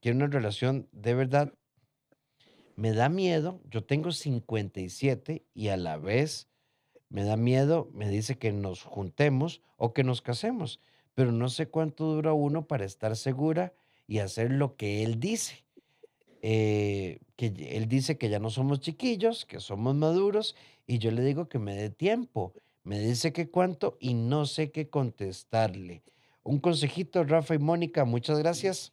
quiere 0.00 0.16
una 0.16 0.28
relación 0.28 0.86
de 0.92 1.14
verdad. 1.14 1.52
Me 2.76 2.92
da 2.92 3.08
miedo. 3.08 3.60
Yo 3.68 3.82
tengo 3.82 4.12
57 4.12 5.46
y 5.52 5.66
a 5.66 5.76
la 5.76 5.96
vez 5.96 6.46
me 7.08 7.24
da 7.24 7.36
miedo. 7.36 7.90
Me 7.92 8.08
dice 8.08 8.38
que 8.38 8.52
nos 8.52 8.84
juntemos 8.84 9.62
o 9.78 9.92
que 9.92 10.04
nos 10.04 10.22
casemos. 10.22 10.78
Pero 11.14 11.32
no 11.32 11.48
sé 11.48 11.66
cuánto 11.66 12.04
dura 12.04 12.34
uno 12.34 12.68
para 12.68 12.84
estar 12.84 13.16
segura 13.16 13.72
y 14.06 14.20
hacer 14.20 14.52
lo 14.52 14.76
que 14.76 15.02
él 15.02 15.18
dice. 15.18 15.61
Eh, 16.44 17.20
que 17.36 17.46
él 17.70 17.88
dice 17.88 18.18
que 18.18 18.28
ya 18.28 18.40
no 18.40 18.50
somos 18.50 18.80
chiquillos, 18.80 19.46
que 19.46 19.60
somos 19.60 19.94
maduros, 19.94 20.56
y 20.86 20.98
yo 20.98 21.12
le 21.12 21.22
digo 21.22 21.48
que 21.48 21.60
me 21.60 21.74
dé 21.76 21.88
tiempo. 21.88 22.52
Me 22.82 22.98
dice 22.98 23.32
que 23.32 23.48
cuánto 23.48 23.96
y 24.00 24.14
no 24.14 24.44
sé 24.44 24.72
qué 24.72 24.90
contestarle. 24.90 26.02
Un 26.42 26.58
consejito, 26.58 27.22
Rafa 27.22 27.54
y 27.54 27.58
Mónica, 27.58 28.04
muchas 28.04 28.40
gracias. 28.40 28.92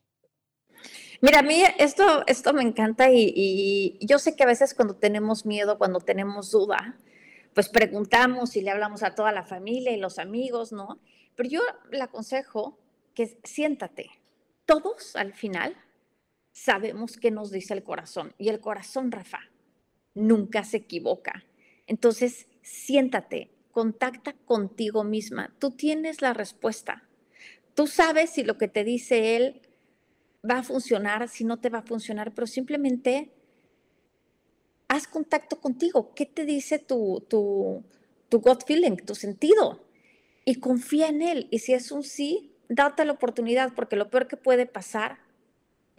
Mira, 1.21 1.39
a 1.39 1.43
mí 1.43 1.63
esto, 1.79 2.23
esto 2.27 2.53
me 2.53 2.61
encanta 2.61 3.11
y, 3.11 3.33
y, 3.35 4.05
yo 4.05 4.19
sé 4.19 4.35
que 4.35 4.43
a 4.43 4.47
veces 4.47 4.75
cuando 4.75 4.95
tenemos 4.95 5.45
miedo, 5.45 5.79
cuando 5.79 5.99
tenemos 5.99 6.51
duda, 6.51 6.97
pues 7.55 7.67
preguntamos 7.67 8.55
y 8.55 8.61
le 8.61 8.69
hablamos 8.69 9.01
a 9.01 9.15
toda 9.15 9.31
la 9.31 9.43
familia 9.43 9.91
y 9.91 9.97
los 9.97 10.19
amigos, 10.19 10.71
¿no? 10.71 10.99
Pero 11.35 11.49
yo 11.49 11.61
le 11.91 12.01
aconsejo 12.03 12.77
que 13.15 13.37
siéntate. 13.43 14.11
Todos 14.65 15.15
al 15.15 15.33
final 15.33 15.75
sabemos 16.63 17.15
qué 17.17 17.31
nos 17.31 17.51
dice 17.51 17.73
el 17.73 17.83
corazón 17.83 18.33
y 18.37 18.49
el 18.49 18.59
corazón, 18.59 19.11
Rafa, 19.11 19.39
nunca 20.13 20.63
se 20.65 20.77
equivoca. 20.77 21.45
Entonces, 21.87 22.47
siéntate, 22.61 23.49
contacta 23.71 24.33
contigo 24.33 25.05
misma. 25.05 25.55
Tú 25.59 25.71
tienes 25.71 26.21
la 26.21 26.33
respuesta. 26.33 27.07
Tú 27.75 27.87
sabes 27.87 28.31
si 28.31 28.43
lo 28.43 28.57
que 28.57 28.67
te 28.67 28.83
dice 28.83 29.37
él 29.37 29.61
va 30.47 30.59
a 30.59 30.63
funcionar, 30.63 31.29
si 31.29 31.45
no 31.45 31.61
te 31.61 31.69
va 31.69 31.79
a 31.79 31.83
funcionar, 31.83 32.33
pero 32.33 32.45
simplemente 32.45 33.31
haz 34.89 35.07
contacto 35.07 35.61
contigo. 35.61 36.13
¿Qué 36.13 36.25
te 36.25 36.45
dice 36.45 36.77
tu, 36.77 37.25
tu, 37.29 37.85
tu 38.27 38.41
gut 38.41 38.65
feeling, 38.65 38.97
tu 38.97 39.15
sentido? 39.15 39.85
Y 40.43 40.55
confía 40.55 41.07
en 41.07 41.21
él. 41.21 41.47
Y 41.51 41.59
si 41.59 41.73
es 41.73 41.91
un 41.93 42.03
sí, 42.03 42.51
date 42.67 43.05
la 43.05 43.13
oportunidad, 43.13 43.73
porque 43.75 43.95
lo 43.95 44.09
peor 44.09 44.27
que 44.27 44.35
puede 44.35 44.65
pasar 44.65 45.28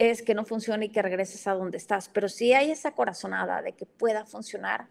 es 0.09 0.23
que 0.23 0.33
no 0.33 0.45
funcione 0.45 0.85
y 0.85 0.89
que 0.89 1.01
regreses 1.01 1.45
a 1.47 1.53
donde 1.53 1.77
estás. 1.77 2.09
Pero 2.09 2.27
si 2.27 2.53
hay 2.53 2.71
esa 2.71 2.93
corazonada 2.93 3.61
de 3.61 3.73
que 3.73 3.85
pueda 3.85 4.25
funcionar, 4.25 4.87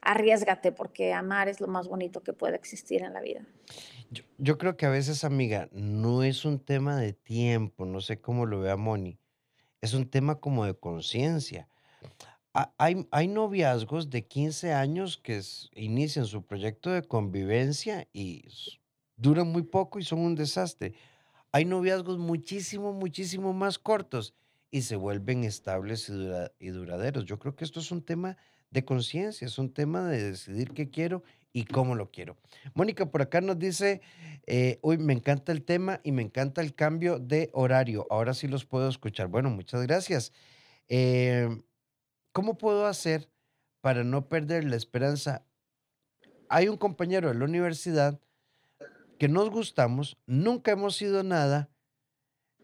arriesgate, 0.00 0.70
porque 0.70 1.12
amar 1.12 1.48
es 1.48 1.60
lo 1.60 1.66
más 1.66 1.88
bonito 1.88 2.22
que 2.22 2.32
puede 2.32 2.54
existir 2.54 3.02
en 3.02 3.12
la 3.12 3.20
vida. 3.20 3.40
Yo, 4.38 4.56
creo 4.56 4.76
que 4.76 4.86
a 4.86 4.90
veces, 4.90 5.24
amiga, 5.24 5.68
no 5.72 6.22
es 6.22 6.44
un 6.44 6.60
tema 6.60 6.96
de 6.96 7.12
tiempo, 7.12 7.84
no 7.86 8.00
sé 8.00 8.20
cómo 8.20 8.46
lo 8.46 8.60
vea 8.60 8.76
Moni, 8.76 9.18
es 9.80 9.94
un 9.94 10.08
tema 10.08 10.36
como 10.36 10.64
de 10.64 10.74
conciencia. 10.74 11.68
Ha- 12.54 12.72
Hay, 12.78 13.28
noviazgos 13.28 14.08
de 14.10 14.24
15 14.26 14.72
años 14.72 15.18
que 15.18 15.42
inician 15.74 16.24
su 16.24 16.44
proyecto 16.44 16.90
de 16.90 17.02
convivencia 17.02 18.06
y 18.12 18.44
duran 19.16 19.48
muy 19.48 19.62
poco 19.62 19.98
y 19.98 20.04
son 20.04 20.20
un 20.20 20.36
desastre. 20.36 20.94
Hay 21.52 21.64
noviazgos 21.64 22.18
muchísimo, 22.18 22.92
muchísimo 22.92 23.52
más 23.52 23.78
cortos 23.78 24.34
y 24.70 24.82
se 24.82 24.96
vuelven 24.96 25.44
estables 25.44 26.08
y, 26.08 26.12
dura- 26.12 26.52
y 26.58 26.68
duraderos. 26.68 27.24
Yo 27.24 27.38
creo 27.38 27.56
que 27.56 27.64
esto 27.64 27.80
es 27.80 27.90
un 27.90 28.02
tema 28.02 28.36
de 28.70 28.84
conciencia, 28.84 29.46
es 29.46 29.58
un 29.58 29.72
tema 29.72 30.06
de 30.08 30.30
decidir 30.32 30.72
qué 30.72 30.90
quiero 30.90 31.22
y 31.52 31.64
cómo 31.64 31.94
lo 31.94 32.10
quiero. 32.10 32.36
Mónica 32.74 33.06
por 33.10 33.22
acá 33.22 33.40
nos 33.40 33.58
dice, 33.58 34.02
eh, 34.46 34.78
uy, 34.82 34.98
me 34.98 35.14
encanta 35.14 35.52
el 35.52 35.64
tema 35.64 36.00
y 36.04 36.12
me 36.12 36.22
encanta 36.22 36.60
el 36.60 36.74
cambio 36.74 37.18
de 37.18 37.48
horario. 37.54 38.06
Ahora 38.10 38.34
sí 38.34 38.48
los 38.48 38.66
puedo 38.66 38.88
escuchar. 38.88 39.28
Bueno, 39.28 39.48
muchas 39.48 39.82
gracias. 39.82 40.32
Eh, 40.88 41.48
¿cómo 42.32 42.58
puedo 42.58 42.86
hacer 42.86 43.30
para 43.80 44.04
no 44.04 44.28
perder 44.28 44.64
la 44.64 44.76
esperanza? 44.76 45.46
Hay 46.48 46.68
un 46.68 46.76
compañero 46.76 47.28
de 47.28 47.34
la 47.34 47.44
universidad 47.44 48.20
que 49.18 49.28
nos 49.28 49.50
gustamos, 49.50 50.18
nunca 50.26 50.72
hemos 50.72 50.96
sido 50.96 51.22
nada, 51.22 51.70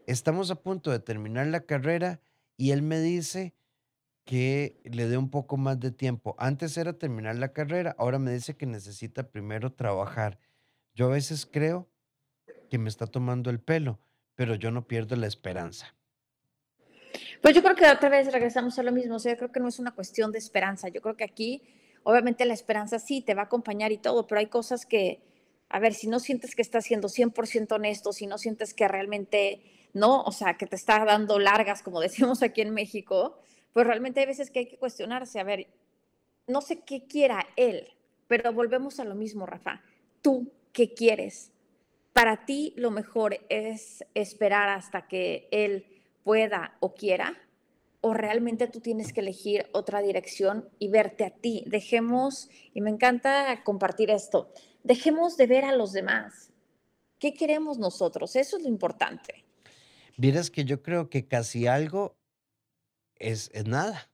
estamos 0.07 0.51
a 0.51 0.55
punto 0.55 0.91
de 0.91 0.99
terminar 0.99 1.47
la 1.47 1.65
carrera 1.65 2.21
y 2.57 2.71
él 2.71 2.81
me 2.81 2.99
dice 2.99 3.55
que 4.25 4.79
le 4.83 5.07
dé 5.07 5.17
un 5.17 5.29
poco 5.29 5.57
más 5.57 5.79
de 5.79 5.91
tiempo. 5.91 6.35
Antes 6.37 6.77
era 6.77 6.93
terminar 6.93 7.35
la 7.35 7.51
carrera, 7.53 7.95
ahora 7.97 8.19
me 8.19 8.31
dice 8.31 8.55
que 8.55 8.65
necesita 8.65 9.29
primero 9.29 9.73
trabajar. 9.73 10.39
Yo 10.93 11.07
a 11.07 11.09
veces 11.09 11.45
creo 11.45 11.89
que 12.69 12.77
me 12.77 12.89
está 12.89 13.07
tomando 13.07 13.49
el 13.49 13.59
pelo, 13.59 13.99
pero 14.35 14.55
yo 14.55 14.71
no 14.71 14.87
pierdo 14.87 15.15
la 15.15 15.27
esperanza. 15.27 15.95
Pues 17.41 17.53
yo 17.53 17.61
creo 17.61 17.75
que 17.75 17.89
otra 17.89 18.09
vez 18.09 18.31
regresamos 18.31 18.79
a 18.79 18.83
lo 18.83 18.91
mismo, 18.91 19.15
o 19.15 19.19
sea, 19.19 19.33
yo 19.33 19.37
creo 19.37 19.51
que 19.51 19.59
no 19.59 19.67
es 19.67 19.79
una 19.79 19.91
cuestión 19.91 20.31
de 20.31 20.39
esperanza, 20.39 20.87
yo 20.87 21.01
creo 21.01 21.17
que 21.17 21.25
aquí, 21.25 21.61
obviamente 22.03 22.45
la 22.45 22.53
esperanza 22.53 22.99
sí 22.99 23.21
te 23.21 23.33
va 23.33 23.43
a 23.43 23.45
acompañar 23.45 23.91
y 23.91 23.97
todo, 23.97 24.25
pero 24.25 24.39
hay 24.39 24.47
cosas 24.47 24.85
que, 24.85 25.21
a 25.73 25.79
ver, 25.79 25.95
si 25.95 26.07
no 26.07 26.19
sientes 26.19 26.53
que 26.55 26.61
estás 26.61 26.85
siendo 26.85 27.09
100% 27.09 27.71
honesto, 27.71 28.13
si 28.13 28.27
no 28.27 28.37
sientes 28.37 28.75
que 28.75 28.87
realmente 28.87 29.59
no, 29.93 30.21
o 30.21 30.31
sea, 30.31 30.55
que 30.55 30.67
te 30.67 30.75
está 30.75 31.03
dando 31.03 31.39
largas, 31.39 31.81
como 31.81 31.99
decimos 31.99 32.43
aquí 32.43 32.61
en 32.61 32.75
México, 32.75 33.39
pues 33.73 33.87
realmente 33.87 34.19
hay 34.19 34.27
veces 34.27 34.51
que 34.51 34.59
hay 34.59 34.67
que 34.67 34.77
cuestionarse, 34.77 35.39
a 35.39 35.43
ver, 35.43 35.65
no 36.45 36.61
sé 36.61 36.81
qué 36.81 37.07
quiera 37.07 37.47
él, 37.55 37.87
pero 38.27 38.53
volvemos 38.53 38.99
a 38.99 39.03
lo 39.03 39.15
mismo, 39.15 39.47
Rafa, 39.47 39.81
tú, 40.21 40.51
¿qué 40.73 40.93
quieres? 40.93 41.51
Para 42.13 42.45
ti 42.45 42.75
lo 42.77 42.91
mejor 42.91 43.39
es 43.49 44.05
esperar 44.13 44.69
hasta 44.69 45.07
que 45.07 45.47
él 45.49 45.87
pueda 46.23 46.77
o 46.81 46.93
quiera, 46.93 47.35
o 48.01 48.13
realmente 48.13 48.67
tú 48.67 48.79
tienes 48.79 49.11
que 49.11 49.21
elegir 49.21 49.65
otra 49.71 50.01
dirección 50.01 50.69
y 50.77 50.89
verte 50.89 51.23
a 51.23 51.31
ti. 51.31 51.63
Dejemos, 51.65 52.49
y 52.75 52.81
me 52.81 52.91
encanta 52.91 53.63
compartir 53.63 54.11
esto, 54.11 54.51
dejemos 54.83 55.37
de 55.37 55.47
ver 55.47 55.65
a 55.65 55.75
los 55.75 55.93
demás. 55.93 56.51
¿Qué 57.19 57.33
queremos 57.33 57.77
nosotros? 57.77 58.35
Eso 58.35 58.57
es 58.57 58.63
lo 58.63 58.69
importante. 58.69 59.45
Vieras 60.17 60.51
que 60.51 60.65
yo 60.65 60.83
creo 60.83 61.09
que 61.09 61.25
casi 61.25 61.67
algo 61.67 62.15
es, 63.15 63.49
es 63.53 63.65
nada. 63.65 64.09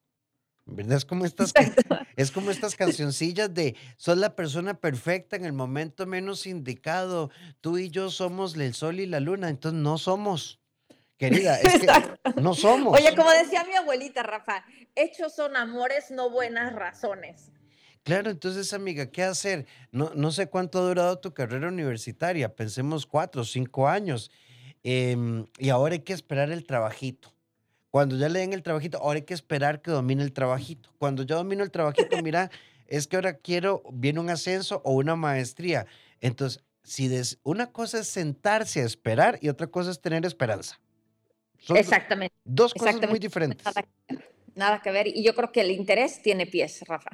¿Verdad? 0.65 0.97
Es 0.97 1.05
como 1.05 1.25
estas, 1.25 1.51
es 2.15 2.31
como 2.31 2.51
estas 2.51 2.75
cancioncillas 2.75 3.51
de 3.51 3.75
sos 3.97 4.17
la 4.17 4.35
persona 4.35 4.75
perfecta 4.75 5.35
en 5.35 5.45
el 5.45 5.53
momento 5.53 6.05
menos 6.05 6.45
indicado. 6.45 7.31
Tú 7.59 7.79
y 7.79 7.89
yo 7.89 8.11
somos 8.11 8.55
el 8.55 8.75
sol 8.75 8.99
y 8.99 9.07
la 9.07 9.19
luna, 9.19 9.49
entonces 9.49 9.81
no 9.81 9.97
somos. 9.97 10.59
Querida, 11.17 11.59
es 11.59 11.81
que 11.81 11.87
no 12.39 12.51
Oye, 12.51 12.61
somos. 12.61 13.01
como 13.17 13.31
decía 13.31 13.65
mi 13.65 13.73
abuelita, 13.73 14.23
Rafa, 14.23 14.63
hechos 14.95 15.35
son 15.35 15.57
amores, 15.57 16.11
no 16.11 16.29
buenas 16.29 16.71
razones. 16.71 17.51
Claro, 18.09 18.31
entonces, 18.31 18.73
amiga, 18.73 19.11
¿qué 19.11 19.21
hacer? 19.21 19.67
No, 19.91 20.11
no 20.15 20.31
sé 20.31 20.47
cuánto 20.47 20.79
ha 20.79 20.87
durado 20.87 21.19
tu 21.19 21.31
carrera 21.31 21.67
universitaria, 21.67 22.55
pensemos 22.55 23.05
cuatro 23.05 23.43
o 23.43 23.45
cinco 23.45 23.87
años. 23.87 24.31
em, 24.83 25.45
y 25.59 25.69
ahora 25.69 25.93
hay 25.93 25.99
que 25.99 26.13
esperar 26.13 26.49
el 26.51 26.65
trabajito. 26.65 27.31
Cuando 27.91 28.17
ya 28.17 28.29
le 28.29 28.39
den 28.39 28.53
el 28.53 28.63
trabajito, 28.63 28.97
ahora 28.97 29.17
hay 29.17 29.25
que 29.25 29.33
esperar 29.35 29.81
que 29.83 29.91
domine 29.91 30.23
el 30.23 30.31
trabajito. 30.33 30.89
Cuando 30.97 31.21
ya 31.21 31.35
domino 31.35 31.63
el 31.63 31.69
trabajito, 31.69 32.17
mira, 32.23 32.49
es 32.87 33.05
que 33.05 33.17
ahora 33.17 33.33
quiero, 33.33 33.83
viene 33.93 34.19
un 34.21 34.29
ascenso 34.31 34.81
o 34.85 34.93
una 34.93 35.15
maestría. 35.15 35.85
Entonces, 36.19 36.63
si 36.81 37.09
des- 37.09 37.37
una 37.43 37.71
cosa 37.71 37.99
es 37.99 38.07
sentarse 38.07 38.81
a 38.81 38.85
esperar 38.85 39.37
y 39.41 39.49
otra 39.49 39.67
cosa 39.67 39.91
es 39.91 40.01
tener 40.01 40.25
esperanza. 40.25 40.79
Son 41.59 41.77
Exactamente, 41.77 42.33
dos 42.43 42.73
cosas 42.73 42.93
muy 42.95 42.97
exactamente. 42.97 43.19
diferentes. 43.19 43.65
Nada 43.65 43.83
que 43.83 44.13
ver. 44.15 44.29
Nada 44.55 44.81
que 44.81 44.91
ver. 44.91 45.07
Y 45.07 45.23
yo 45.23 45.35
creo 45.35 45.51
que 45.51 45.61
el 45.61 45.69
interés 45.71 46.23
tiene 46.23 46.47
pies, 46.47 46.81
Rafa. 46.87 47.11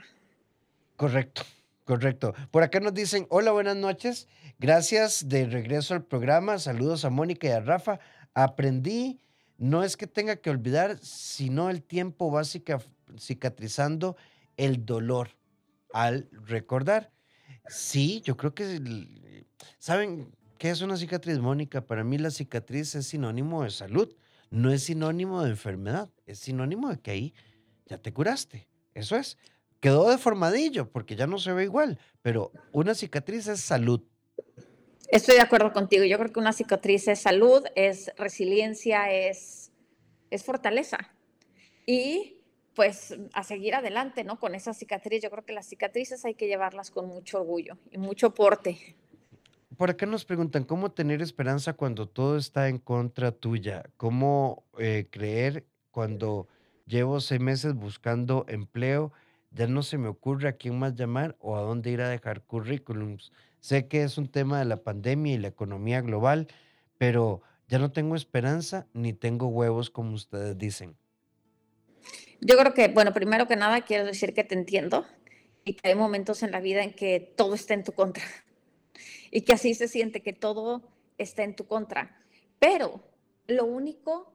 Correcto, 0.96 1.44
correcto. 1.84 2.34
Por 2.52 2.64
acá 2.64 2.80
nos 2.80 2.94
dicen, 2.94 3.28
hola, 3.30 3.52
buenas 3.52 3.76
noches. 3.76 4.28
Gracias 4.60 5.28
de 5.28 5.46
regreso 5.46 5.94
al 5.94 6.06
programa. 6.06 6.58
Saludos 6.60 7.04
a 7.06 7.10
Mónica 7.10 7.48
y 7.48 7.52
a 7.52 7.60
Rafa. 7.60 8.00
Aprendí, 8.34 9.20
no 9.58 9.84
es 9.84 9.98
que 9.98 10.08
tenga 10.08 10.38
que 10.38 10.50
olvidar, 10.50 10.98
sino 11.02 11.70
el 11.70 11.84
tiempo 11.84 12.32
va 12.32 12.44
cica- 12.44 12.82
cicatrizando 13.20 14.16
el 14.58 14.86
dolor 14.86 15.30
al 15.94 16.30
recordar. 16.32 17.12
Sí, 17.68 18.22
yo 18.24 18.38
creo 18.38 18.54
que, 18.54 19.46
¿saben 19.80 20.34
qué 20.58 20.70
es 20.70 20.82
una 20.82 20.98
cicatriz, 20.98 21.40
Mónica? 21.40 21.86
Para 21.86 22.04
mí 22.04 22.18
la 22.18 22.32
cicatriz 22.32 22.96
es 22.96 23.08
sinónimo 23.08 23.64
de 23.64 23.72
salud, 23.72 24.16
no 24.50 24.72
es 24.72 24.84
sinónimo 24.84 25.44
de 25.44 25.50
enfermedad, 25.52 26.10
es 26.26 26.40
sinónimo 26.40 26.90
de 26.90 27.00
que 27.00 27.12
ahí 27.12 27.34
ya 27.86 27.98
te 27.98 28.14
curaste. 28.14 28.70
Eso 28.94 29.18
es. 29.18 29.38
Quedó 29.86 30.10
deformadillo 30.10 30.90
porque 30.90 31.16
ya 31.16 31.28
no 31.28 31.38
se 31.38 31.54
ve 31.54 31.66
igual, 31.66 32.00
pero 32.24 32.52
una 32.72 32.96
cicatriz 32.96 33.46
es 33.46 33.60
salud. 33.60 34.02
Estoy 35.10 35.36
de 35.36 35.42
acuerdo 35.42 35.72
contigo. 35.74 36.04
Yo 36.06 36.18
creo 36.18 36.34
que 36.34 36.40
una 36.40 36.54
cicatriz 36.54 37.08
es 37.08 37.20
salud, 37.20 37.64
es 37.76 38.12
resiliencia, 38.18 39.12
es, 39.12 39.72
es 40.32 40.44
fortaleza. 40.44 41.14
Y 41.86 42.42
pues 42.74 43.16
a 43.34 43.44
seguir 43.44 43.76
adelante, 43.76 44.24
¿no? 44.24 44.40
Con 44.40 44.56
esa 44.56 44.74
cicatriz. 44.74 45.22
Yo 45.22 45.30
creo 45.30 45.46
que 45.46 45.54
las 45.54 45.68
cicatrices 45.68 46.26
hay 46.26 46.34
que 46.34 46.48
llevarlas 46.48 46.90
con 46.90 47.06
mucho 47.06 47.42
orgullo 47.42 47.78
y 47.92 48.00
mucho 48.00 48.34
porte. 48.34 48.96
Por 49.78 49.92
acá 49.92 50.08
nos 50.08 50.26
preguntan, 50.26 50.64
¿cómo 50.64 50.94
tener 50.94 51.22
esperanza 51.22 51.74
cuando 51.74 52.08
todo 52.10 52.38
está 52.38 52.70
en 52.70 52.80
contra 52.80 53.32
tuya? 53.32 53.84
¿Cómo 53.98 54.64
eh, 54.80 55.06
creer 55.12 55.64
cuando 55.92 56.48
llevo 56.88 57.22
seis 57.22 57.40
meses 57.40 57.76
buscando 57.76 58.48
empleo? 58.50 59.14
Ya 59.56 59.68
no 59.68 59.84
se 59.84 59.98
me 59.98 60.10
ocurre 60.10 60.50
a 60.50 60.58
quién 60.58 60.78
más 60.78 60.96
llamar 60.96 61.38
o 61.40 61.56
a 61.56 61.62
dónde 61.62 61.90
ir 61.90 62.02
a 62.02 62.10
dejar 62.10 62.42
currículums. 62.42 63.32
Sé 63.62 63.88
que 63.88 64.04
es 64.04 64.18
un 64.18 64.28
tema 64.28 64.60
de 64.60 64.66
la 64.66 64.84
pandemia 64.84 65.34
y 65.34 65.38
la 65.38 65.48
economía 65.48 66.02
global, 66.02 66.50
pero 66.98 67.42
ya 67.70 67.80
no 67.80 67.94
tengo 67.94 68.18
esperanza 68.18 68.86
ni 68.92 69.14
tengo 69.14 69.48
huevos 69.48 69.90
como 69.90 70.14
ustedes 70.14 70.58
dicen. 70.58 70.98
Yo 72.42 72.58
creo 72.58 72.74
que, 72.74 72.90
bueno, 72.90 73.14
primero 73.14 73.48
que 73.48 73.56
nada 73.56 73.80
quiero 73.82 74.04
decir 74.04 74.34
que 74.34 74.44
te 74.44 74.56
entiendo 74.56 75.06
y 75.64 75.76
que 75.76 75.88
hay 75.88 75.96
momentos 75.96 76.44
en 76.44 76.52
la 76.52 76.60
vida 76.60 76.84
en 76.84 76.94
que 76.94 77.22
todo 77.22 77.56
está 77.56 77.74
en 77.74 77.86
tu 77.86 77.94
contra 77.94 78.26
y 79.32 79.42
que 79.42 79.54
así 79.54 79.74
se 79.74 79.88
siente 79.88 80.22
que 80.22 80.34
todo 80.34 80.84
está 81.18 81.44
en 81.44 81.56
tu 81.56 81.66
contra. 81.66 82.22
Pero 82.60 83.02
lo 83.48 83.64
único 83.64 84.35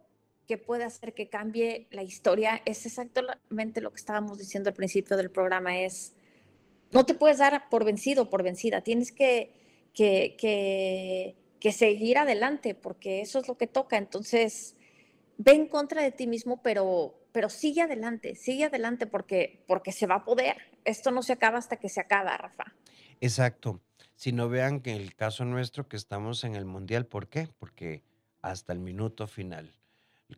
que 0.51 0.59
puede 0.59 0.83
hacer 0.83 1.15
que 1.15 1.29
cambie 1.29 1.87
la 1.93 2.03
historia 2.03 2.61
es 2.65 2.85
exactamente 2.85 3.81
lo 3.81 3.91
que 3.91 3.99
estábamos 3.99 4.37
diciendo 4.37 4.71
al 4.71 4.75
principio 4.75 5.17
del 5.17 5.31
programa, 5.31 5.79
es 5.79 6.13
no 6.91 7.07
te 7.07 7.15
puedes 7.15 7.39
dar 7.39 7.69
por 7.69 7.85
vencido 7.85 8.29
por 8.29 8.43
vencida, 8.43 8.81
tienes 8.81 9.13
que, 9.13 9.55
que, 9.95 10.35
que, 10.37 11.37
que 11.61 11.71
seguir 11.71 12.19
adelante 12.19 12.75
porque 12.75 13.21
eso 13.21 13.39
es 13.39 13.47
lo 13.47 13.57
que 13.57 13.69
toca. 13.69 13.97
Entonces, 13.97 14.75
ve 15.39 15.53
en 15.53 15.69
contra 15.69 16.03
de 16.03 16.11
ti 16.11 16.27
mismo, 16.27 16.61
pero, 16.65 17.15
pero 17.31 17.49
sigue 17.49 17.83
adelante, 17.83 18.35
sigue 18.35 18.65
adelante 18.65 19.07
porque, 19.07 19.63
porque 19.69 19.93
se 19.93 20.09
va 20.09 20.17
a 20.17 20.25
poder. 20.25 20.57
Esto 20.85 21.13
no 21.13 21.23
se 21.23 21.35
acaba 21.35 21.59
hasta 21.59 21.77
que 21.77 21.89
se 21.89 22.01
acaba, 22.01 22.37
Rafa. 22.37 22.75
Exacto. 23.21 23.81
Si 24.17 24.33
no 24.33 24.49
vean 24.49 24.81
que 24.81 24.91
en 24.91 25.01
el 25.01 25.15
caso 25.15 25.45
nuestro 25.45 25.87
que 25.87 25.97
estamos 25.97 26.43
en 26.43 26.57
el 26.57 26.65
mundial, 26.65 27.07
¿por 27.07 27.29
qué? 27.29 27.47
Porque 27.57 28.03
hasta 28.43 28.73
el 28.73 28.81
minuto 28.81 29.29
final. 29.29 29.77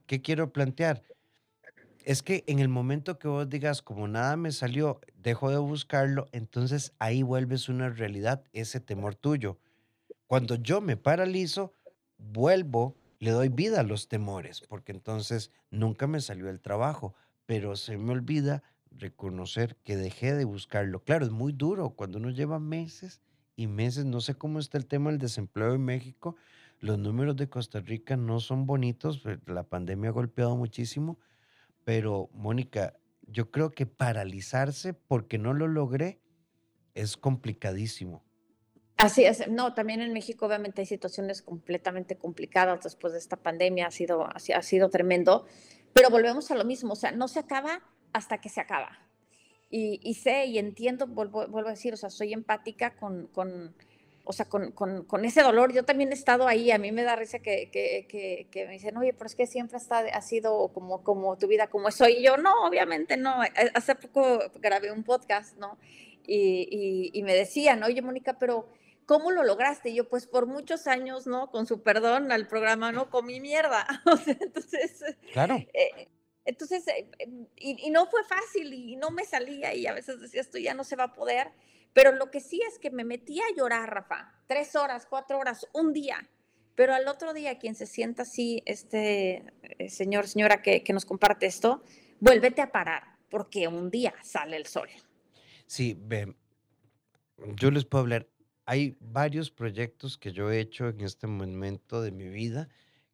¿Qué 0.06 0.22
quiero 0.22 0.52
plantear? 0.52 1.02
Es 2.04 2.22
que 2.22 2.44
en 2.46 2.58
el 2.58 2.68
momento 2.68 3.18
que 3.18 3.28
vos 3.28 3.48
digas, 3.48 3.82
como 3.82 4.08
nada 4.08 4.36
me 4.36 4.52
salió, 4.52 5.00
dejo 5.16 5.50
de 5.50 5.58
buscarlo, 5.58 6.28
entonces 6.32 6.92
ahí 6.98 7.22
vuelves 7.22 7.68
una 7.68 7.90
realidad 7.90 8.44
ese 8.52 8.80
temor 8.80 9.14
tuyo. 9.14 9.58
Cuando 10.26 10.56
yo 10.56 10.80
me 10.80 10.96
paralizo, 10.96 11.74
vuelvo, 12.18 12.96
le 13.20 13.30
doy 13.30 13.48
vida 13.48 13.80
a 13.80 13.84
los 13.84 14.08
temores, 14.08 14.60
porque 14.62 14.92
entonces 14.92 15.50
nunca 15.70 16.06
me 16.06 16.20
salió 16.20 16.48
el 16.48 16.60
trabajo, 16.60 17.14
pero 17.46 17.76
se 17.76 17.96
me 17.96 18.12
olvida 18.12 18.62
reconocer 18.90 19.76
que 19.84 19.96
dejé 19.96 20.34
de 20.34 20.44
buscarlo. 20.44 21.04
Claro, 21.04 21.24
es 21.24 21.30
muy 21.30 21.52
duro 21.52 21.90
cuando 21.90 22.18
uno 22.18 22.30
lleva 22.30 22.58
meses 22.58 23.20
y 23.54 23.66
meses, 23.66 24.04
no 24.04 24.20
sé 24.20 24.34
cómo 24.34 24.58
está 24.58 24.78
el 24.78 24.86
tema 24.86 25.10
del 25.10 25.18
desempleo 25.18 25.74
en 25.74 25.84
México, 25.84 26.36
los 26.82 26.98
números 26.98 27.36
de 27.36 27.48
Costa 27.48 27.80
Rica 27.80 28.16
no 28.16 28.40
son 28.40 28.66
bonitos, 28.66 29.20
pues, 29.20 29.38
la 29.46 29.62
pandemia 29.62 30.10
ha 30.10 30.12
golpeado 30.12 30.56
muchísimo, 30.56 31.16
pero 31.84 32.28
Mónica, 32.34 32.96
yo 33.28 33.52
creo 33.52 33.70
que 33.70 33.86
paralizarse 33.86 34.92
porque 34.92 35.38
no 35.38 35.54
lo 35.54 35.68
logré 35.68 36.20
es 36.94 37.16
complicadísimo. 37.16 38.24
Así 38.96 39.24
es, 39.24 39.48
no, 39.48 39.74
también 39.74 40.00
en 40.00 40.12
México 40.12 40.46
obviamente 40.46 40.82
hay 40.82 40.86
situaciones 40.86 41.40
completamente 41.40 42.16
complicadas 42.16 42.82
después 42.82 43.12
de 43.12 43.20
esta 43.20 43.36
pandemia, 43.36 43.86
ha 43.86 43.90
sido, 43.92 44.26
ha 44.26 44.62
sido 44.62 44.90
tremendo, 44.90 45.46
pero 45.92 46.10
volvemos 46.10 46.50
a 46.50 46.56
lo 46.56 46.64
mismo, 46.64 46.94
o 46.94 46.96
sea, 46.96 47.12
no 47.12 47.28
se 47.28 47.38
acaba 47.38 47.80
hasta 48.12 48.40
que 48.40 48.48
se 48.48 48.60
acaba. 48.60 48.98
Y, 49.74 50.14
sé 50.14 50.46
y 50.46 50.58
entiendo, 50.58 51.06
vuelvo, 51.06 51.46
vuelvo, 51.48 51.68
a 51.68 51.72
decir, 51.72 51.94
o 51.94 51.96
sea, 51.96 52.10
soy 52.10 52.34
empática 52.34 52.94
con, 52.94 53.28
con 53.28 53.74
o 54.24 54.32
sea, 54.32 54.48
con, 54.48 54.72
con, 54.72 55.04
con, 55.04 55.24
ese 55.24 55.42
dolor. 55.42 55.72
Yo 55.72 55.84
también 55.84 56.10
he 56.10 56.14
estado 56.14 56.46
ahí, 56.46 56.70
a 56.70 56.78
mí 56.78 56.92
me 56.92 57.02
da 57.02 57.16
risa 57.16 57.40
que, 57.40 57.70
que, 57.70 58.06
que, 58.50 58.66
me 58.66 58.72
dicen, 58.72 58.96
oye, 58.96 59.12
pero 59.12 59.26
es 59.26 59.34
que 59.34 59.46
siempre 59.46 59.78
está, 59.78 59.98
ha 59.98 60.22
sido 60.22 60.68
como, 60.68 61.02
como 61.02 61.36
tu 61.36 61.48
vida, 61.48 61.68
como 61.68 61.90
soy. 61.90 62.18
Y 62.18 62.22
yo, 62.22 62.36
no, 62.36 62.66
obviamente 62.66 63.16
no. 63.16 63.42
Eh, 63.44 63.50
hace 63.74 63.94
poco 63.94 64.40
grabé 64.60 64.92
un 64.92 65.02
podcast, 65.02 65.56
¿no? 65.58 65.78
Y, 66.24 66.68
y, 66.70 67.18
y 67.18 67.22
me 67.22 67.34
decían, 67.34 67.82
oye, 67.82 68.00
Mónica, 68.00 68.38
pero 68.38 68.68
¿cómo 69.06 69.30
lo 69.30 69.42
lograste? 69.42 69.90
Y 69.90 69.96
yo, 69.96 70.08
pues 70.08 70.26
por 70.26 70.46
muchos 70.46 70.86
años, 70.86 71.26
¿no? 71.26 71.50
Con 71.50 71.66
su 71.66 71.82
perdón 71.82 72.30
al 72.30 72.46
programa, 72.46 72.92
¿no? 72.92 73.10
Comí 73.10 73.40
mierda. 73.40 73.86
O 74.06 74.16
sea, 74.16 74.36
entonces... 74.40 75.02
Claro. 75.32 75.56
Eh, 75.56 76.08
entonces, 76.44 76.86
eh, 76.88 77.08
em, 77.18 77.46
y, 77.56 77.90
no 77.90 78.06
fue 78.06 78.24
fácil 78.24 78.72
y 78.72 78.96
no 78.96 79.10
me 79.10 79.24
salía 79.24 79.74
y 79.74 79.86
a 79.86 79.92
veces 79.92 80.20
decía, 80.20 80.40
esto 80.40 80.58
ya 80.58 80.74
no 80.74 80.84
se 80.84 80.96
va 80.96 81.04
a 81.04 81.14
poder, 81.14 81.52
pero 81.92 82.12
lo 82.12 82.30
que 82.30 82.40
sí 82.40 82.60
es 82.66 82.78
que 82.78 82.90
me 82.90 83.04
metí 83.04 83.40
a 83.40 83.54
llorar, 83.56 83.92
Rafa, 83.92 84.34
tres 84.46 84.74
horas, 84.74 85.06
cuatro 85.08 85.38
horas, 85.38 85.66
un 85.72 85.92
día, 85.92 86.28
pero 86.74 86.94
al 86.94 87.06
otro 87.06 87.32
día 87.32 87.58
quien 87.58 87.74
se 87.74 87.86
sienta 87.86 88.22
así, 88.22 88.62
este 88.66 89.44
eh, 89.78 89.88
señor, 89.88 90.26
señora 90.26 90.62
que, 90.62 90.82
que 90.82 90.92
nos 90.92 91.04
comparte 91.04 91.46
esto, 91.46 91.82
vuélvete 92.18 92.62
a 92.62 92.72
parar, 92.72 93.18
porque 93.28 93.68
un 93.68 93.90
día 93.90 94.14
sale 94.22 94.56
el 94.56 94.66
sol. 94.66 94.88
Sí, 95.66 95.96
ve, 95.98 96.34
yo 97.56 97.70
les 97.70 97.84
puedo 97.84 98.02
hablar, 98.02 98.28
hay 98.66 98.96
varios 99.00 99.50
proyectos 99.50 100.18
que 100.18 100.32
yo 100.32 100.50
he 100.50 100.60
hecho 100.60 100.88
en 100.88 101.00
este 101.02 101.26
momento 101.26 102.02
de 102.02 102.10
mi 102.10 102.28
vida 102.28 102.68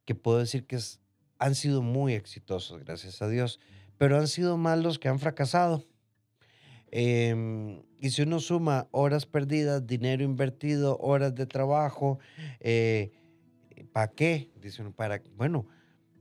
que 0.04 0.14
puedo 0.14 0.38
decir 0.38 0.66
que 0.66 0.76
es 0.76 1.00
han 1.38 1.54
sido 1.54 1.82
muy 1.82 2.14
exitosos, 2.14 2.78
gracias 2.84 3.22
a 3.22 3.28
Dios, 3.28 3.60
pero 3.96 4.18
han 4.18 4.28
sido 4.28 4.56
más 4.56 4.78
los 4.78 4.98
que 4.98 5.08
han 5.08 5.18
fracasado. 5.18 5.84
Em, 6.90 7.82
y 8.00 8.10
si 8.10 8.22
uno 8.22 8.40
suma 8.40 8.88
horas 8.92 9.26
perdidas, 9.26 9.86
dinero 9.86 10.24
invertido, 10.24 10.96
horas 10.98 11.34
de 11.34 11.46
trabajo, 11.46 12.18
eh, 12.60 13.12
¿para 13.92 14.08
qué? 14.08 14.50
Dice 14.60 14.82
uno, 14.82 14.92
para, 14.92 15.22
bueno, 15.36 15.66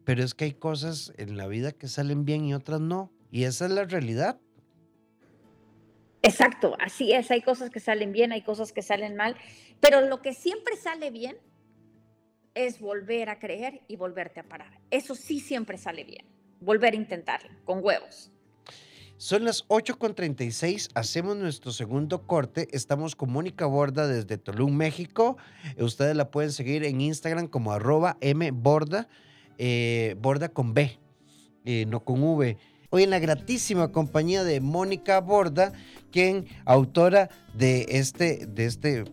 pero 0.04 0.24
es 0.24 0.34
que 0.34 0.46
hay 0.46 0.54
cosas 0.54 1.14
en 1.18 1.38
la 1.38 1.48
vida 1.48 1.72
que 1.72 1.88
salen 1.88 2.26
bien 2.26 2.46
y 2.46 2.54
otras 2.54 2.82
no. 2.82 3.12
Y 3.30 3.44
esa 3.44 3.66
es 3.66 3.72
la 3.72 3.84
realidad. 3.84 4.40
Exacto, 6.22 6.76
así 6.80 7.14
es, 7.14 7.30
hay 7.32 7.42
cosas 7.42 7.70
que 7.70 7.80
salen 7.80 8.12
bien, 8.12 8.32
hay 8.32 8.42
cosas 8.42 8.74
que 8.74 8.82
salen 8.82 9.16
mal, 9.16 9.38
pero 9.80 10.02
lo 10.02 10.22
que 10.22 10.34
siempre 10.34 10.76
sale 10.76 11.12
bien 11.12 11.38
es 12.58 12.80
volver 12.80 13.30
a 13.30 13.38
creer 13.38 13.82
y 13.88 13.96
volverte 13.96 14.40
a 14.40 14.44
parar. 14.44 14.80
Eso 14.90 15.14
sí 15.14 15.40
siempre 15.40 15.78
sale 15.78 16.04
bien. 16.04 16.26
Volver 16.60 16.94
a 16.94 16.98
intentarlo, 16.98 17.52
con 17.66 17.84
huevos. 17.84 18.32
Son 19.18 19.46
las 19.46 19.68
8.36, 19.68 20.90
hacemos 20.94 21.38
nuestro 21.38 21.72
segundo 21.72 22.26
corte. 22.26 22.68
Estamos 22.72 23.16
con 23.16 23.32
Mónica 23.32 23.66
Borda 23.66 24.08
desde 24.08 24.38
Tulum, 24.38 24.76
México. 24.76 25.38
Ustedes 25.80 26.16
la 26.16 26.30
pueden 26.30 26.52
seguir 26.52 26.84
en 26.84 27.02
Instagram 27.02 27.48
como 27.48 27.72
arroba 27.72 28.18
mborda, 28.22 29.08
eh, 29.58 30.16
borda 30.20 30.50
con 30.50 30.74
B, 30.74 31.00
eh, 31.66 31.86
no 31.88 32.04
con 32.04 32.24
V. 32.24 32.58
Hoy 32.90 33.04
en 33.04 33.10
la 33.10 33.20
gratísima 33.20 33.92
compañía 33.92 34.44
de 34.44 34.62
Mónica 34.62 35.20
Borda, 35.20 35.74
quien 36.12 36.46
autora 36.66 37.30
de 37.54 37.86
este, 37.90 38.46
de 38.46 38.66
este 38.66 39.04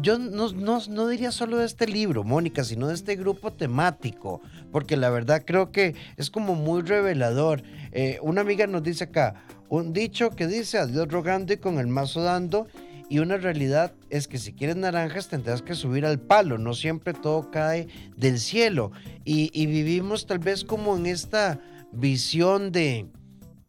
yo 0.00 0.18
no, 0.18 0.50
no, 0.52 1.08
diría 1.08 1.30
solo 1.32 1.58
de 1.58 1.66
este 1.66 1.86
libro, 1.86 2.24
Mónica, 2.24 2.64
sino 2.64 2.88
de 2.88 2.94
este 2.94 3.16
grupo 3.16 3.52
temático, 3.52 4.40
porque 4.72 4.96
la 4.96 5.10
verdad 5.10 5.42
creo 5.46 5.70
que 5.72 5.94
es 6.16 6.30
como 6.30 6.54
muy 6.54 6.82
revelador. 6.82 7.62
Eh, 7.92 8.18
una 8.22 8.42
amiga 8.42 8.66
nos 8.66 8.82
dice 8.82 9.04
acá, 9.04 9.44
un 9.68 9.92
dicho 9.92 10.30
que 10.30 10.46
dice 10.46 10.78
adiós 10.78 11.08
rogando 11.08 11.52
y 11.52 11.58
con 11.58 11.78
el 11.78 11.86
mazo 11.86 12.22
dando, 12.22 12.66
y 13.10 13.20
una 13.20 13.38
realidad 13.38 13.94
es 14.10 14.28
que 14.28 14.38
si 14.38 14.52
quieres 14.52 14.76
naranjas 14.76 15.28
tendrás 15.28 15.62
que 15.62 15.74
subir 15.74 16.04
al 16.04 16.20
palo, 16.20 16.58
no 16.58 16.74
siempre 16.74 17.14
todo 17.14 17.50
cae 17.50 17.88
del 18.16 18.38
cielo. 18.38 18.92
Y, 19.24 19.66
vivimos 19.66 20.26
tal 20.26 20.38
vez 20.38 20.62
como 20.64 20.96
en 20.96 21.06
esta 21.06 21.58
visión 21.90 22.70
de, 22.70 23.06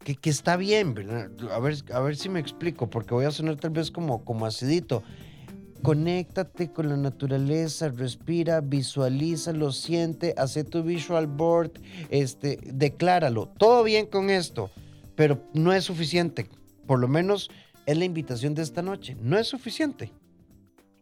que, 0.04 0.14
que, 0.14 0.28
está 0.28 0.56
bien, 0.56 0.94
A 1.50 1.58
ver, 1.58 1.76
a 1.92 2.00
ver 2.00 2.16
si 2.16 2.28
me 2.28 2.38
explico, 2.38 2.90
porque 2.90 3.14
voy 3.14 3.24
a 3.24 3.30
sonar 3.30 3.56
tal 3.56 3.70
vez 3.70 3.90
como, 3.90 4.24
como 4.24 4.44
acidito. 4.44 5.02
Conéctate 5.82 6.70
con 6.70 6.90
la 6.90 6.96
naturaleza, 6.96 7.88
respira, 7.88 8.60
visualízalo, 8.60 9.72
siente, 9.72 10.34
hace 10.36 10.62
tu 10.62 10.82
visual 10.82 11.26
board, 11.26 11.72
este, 12.10 12.58
decláralo. 12.64 13.48
Todo 13.48 13.82
bien 13.82 14.06
con 14.06 14.28
esto, 14.28 14.70
pero 15.16 15.42
no 15.54 15.72
es 15.72 15.84
suficiente. 15.84 16.50
Por 16.86 16.98
lo 16.98 17.08
menos 17.08 17.50
es 17.86 17.96
la 17.96 18.04
invitación 18.04 18.54
de 18.54 18.62
esta 18.62 18.82
noche. 18.82 19.16
No 19.20 19.38
es 19.38 19.46
suficiente. 19.46 20.12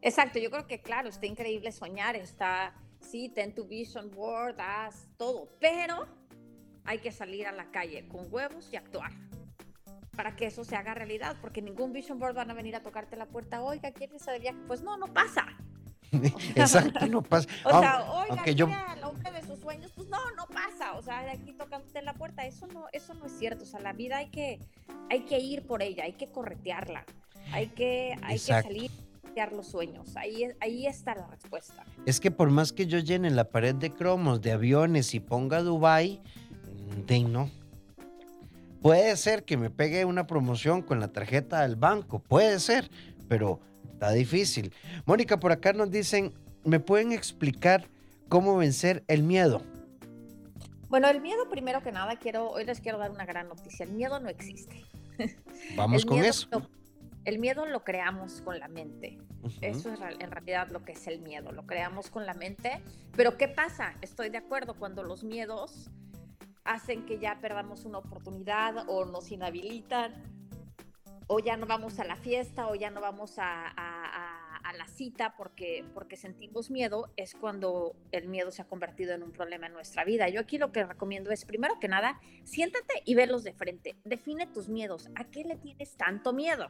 Exacto, 0.01 0.39
yo 0.39 0.51
creo 0.51 0.69
que 0.69 0.81
claro, 0.81 1.09
está 1.09 1.27
increíble 1.27 1.73
soñar, 1.73 2.15
está, 2.15 2.73
sí, 3.01 3.29
ten 3.35 3.55
tu 3.55 3.67
vision 3.67 4.13
board, 4.13 4.61
haz 4.61 5.09
todo, 5.17 5.49
pero 5.59 6.07
hay 6.85 6.99
que 7.01 7.11
salir 7.11 7.49
a 7.49 7.53
la 7.53 7.71
calle 7.73 8.07
con 8.07 8.33
huevos 8.33 8.69
y 8.73 8.77
actuar 8.77 9.28
para 10.19 10.35
que 10.35 10.47
eso 10.47 10.65
se 10.65 10.75
haga 10.75 10.95
realidad, 10.95 11.37
porque 11.41 11.63
ningún 11.63 11.93
vision 11.93 12.19
board 12.19 12.35
van 12.35 12.51
a 12.51 12.55
venir 12.55 12.75
a 12.75 12.83
tocarte 12.83 13.15
la 13.15 13.27
puerta, 13.27 13.63
oiga, 13.63 13.93
¿quieres 13.93 14.21
ir 14.27 14.33
de 14.33 14.39
viaje? 14.41 14.59
Pues 14.67 14.83
no, 14.83 14.97
no 14.97 15.07
pasa. 15.07 15.47
Exacto, 16.57 17.07
no 17.07 17.23
pasa. 17.23 17.49
o 17.63 17.79
sea, 17.79 18.11
oiga, 18.11 18.51
yo... 18.51 18.67
el 18.67 19.05
hombre 19.05 19.31
de 19.31 19.47
sus 19.47 19.61
sueños, 19.61 19.93
pues 19.95 20.09
no, 20.09 20.19
no 20.37 20.47
pasa. 20.49 20.95
O 20.95 21.03
sea, 21.03 21.23
de 21.23 21.31
aquí 21.31 21.53
tocándote 21.53 22.03
la 22.03 22.15
puerta, 22.15 22.45
eso 22.45 22.67
no, 22.67 22.87
eso 22.93 23.15
no 23.15 23.27
es 23.27 23.39
cierto. 23.39 23.63
O 23.63 23.67
sea, 23.69 23.79
la 23.79 23.93
vida 23.93 24.17
hay 24.17 24.31
que, 24.31 24.59
hay 25.09 25.21
que 25.21 25.39
ir 25.39 25.65
por 25.65 25.83
ella, 25.83 26.03
hay 26.03 26.15
que 26.15 26.27
corretearla, 26.33 27.05
hay 27.53 27.69
que, 27.69 28.19
hay 28.25 28.35
que 28.35 28.41
salir 28.41 28.91
los 29.53 29.69
sueños. 29.69 30.17
Ahí, 30.17 30.49
ahí 30.61 30.89
está 30.89 31.15
la 31.15 31.29
respuesta. 31.29 31.85
Es 32.07 32.19
que 32.19 32.33
por 32.33 32.51
más 32.51 32.73
que 32.73 32.89
yo 32.89 32.99
llene 32.99 33.31
la 33.31 33.45
pared 33.45 33.77
de 33.77 33.93
cromos, 33.93 34.41
de 34.41 34.51
aviones 34.51 35.15
y 35.15 35.21
ponga 35.21 35.63
Dubai, 35.63 36.21
de 37.07 37.21
no. 37.21 37.49
Puede 38.83 39.17
ser 39.17 39.45
que 39.45 39.57
me 39.57 39.71
pegue 39.71 40.05
una 40.05 40.27
promoción 40.27 40.83
con 40.83 41.01
la 41.01 41.09
tarjeta 41.09 41.63
del 41.63 41.77
banco, 41.77 42.21
puede 42.21 42.61
ser, 42.61 42.91
pero 43.29 43.61
está 43.93 44.13
difícil. 44.13 44.73
Mónica, 45.05 45.41
por 45.41 45.51
acá 45.51 45.73
nos 45.73 45.91
dicen, 45.91 46.33
¿me 46.65 46.79
pueden 46.79 47.13
explicar 47.13 47.89
cómo 48.29 48.57
vencer 48.57 49.03
el 49.09 49.25
miedo? 49.25 49.63
Bueno, 50.89 51.09
el 51.09 51.21
miedo, 51.21 51.49
primero 51.51 51.83
que 51.83 51.93
nada, 51.93 52.17
quiero, 52.17 52.51
hoy 52.51 52.65
les 52.65 52.81
quiero 52.81 52.99
dar 52.99 53.11
una 53.11 53.27
gran 53.27 53.49
noticia. 53.49 53.85
El 53.85 53.93
miedo 53.93 54.21
no 54.21 54.29
existe. 54.29 54.85
Vamos 55.77 56.07
con 56.07 56.25
eso. 56.25 56.49
el 57.25 57.39
miedo 57.39 57.67
lo 57.67 57.85
creamos 57.85 58.41
con 58.43 58.59
la 58.59 58.69
mente. 58.69 59.19
Eso 59.61 59.93
es 59.93 60.01
en 60.01 60.31
realidad 60.31 60.69
lo 60.71 60.85
que 60.85 60.93
es 60.93 61.07
el 61.07 61.21
miedo. 61.21 61.53
Lo 61.53 61.67
creamos 61.67 62.11
con 62.11 62.27
la 62.27 62.35
mente. 62.35 62.81
Pero 63.17 63.37
¿qué 63.37 63.49
pasa? 63.49 63.95
Estoy 64.01 64.31
de 64.31 64.39
acuerdo 64.39 64.75
cuando 64.75 65.03
los 65.03 65.25
miedos 65.25 65.91
hacen 66.69 67.07
que 67.07 67.19
ya 67.19 67.41
perdamos 67.41 67.87
una 67.87 67.99
oportunidad 67.99 68.85
o 68.89 69.07
nos 69.07 69.33
inhabilitan 69.33 70.13
o 71.27 71.41
ya 71.41 71.57
no 71.57 71.67
vamos 71.67 71.99
a 71.99 72.05
la 72.05 72.17
fiesta 72.17 72.69
o 72.69 72.75
ya 72.75 72.91
no 72.91 73.01
vamos 73.01 73.35
a, 73.39 73.75
la 74.77 74.87
cita 74.87 75.35
porque, 75.35 75.83
porque 75.95 76.17
sentimos 76.17 76.71
miedo, 76.71 77.11
es 77.17 77.35
cuando 77.35 77.97
el 78.13 78.29
miedo 78.29 78.51
se 78.51 78.61
ha 78.61 78.67
convertido 78.67 79.15
en 79.15 79.23
un 79.23 79.33
problema 79.33 79.67
en 79.67 79.73
nuestra 79.73 80.05
vida. 80.05 80.29
Yo 80.29 80.41
aquí 80.41 80.59
lo 80.59 80.73
que 80.73 80.85
recomiendo 80.85 81.31
es, 81.31 81.47
primero 81.47 81.81
que 81.81 81.89
nada, 81.89 82.21
siéntate 82.45 83.03
y 83.07 83.15
velos 83.15 83.45
de 83.45 83.55
frente. 83.55 83.97
Define 84.05 84.47
tus 84.47 84.69
miedos. 84.69 85.09
¿A 85.17 85.25
qué 85.25 85.43
le 85.43 85.57
tienes 85.57 85.97
tanto 85.97 86.35
miedo? 86.35 86.69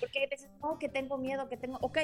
Porque 0.00 0.18
hay 0.18 0.26
veces, 0.28 0.50
no, 0.60 0.78
que 0.78 0.88
tengo 0.88 1.16
miedo, 1.16 1.48
que 1.48 1.56
tengo... 1.56 1.78
Ok, 1.80 1.98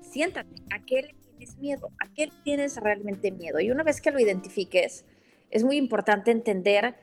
siéntate. 0.00 0.54
¿A 0.70 0.82
qué 0.84 1.02
le 1.02 1.14
tienes 1.14 1.58
miedo? 1.58 1.90
¿A 2.00 2.12
qué 2.12 2.32
tienes 2.44 2.76
realmente 2.78 3.30
miedo? 3.30 3.60
Y 3.60 3.70
una 3.70 3.84
vez 3.84 4.00
que 4.00 4.10
lo 4.10 4.18
identifiques, 4.18 5.04
es 5.50 5.64
muy 5.64 5.76
importante 5.76 6.30
entender 6.30 6.96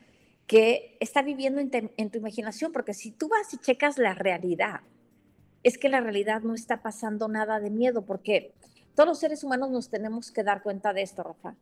que 0.48 0.98
está 1.00 1.22
viviendo 1.22 1.60
en, 1.60 2.10
tu 2.10 2.18
imaginación, 2.18 2.72
porque 2.72 2.94
si 2.94 3.12
tú 3.12 3.28
vas 3.28 3.54
y 3.54 3.58
checas 3.58 3.98
la 3.98 4.14
realidad, 4.14 4.82
es 5.64 5.78
que 5.78 5.90
la 5.90 6.02
realidad 6.02 6.42
no 6.42 6.54
está 6.54 6.84
pasando 6.84 7.28
nada 7.28 7.60
de 7.60 7.72
miedo, 7.72 8.04
porque 8.06 8.54
todos 8.94 9.10
los 9.10 9.20
seres 9.20 9.44
humanos 9.44 9.72
nos 9.72 9.90
tenemos 9.90 10.32
que 10.32 10.44
dar 10.44 10.62
cuenta 10.62 10.94
de 10.94 11.02
esto, 11.02 11.24
Rafa. 11.24 11.56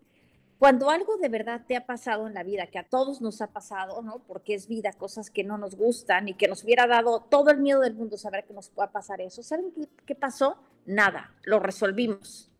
Cuando 0.59 0.89
algo 0.89 1.17
de 1.17 1.29
verdad 1.29 1.61
te 1.67 1.75
ha 1.75 1.85
pasado 1.85 2.27
en 2.27 2.33
la 2.33 2.43
vida, 2.43 2.67
que 2.67 2.79
a 2.79 2.87
todos 2.87 3.21
nos 3.21 3.41
ha 3.41 3.47
pasado, 3.47 4.01
¿no? 4.01 4.19
Porque 4.19 4.53
es 4.53 4.67
vida, 4.67 4.93
cosas 4.93 5.29
que 5.29 5.43
no 5.43 5.57
nos 5.57 5.75
gustan 5.75 6.27
y 6.29 6.35
que 6.35 6.47
nos 6.47 6.63
hubiera 6.63 6.87
dado 6.87 7.21
todo 7.21 7.49
el 7.51 7.59
miedo 7.59 7.81
del 7.81 7.95
mundo 7.95 8.17
saber 8.17 8.45
que 8.45 8.53
nos 8.53 8.69
pueda 8.69 8.91
pasar 8.91 9.19
eso. 9.19 9.43
¿Saben 9.43 9.71
qué, 9.71 9.89
qué 10.05 10.15
pasó? 10.15 10.57
Nada, 10.85 11.33
lo 11.43 11.59
resolvimos. 11.59 12.52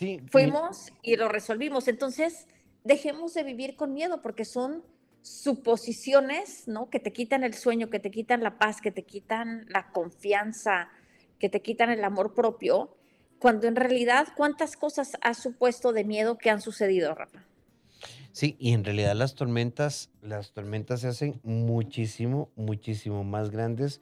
Sí. 0.00 0.18
Fuimos 0.30 0.94
y 1.02 1.16
lo 1.16 1.28
resolvimos. 1.28 1.86
Entonces, 1.86 2.46
dejemos 2.84 3.34
de 3.34 3.44
vivir 3.44 3.76
con 3.76 3.92
miedo 3.92 4.22
porque 4.22 4.46
son 4.46 4.82
suposiciones, 5.20 6.66
¿no? 6.66 6.88
Que 6.88 7.00
te 7.00 7.12
quitan 7.12 7.44
el 7.44 7.52
sueño, 7.52 7.90
que 7.90 8.00
te 8.00 8.10
quitan 8.10 8.42
la 8.42 8.56
paz, 8.56 8.80
que 8.80 8.90
te 8.90 9.02
quitan 9.02 9.66
la 9.68 9.92
confianza, 9.92 10.88
que 11.38 11.50
te 11.50 11.60
quitan 11.60 11.90
el 11.90 12.02
amor 12.02 12.32
propio, 12.32 12.96
cuando 13.38 13.68
en 13.68 13.76
realidad, 13.76 14.28
¿cuántas 14.38 14.74
cosas 14.74 15.18
has 15.20 15.36
supuesto 15.36 15.92
de 15.92 16.04
miedo 16.04 16.38
que 16.38 16.48
han 16.48 16.62
sucedido, 16.62 17.14
Rafa? 17.14 17.44
Sí, 18.32 18.56
y 18.58 18.72
en 18.72 18.84
realidad 18.84 19.14
las 19.14 19.34
tormentas, 19.34 20.08
las 20.22 20.52
tormentas 20.52 21.02
se 21.02 21.08
hacen 21.08 21.40
muchísimo, 21.42 22.50
muchísimo 22.56 23.22
más 23.22 23.50
grandes 23.50 24.00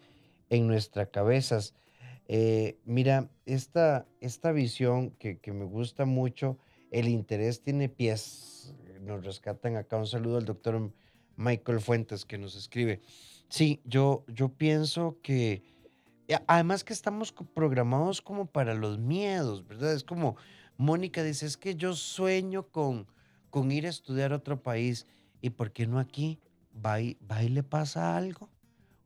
en 0.49 0.69
nuestras 0.69 1.09
cabezas. 1.09 1.75
Eh, 2.29 2.79
mira, 2.85 3.31
esta, 3.47 4.07
esta 4.21 4.53
visión 4.53 5.11
que, 5.13 5.39
que 5.39 5.53
me 5.53 5.65
gusta 5.65 6.05
mucho, 6.05 6.59
el 6.91 7.09
interés 7.09 7.63
tiene 7.63 7.89
pies, 7.89 8.75
nos 9.01 9.25
rescatan 9.25 9.77
acá. 9.77 9.97
Un 9.97 10.07
saludo 10.07 10.37
al 10.37 10.45
doctor 10.45 10.93
Michael 11.37 11.81
Fuentes 11.81 12.25
que 12.25 12.39
nos 12.39 12.55
escribe. 12.55 13.01
Sí, 13.49 13.81
yo, 13.85 14.25
yo 14.29 14.51
pienso 14.51 15.19
que, 15.23 15.63
además 16.47 16.85
que 16.85 16.93
estamos 16.93 17.33
programados 17.55 18.21
como 18.21 18.47
para 18.47 18.75
los 18.75 18.99
miedos, 18.99 19.67
¿verdad? 19.67 19.95
Es 19.95 20.05
como, 20.05 20.37
Mónica 20.77 21.23
dice, 21.23 21.47
es 21.47 21.57
que 21.57 21.75
yo 21.75 21.95
sueño 21.95 22.69
con, 22.69 23.07
con 23.51 23.73
ir 23.73 23.87
a 23.87 23.91
estudiar 23.91 24.33
a 24.33 24.37
otro 24.37 24.63
país. 24.63 25.07
¿Y 25.41 25.51
por 25.51 25.73
qué 25.73 25.87
no 25.87 25.99
aquí? 25.99 26.41
¿Va 26.85 27.01
y, 27.01 27.17
va 27.31 27.43
y 27.43 27.49
le 27.49 27.63
pasa 27.63 28.17
algo? 28.17 28.51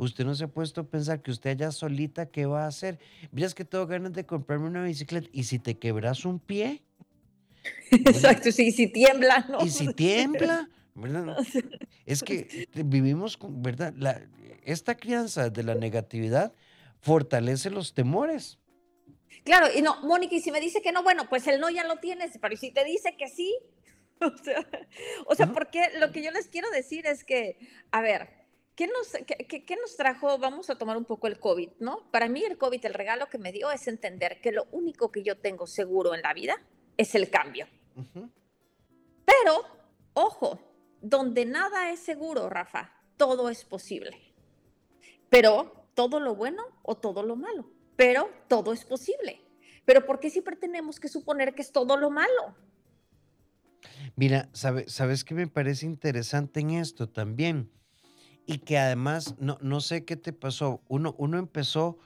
Usted 0.02 0.24
no 0.24 0.34
se 0.34 0.44
ha 0.44 0.48
puesto 0.48 0.80
a 0.80 0.84
pensar 0.84 1.22
que 1.22 1.30
usted 1.30 1.50
allá 1.50 1.70
solita, 1.70 2.26
¿qué 2.26 2.44
va 2.44 2.64
a 2.64 2.66
hacer? 2.66 2.98
Mira, 3.30 3.46
es 3.46 3.54
que 3.54 3.64
tengo 3.64 3.86
ganas 3.86 4.12
de 4.12 4.26
comprarme 4.26 4.66
una 4.66 4.82
bicicleta. 4.82 5.28
¿Y 5.32 5.44
si 5.44 5.60
te 5.60 5.78
quebras 5.78 6.24
un 6.24 6.40
pie? 6.40 6.82
Exacto, 7.92 8.50
sí, 8.50 8.72
si 8.72 8.88
tiembla, 8.88 9.46
¿no? 9.48 9.64
Y 9.64 9.70
si 9.70 9.94
tiembla, 9.94 10.68
¿verdad? 10.96 11.36
Es 12.04 12.24
que 12.24 12.68
vivimos 12.74 13.36
con, 13.36 13.62
¿verdad? 13.62 13.94
La, 13.96 14.20
esta 14.64 14.96
crianza 14.96 15.50
de 15.50 15.62
la 15.62 15.76
negatividad 15.76 16.52
fortalece 17.00 17.70
los 17.70 17.94
temores. 17.94 18.58
Claro, 19.44 19.68
y 19.72 19.82
no, 19.82 20.02
Mónica, 20.02 20.34
y 20.34 20.40
si 20.40 20.50
me 20.50 20.60
dice 20.60 20.82
que 20.82 20.90
no, 20.90 21.04
bueno, 21.04 21.28
pues 21.28 21.46
el 21.46 21.60
no 21.60 21.70
ya 21.70 21.84
lo 21.84 21.98
tienes, 21.98 22.36
pero 22.40 22.56
si 22.56 22.72
te 22.72 22.84
dice 22.84 23.14
que 23.16 23.28
sí, 23.28 23.56
o 24.20 24.36
sea, 24.36 24.66
o 25.26 25.34
sea 25.36 25.46
porque 25.52 25.90
lo 26.00 26.10
que 26.10 26.24
yo 26.24 26.32
les 26.32 26.48
quiero 26.48 26.68
decir 26.72 27.06
es 27.06 27.22
que, 27.22 27.56
a 27.92 28.00
ver, 28.00 28.41
¿qué 28.74 28.87
nos, 28.87 29.12
qué, 29.26 29.64
qué 29.64 29.76
nos 29.76 29.96
trajo? 29.96 30.38
Vamos 30.38 30.70
a 30.70 30.76
tomar 30.76 30.96
un 30.96 31.04
poco 31.04 31.26
el 31.26 31.38
COVID, 31.38 31.70
¿no? 31.80 32.11
Para 32.11 32.28
mí 32.28 32.44
el 32.44 32.58
COVID, 32.58 32.85
el 32.85 32.94
regalo 32.94 33.28
que 33.28 33.38
me 33.38 33.52
dio 33.52 33.70
es 33.70 33.87
entender 33.88 34.40
que 34.40 34.52
lo 34.52 34.66
único 34.72 35.11
que 35.11 35.22
yo 35.22 35.38
tengo 35.38 35.66
seguro 35.66 36.14
en 36.14 36.22
la 36.22 36.35
vida 36.35 36.56
es 36.96 37.14
el 37.14 37.30
cambio. 37.30 37.66
Pero, 39.24 39.64
ojo, 40.14 40.58
donde 41.00 41.44
nada 41.44 41.90
es 41.90 42.00
seguro, 42.00 42.48
Rafa, 42.48 42.92
todo 43.16 43.48
es 43.48 43.64
posible. 43.64 44.35
Pero 45.28 45.88
todo 45.94 46.20
lo 46.20 46.35
bueno 46.35 46.62
o 46.82 46.96
todo 46.96 47.22
lo 47.22 47.37
malo, 47.37 47.70
pero 47.96 48.30
todo 48.48 48.72
es 48.72 48.85
posible. 48.85 49.40
Pero 49.85 50.06
¿por 50.06 50.20
qué 50.20 50.30
siempre 50.30 50.56
tenemos 50.56 51.00
que 51.00 51.08
suponer 51.08 51.54
que 51.54 51.62
es 51.62 51.72
todo 51.72 51.96
lo 51.96 52.11
malo? 52.11 52.56
Mira, 54.14 54.48
¿sabes 54.52 55.24
qué 55.24 55.35
me 55.35 55.48
parece 55.48 55.87
interesante 55.87 56.61
en 56.61 56.70
esto 56.70 57.08
también? 57.08 57.70
Y 58.46 58.59
que 58.59 58.78
además, 58.78 59.37
no, 59.38 59.59
no 59.61 59.81
sé 59.81 60.05
qué 60.05 60.16
te 60.16 60.33
pasó, 60.33 60.81
uno, 60.88 61.14
uno 61.18 61.38
empezó 61.38 61.98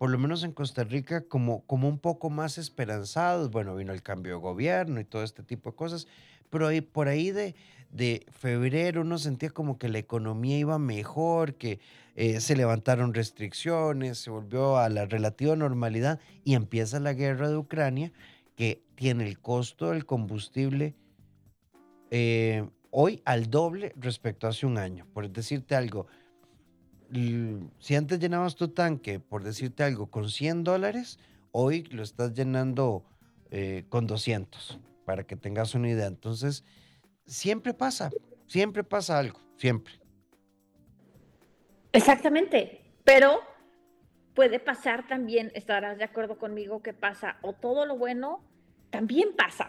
por 0.00 0.08
lo 0.08 0.16
menos 0.16 0.44
en 0.44 0.52
Costa 0.52 0.82
Rica, 0.82 1.20
como, 1.28 1.60
como 1.66 1.86
un 1.86 1.98
poco 1.98 2.30
más 2.30 2.56
esperanzados. 2.56 3.50
Bueno, 3.50 3.76
vino 3.76 3.92
el 3.92 4.02
cambio 4.02 4.32
de 4.32 4.40
gobierno 4.40 4.98
y 4.98 5.04
todo 5.04 5.22
este 5.22 5.42
tipo 5.42 5.72
de 5.72 5.76
cosas, 5.76 6.06
pero 6.48 6.68
ahí, 6.68 6.80
por 6.80 7.08
ahí 7.08 7.32
de, 7.32 7.54
de 7.90 8.24
febrero 8.30 9.02
uno 9.02 9.18
sentía 9.18 9.50
como 9.50 9.76
que 9.76 9.90
la 9.90 9.98
economía 9.98 10.56
iba 10.56 10.78
mejor, 10.78 11.56
que 11.56 11.80
eh, 12.16 12.40
se 12.40 12.56
levantaron 12.56 13.12
restricciones, 13.12 14.16
se 14.16 14.30
volvió 14.30 14.78
a 14.78 14.88
la 14.88 15.04
relativa 15.04 15.54
normalidad 15.54 16.18
y 16.44 16.54
empieza 16.54 16.98
la 16.98 17.12
guerra 17.12 17.50
de 17.50 17.58
Ucrania, 17.58 18.10
que 18.56 18.82
tiene 18.94 19.28
el 19.28 19.38
costo 19.38 19.90
del 19.90 20.06
combustible 20.06 20.94
eh, 22.10 22.66
hoy 22.90 23.22
al 23.24 23.50
doble 23.50 23.92
respecto 23.96 24.46
a 24.46 24.50
hace 24.50 24.66
un 24.66 24.78
año. 24.78 25.06
Por 25.12 25.28
decirte 25.30 25.74
algo, 25.74 26.06
si 27.78 27.94
antes 27.96 28.18
llenabas 28.20 28.54
tu 28.56 28.68
tanque, 28.68 29.18
por 29.18 29.42
decirte 29.42 29.82
algo, 29.82 30.10
con 30.10 30.28
100 30.28 30.64
dólares, 30.64 31.18
hoy 31.52 31.82
lo 31.84 32.02
estás 32.02 32.34
llenando 32.34 33.04
eh, 33.50 33.84
con 33.88 34.06
200, 34.06 34.78
para 35.04 35.24
que 35.24 35.36
tengas 35.36 35.74
una 35.74 35.88
idea. 35.88 36.06
Entonces, 36.06 36.64
siempre 37.26 37.74
pasa, 37.74 38.10
siempre 38.46 38.84
pasa 38.84 39.18
algo, 39.18 39.40
siempre. 39.56 39.94
Exactamente, 41.92 42.80
pero 43.02 43.40
puede 44.34 44.60
pasar 44.60 45.08
también, 45.08 45.50
estarás 45.54 45.98
de 45.98 46.04
acuerdo 46.04 46.38
conmigo 46.38 46.82
que 46.82 46.94
pasa, 46.94 47.38
o 47.42 47.52
todo 47.52 47.86
lo 47.86 47.96
bueno 47.96 48.44
también 48.90 49.34
pasa. 49.36 49.68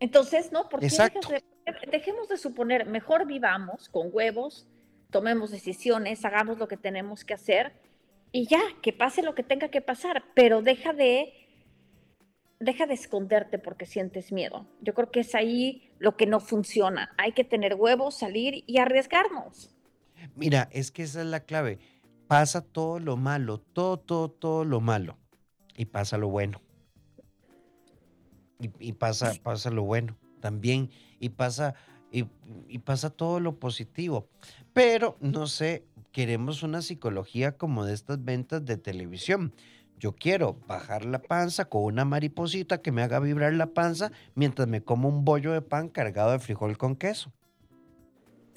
Entonces, 0.00 0.52
¿no? 0.52 0.68
Porque 0.68 0.90
dejemos 1.90 2.28
de 2.28 2.36
suponer, 2.36 2.86
mejor 2.86 3.26
vivamos 3.26 3.88
con 3.88 4.08
huevos, 4.12 4.66
tomemos 5.10 5.50
decisiones, 5.50 6.24
hagamos 6.24 6.58
lo 6.58 6.68
que 6.68 6.76
tenemos 6.76 7.24
que 7.24 7.34
hacer 7.34 7.72
y 8.32 8.46
ya, 8.46 8.60
que 8.82 8.92
pase 8.92 9.22
lo 9.22 9.34
que 9.34 9.42
tenga 9.42 9.68
que 9.68 9.80
pasar, 9.80 10.24
pero 10.34 10.60
deja 10.62 10.92
de 10.92 11.32
deja 12.60 12.86
de 12.86 12.94
esconderte 12.94 13.58
porque 13.58 13.86
sientes 13.86 14.32
miedo. 14.32 14.66
Yo 14.80 14.94
creo 14.94 15.10
que 15.10 15.20
es 15.20 15.34
ahí 15.34 15.92
lo 15.98 16.16
que 16.16 16.26
no 16.26 16.40
funciona. 16.40 17.14
Hay 17.18 17.32
que 17.32 17.44
tener 17.44 17.74
huevos, 17.74 18.18
salir 18.18 18.64
y 18.66 18.78
arriesgarnos. 18.78 19.70
Mira, 20.34 20.68
es 20.72 20.90
que 20.90 21.02
esa 21.02 21.20
es 21.20 21.26
la 21.26 21.40
clave. 21.40 21.78
Pasa 22.26 22.62
todo 22.62 22.98
lo 22.98 23.16
malo, 23.16 23.58
todo, 23.58 23.98
todo, 23.98 24.30
todo 24.30 24.64
lo 24.64 24.80
malo. 24.80 25.18
Y 25.76 25.86
pasa 25.86 26.16
lo 26.16 26.28
bueno. 26.28 26.60
Y, 28.58 28.92
pasa, 28.92 29.34
pasa 29.42 29.70
lo 29.70 29.82
bueno 29.82 30.16
también. 30.40 30.90
Y 31.24 31.30
pasa, 31.30 31.74
y, 32.12 32.24
pasa 32.80 33.08
todo 33.08 33.40
lo 33.40 33.58
positivo. 33.58 34.28
Pero, 34.74 35.16
no 35.20 35.46
sé, 35.46 35.86
queremos 36.12 36.62
una 36.62 36.82
psicología 36.82 37.56
como 37.56 37.86
de 37.86 37.94
estas 37.94 38.22
ventas 38.22 38.66
de 38.66 38.76
televisión. 38.76 39.54
Yo 39.98 40.12
quiero 40.12 40.60
bajar 40.66 41.06
la 41.06 41.22
panza 41.22 41.64
con 41.64 41.84
una 41.84 42.04
mariposita 42.04 42.82
que 42.82 42.92
me 42.92 43.02
haga 43.02 43.20
vibrar 43.20 43.54
la 43.54 43.68
panza 43.68 44.12
mientras 44.34 44.68
me 44.68 44.82
como 44.82 45.08
un 45.08 45.24
bollo 45.24 45.52
de 45.52 45.62
pan 45.62 45.88
cargado 45.88 46.32
de 46.32 46.40
frijol 46.40 46.76
con 46.76 46.94
queso. 46.94 47.32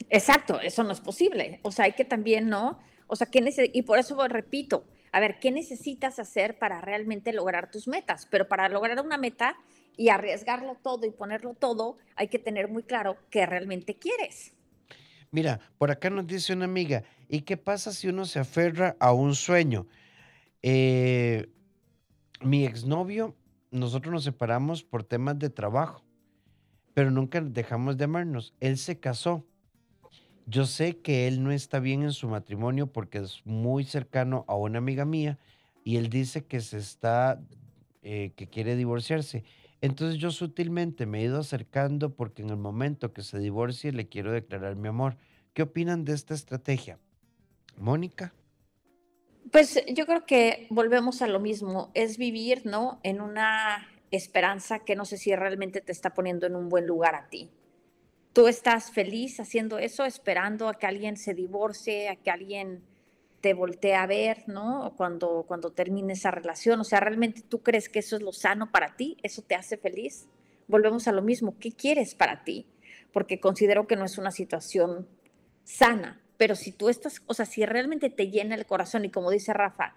Exacto, 0.10 0.60
eso 0.60 0.84
no 0.84 0.92
es 0.92 1.00
posible. 1.00 1.62
O 1.64 1.72
sea, 1.72 1.86
hay 1.86 1.94
que 1.94 2.04
también, 2.04 2.50
¿no? 2.50 2.80
O 3.08 3.16
sea, 3.16 3.28
¿qué 3.28 3.72
y 3.74 3.82
por 3.84 3.98
eso 3.98 4.28
repito, 4.28 4.84
a 5.14 5.22
ver, 5.22 5.40
¿qué 5.40 5.52
necesitas 5.52 6.20
hacer 6.20 6.60
para 6.60 6.82
realmente 6.82 7.32
lograr 7.32 7.72
tus 7.72 7.88
metas? 7.88 8.28
Pero 8.30 8.50
para 8.50 8.68
lograr 8.68 9.00
una 9.00 9.18
meta 9.18 9.56
y 9.98 10.10
arriesgarlo 10.10 10.76
todo 10.82 11.06
y 11.06 11.12
ponerlo 11.12 11.56
todo, 11.56 11.98
hay 12.16 12.30
que 12.30 12.40
tener 12.40 12.70
muy 12.70 12.84
claro 12.84 13.18
qué 13.30 13.46
realmente 13.46 13.98
quieres. 13.98 14.54
Mira, 15.32 15.60
por 15.78 15.92
acá 15.92 16.10
nos 16.10 16.26
dice 16.26 16.54
una 16.54 16.66
amiga, 16.66 17.04
¿y 17.28 17.42
qué 17.42 17.58
pasa 17.58 17.92
si 17.92 18.08
uno 18.08 18.26
se 18.26 18.40
aferra 18.40 18.96
a 19.00 19.12
un 19.12 19.36
sueño? 19.36 19.88
Eh, 20.62 21.50
mi 22.42 22.66
exnovio, 22.66 23.36
nosotros 23.72 24.14
nos 24.14 24.24
separamos 24.24 24.84
por 24.84 25.04
temas 25.04 25.38
de 25.38 25.50
trabajo, 25.50 26.04
pero 26.94 27.12
nunca 27.12 27.42
dejamos 27.42 27.98
de 27.98 28.06
amarnos. 28.06 28.54
Él 28.60 28.78
se 28.78 29.00
casó. 29.00 29.46
Yo 30.46 30.66
sé 30.66 31.00
que 31.00 31.28
él 31.28 31.44
no 31.44 31.52
está 31.52 31.80
bien 31.80 32.04
en 32.04 32.14
su 32.14 32.30
matrimonio 32.30 32.88
porque 32.88 33.18
es 33.18 33.46
muy 33.46 33.84
cercano 33.84 34.46
a 34.48 34.56
una 34.56 34.78
amiga 34.78 35.04
mía 35.04 35.38
y 35.84 35.98
él 35.98 36.10
dice 36.10 36.46
que 36.46 36.62
se 36.62 36.78
está, 36.78 37.42
eh, 38.02 38.32
que 38.36 38.48
quiere 38.48 38.78
divorciarse. 38.78 39.44
Entonces 39.82 40.20
yo 40.20 40.32
sutilmente 40.32 41.06
me 41.06 41.20
he 41.20 41.24
ido 41.26 41.40
acercando 41.40 42.16
porque 42.16 42.42
en 42.42 42.50
el 42.50 42.58
momento 42.58 43.14
que 43.14 43.22
se 43.22 43.40
divorcie 43.40 43.92
le 43.92 44.08
quiero 44.08 44.32
declarar 44.32 44.76
mi 44.76 44.88
amor. 44.88 45.18
¿Qué 45.54 45.62
opinan 45.62 46.04
de 46.04 46.14
esta 46.14 46.34
estrategia? 46.34 47.00
Mónica. 47.78 48.34
Pues 49.52 49.84
yo 49.94 50.06
creo 50.06 50.26
que 50.26 50.68
volvemos 50.70 51.22
a 51.22 51.28
lo 51.28 51.40
mismo, 51.40 51.92
es 51.94 52.18
vivir, 52.18 52.66
¿no? 52.66 53.00
En 53.04 53.22
una 53.22 53.88
esperanza 54.12 54.80
que 54.80 54.96
no 54.96 55.06
sé 55.06 55.18
si 55.18 55.36
realmente 55.36 55.80
te 55.82 55.92
está 55.92 56.14
poniendo 56.14 56.48
en 56.48 56.56
un 56.56 56.70
buen 56.70 56.86
lugar 56.86 57.16
a 57.16 57.30
ti. 57.30 57.50
tú 58.34 58.48
estás 58.48 58.92
feliz 58.92 59.40
haciendo 59.40 59.80
eso, 59.80 60.06
esperando 60.06 60.70
a 60.70 60.76
que 60.76 60.86
alguien 60.86 61.18
se 61.18 61.34
divorcie, 61.34 62.10
a 62.10 62.16
que 62.16 62.30
alguien 62.30 62.84
te 63.48 63.54
voltee 63.54 63.96
a 63.96 64.06
ver, 64.06 64.44
¿no? 64.48 64.94
Cuando, 64.98 65.46
cuando 65.48 65.72
termine 65.72 66.12
esa 66.12 66.32
relación. 66.32 66.82
O 66.82 66.84
sea, 66.84 67.00
¿realmente 67.00 67.42
tú 67.42 67.64
crees 67.64 67.88
que 67.88 68.00
eso 68.00 68.18
es 68.18 68.22
lo 68.22 68.34
sano 68.34 68.74
para 68.74 68.98
ti? 68.98 69.16
¿Eso 69.24 69.42
te 69.42 69.56
hace 69.56 69.78
feliz? 69.78 70.28
Volvemos 70.68 71.08
a 71.08 71.14
lo 71.14 71.22
mismo. 71.22 71.56
¿Qué 71.58 71.72
quieres 71.72 72.14
para 72.14 72.44
ti? 72.44 72.66
Porque 73.14 73.40
considero 73.40 73.88
que 73.88 73.96
no 73.96 74.04
es 74.04 74.18
una 74.18 74.32
situación 74.32 75.08
sana. 75.64 76.22
Pero 76.36 76.56
si 76.56 76.74
tú 76.74 76.90
estás, 76.90 77.22
o 77.26 77.34
sea, 77.34 77.46
si 77.46 77.66
realmente 77.66 78.10
te 78.10 78.30
llena 78.30 78.54
el 78.56 78.66
corazón 78.66 79.06
y 79.06 79.12
como 79.12 79.32
dice 79.32 79.54
Rafa, 79.54 79.96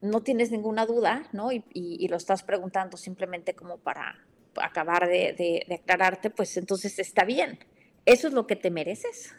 no 0.00 0.22
tienes 0.22 0.50
ninguna 0.50 0.86
duda, 0.86 1.28
¿no? 1.34 1.50
Y, 1.52 2.08
lo 2.08 2.16
estás 2.16 2.42
preguntando 2.42 2.96
simplemente 2.96 3.54
como 3.54 3.76
para 3.76 4.24
acabar 4.62 5.06
de, 5.06 5.34
de, 5.68 5.74
aclararte, 5.74 6.30
pues 6.30 6.56
entonces 6.56 6.98
está 7.00 7.26
bien. 7.26 7.58
¿Eso 8.06 8.28
es 8.28 8.32
lo 8.32 8.46
que 8.46 8.56
te 8.56 8.70
mereces? 8.70 9.34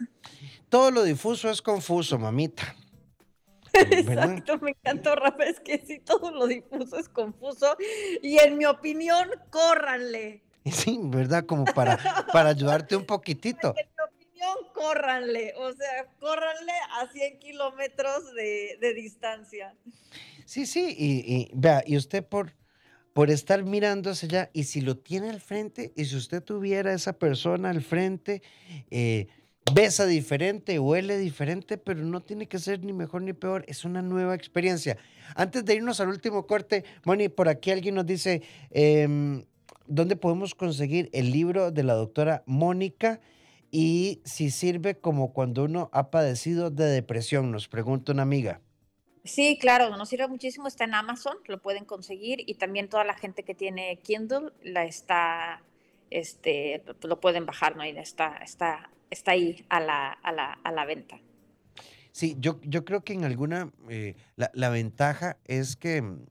Todo 0.69 0.91
lo 0.91 1.01
difuso 1.01 1.49
es 1.49 1.63
confuso, 1.63 2.19
mamita. 2.19 2.75
Exacto, 3.73 4.57
me 4.59 4.71
encantó, 4.71 5.15
Rafa, 5.15 5.43
es 5.43 5.59
que 5.59 5.79
sí, 5.79 5.99
todo 5.99 6.31
lo 6.31 6.47
difuso 6.47 6.97
es 6.97 7.09
confuso 7.09 7.75
y 8.21 8.37
en 8.39 8.57
mi 8.57 8.65
opinión, 8.65 9.29
córranle. 9.49 10.43
Sí, 10.71 10.99
¿verdad? 11.01 11.45
Como 11.45 11.63
para, 11.63 11.97
para 12.33 12.49
ayudarte 12.49 12.95
un 12.95 13.05
poquitito. 13.05 13.73
En 13.77 13.87
mi 13.87 14.03
opinión, 14.03 14.57
córranle, 14.73 15.53
o 15.57 15.73
sea, 15.73 16.07
córranle 16.19 16.73
a 16.99 17.07
100 17.07 17.39
kilómetros 17.39 18.33
de, 18.33 18.77
de 18.79 18.93
distancia. 18.93 19.73
Sí, 20.45 20.65
sí, 20.65 20.95
y, 20.97 21.49
vea, 21.53 21.83
y 21.85 21.97
usted 21.97 22.23
por, 22.23 22.53
por 23.13 23.29
estar 23.31 23.63
mirando 23.63 24.11
hacia 24.11 24.27
allá, 24.27 24.49
y 24.53 24.63
si 24.63 24.81
lo 24.81 24.97
tiene 24.97 25.29
al 25.29 25.41
frente, 25.41 25.91
y 25.95 26.05
si 26.05 26.15
usted 26.15 26.43
tuviera 26.43 26.93
esa 26.93 27.13
persona 27.13 27.69
al 27.69 27.81
frente, 27.81 28.41
eh, 28.91 29.27
besa 29.73 30.05
diferente, 30.05 30.79
huele 30.79 31.17
diferente, 31.17 31.77
pero 31.77 32.01
no 32.03 32.21
tiene 32.21 32.47
que 32.47 32.59
ser 32.59 32.83
ni 32.83 32.93
mejor 32.93 33.21
ni 33.21 33.33
peor, 33.33 33.65
es 33.67 33.85
una 33.85 34.01
nueva 34.01 34.35
experiencia. 34.35 34.97
Antes 35.35 35.65
de 35.65 35.75
irnos 35.75 35.99
al 35.99 36.09
último 36.09 36.47
corte, 36.47 36.83
Moni, 37.03 37.29
por 37.29 37.49
aquí 37.49 37.71
alguien 37.71 37.95
nos 37.95 38.05
dice, 38.05 38.41
em, 38.71 39.45
¿dónde 39.85 40.15
podemos 40.15 40.55
conseguir 40.55 41.09
el 41.13 41.31
libro 41.31 41.71
de 41.71 41.83
la 41.83 41.93
doctora 41.93 42.43
Mónica? 42.45 43.19
Y 43.69 44.21
si 44.23 44.49
sirve 44.49 44.95
como 44.95 45.33
cuando 45.33 45.65
uno 45.65 45.89
ha 45.91 46.09
padecido 46.09 46.69
de 46.69 46.85
depresión, 46.85 47.51
nos 47.51 47.67
pregunta 47.67 48.13
una 48.13 48.23
amiga. 48.23 48.61
Sí, 49.25 49.57
claro, 49.59 49.95
nos 49.97 50.07
sirve 50.07 50.27
muchísimo, 50.29 50.67
está 50.67 50.85
en 50.85 50.93
Amazon, 50.93 51.37
lo 51.47 51.61
pueden 51.61 51.83
conseguir 51.83 52.39
y 52.45 52.53
también 52.55 52.87
toda 52.87 53.03
la 53.03 53.13
gente 53.13 53.43
que 53.43 53.53
tiene 53.53 53.99
Kindle 54.01 54.53
la 54.63 54.85
está, 54.85 55.63
este, 56.09 56.81
lo 57.01 57.19
pueden 57.19 57.45
bajar, 57.45 57.75
¿no? 57.75 57.85
Y 57.85 57.89
está, 57.89 58.37
está, 58.37 58.89
está 59.09 59.31
ahí 59.31 59.65
a 59.69 59.79
la, 59.79 60.11
a 60.11 60.31
la, 60.31 60.53
a 60.63 60.71
la 60.71 60.85
venta. 60.85 61.19
Sí, 62.11 62.35
yo, 62.39 62.59
yo 62.63 62.83
creo 62.83 63.03
que 63.03 63.13
en 63.13 63.25
alguna, 63.25 63.71
eh, 63.89 64.15
la, 64.35 64.49
la, 64.53 64.69
ventaja 64.69 65.37
es 65.45 65.75
que 65.75 66.01
mm, 66.01 66.25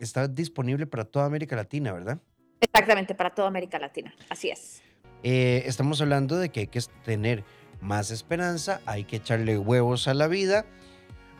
está 0.00 0.28
disponible 0.28 0.86
para 0.86 1.04
toda 1.04 1.26
América 1.26 1.56
Latina, 1.56 1.92
¿verdad? 1.92 2.20
Exactamente, 2.60 3.14
para 3.14 3.34
toda 3.34 3.48
América 3.48 3.78
Latina, 3.78 4.14
así 4.30 4.50
es. 4.50 4.82
Eh, 5.22 5.64
estamos 5.66 6.00
hablando 6.00 6.36
de 6.38 6.50
que 6.50 6.60
hay 6.60 6.66
que 6.68 6.80
tener 7.04 7.44
más 7.80 8.10
esperanza, 8.10 8.80
hay 8.86 9.04
que 9.04 9.16
echarle 9.16 9.58
huevos 9.58 10.08
a 10.08 10.14
la 10.14 10.28
vida. 10.28 10.64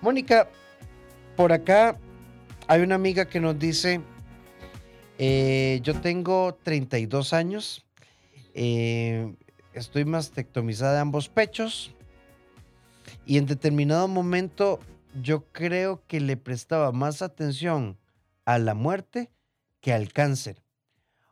Mónica, 0.02 0.48
por 1.36 1.52
acá 1.52 1.98
hay 2.68 2.82
una 2.82 2.96
amiga 2.96 3.26
que 3.26 3.40
nos 3.40 3.58
dice, 3.58 4.00
eh, 5.18 5.80
yo 5.82 6.00
tengo 6.00 6.58
32 6.62 7.32
años, 7.32 7.86
eh, 8.54 9.34
estoy 9.78 10.04
mastectomizada 10.04 10.94
de 10.94 11.00
ambos 11.00 11.28
pechos 11.28 11.92
y 13.24 13.38
en 13.38 13.46
determinado 13.46 14.08
momento 14.08 14.80
yo 15.22 15.44
creo 15.52 16.02
que 16.06 16.20
le 16.20 16.36
prestaba 16.36 16.92
más 16.92 17.22
atención 17.22 17.98
a 18.44 18.58
la 18.58 18.74
muerte 18.74 19.30
que 19.80 19.92
al 19.92 20.12
cáncer. 20.12 20.62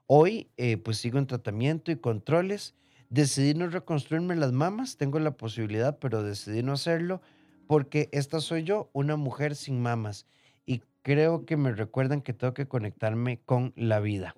Hoy 0.06 0.50
eh, 0.56 0.76
pues 0.76 0.98
sigo 0.98 1.18
en 1.18 1.26
tratamiento 1.26 1.90
y 1.90 1.96
controles. 1.96 2.74
Decidí 3.10 3.54
no 3.54 3.68
reconstruirme 3.68 4.36
las 4.36 4.52
mamas, 4.52 4.96
tengo 4.96 5.18
la 5.18 5.36
posibilidad, 5.36 5.98
pero 5.98 6.22
decidí 6.22 6.62
no 6.62 6.72
hacerlo 6.72 7.20
porque 7.66 8.08
esta 8.12 8.40
soy 8.40 8.64
yo, 8.64 8.90
una 8.92 9.16
mujer 9.16 9.54
sin 9.56 9.80
mamas, 9.80 10.26
y 10.66 10.82
creo 11.02 11.46
que 11.46 11.56
me 11.56 11.72
recuerdan 11.72 12.20
que 12.20 12.32
tengo 12.32 12.54
que 12.54 12.68
conectarme 12.68 13.40
con 13.44 13.72
la 13.76 14.00
vida. 14.00 14.34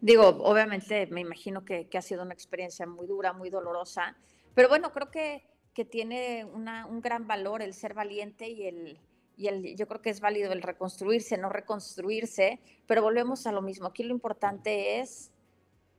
Digo, 0.00 0.28
obviamente 0.28 1.06
me 1.06 1.20
imagino 1.20 1.64
que, 1.64 1.88
ha 1.94 2.02
sido 2.02 2.22
una 2.22 2.34
experiencia 2.34 2.86
muy 2.86 3.06
dura, 3.06 3.32
muy 3.32 3.50
dolorosa, 3.50 4.16
pero 4.54 4.68
bueno, 4.68 4.92
creo 4.92 5.10
que, 5.10 5.44
que 5.74 5.84
tiene 5.84 6.44
un 6.44 7.00
gran 7.00 7.26
valor 7.26 7.62
el 7.62 7.74
ser 7.74 7.94
valiente 7.94 8.48
y 8.48 8.66
el, 8.66 8.98
y 9.36 9.48
el, 9.48 9.76
yo 9.76 9.86
creo 9.86 10.00
que 10.00 10.10
es 10.10 10.20
válido 10.20 10.52
el 10.52 10.62
reconstruirse, 10.62 11.36
no 11.36 11.50
reconstruirse, 11.50 12.60
pero 12.86 13.02
volvemos 13.02 13.46
a 13.46 13.52
lo 13.52 13.60
mismo. 13.62 13.86
Aquí 13.86 14.02
lo 14.02 14.14
importante 14.14 15.00
es 15.00 15.30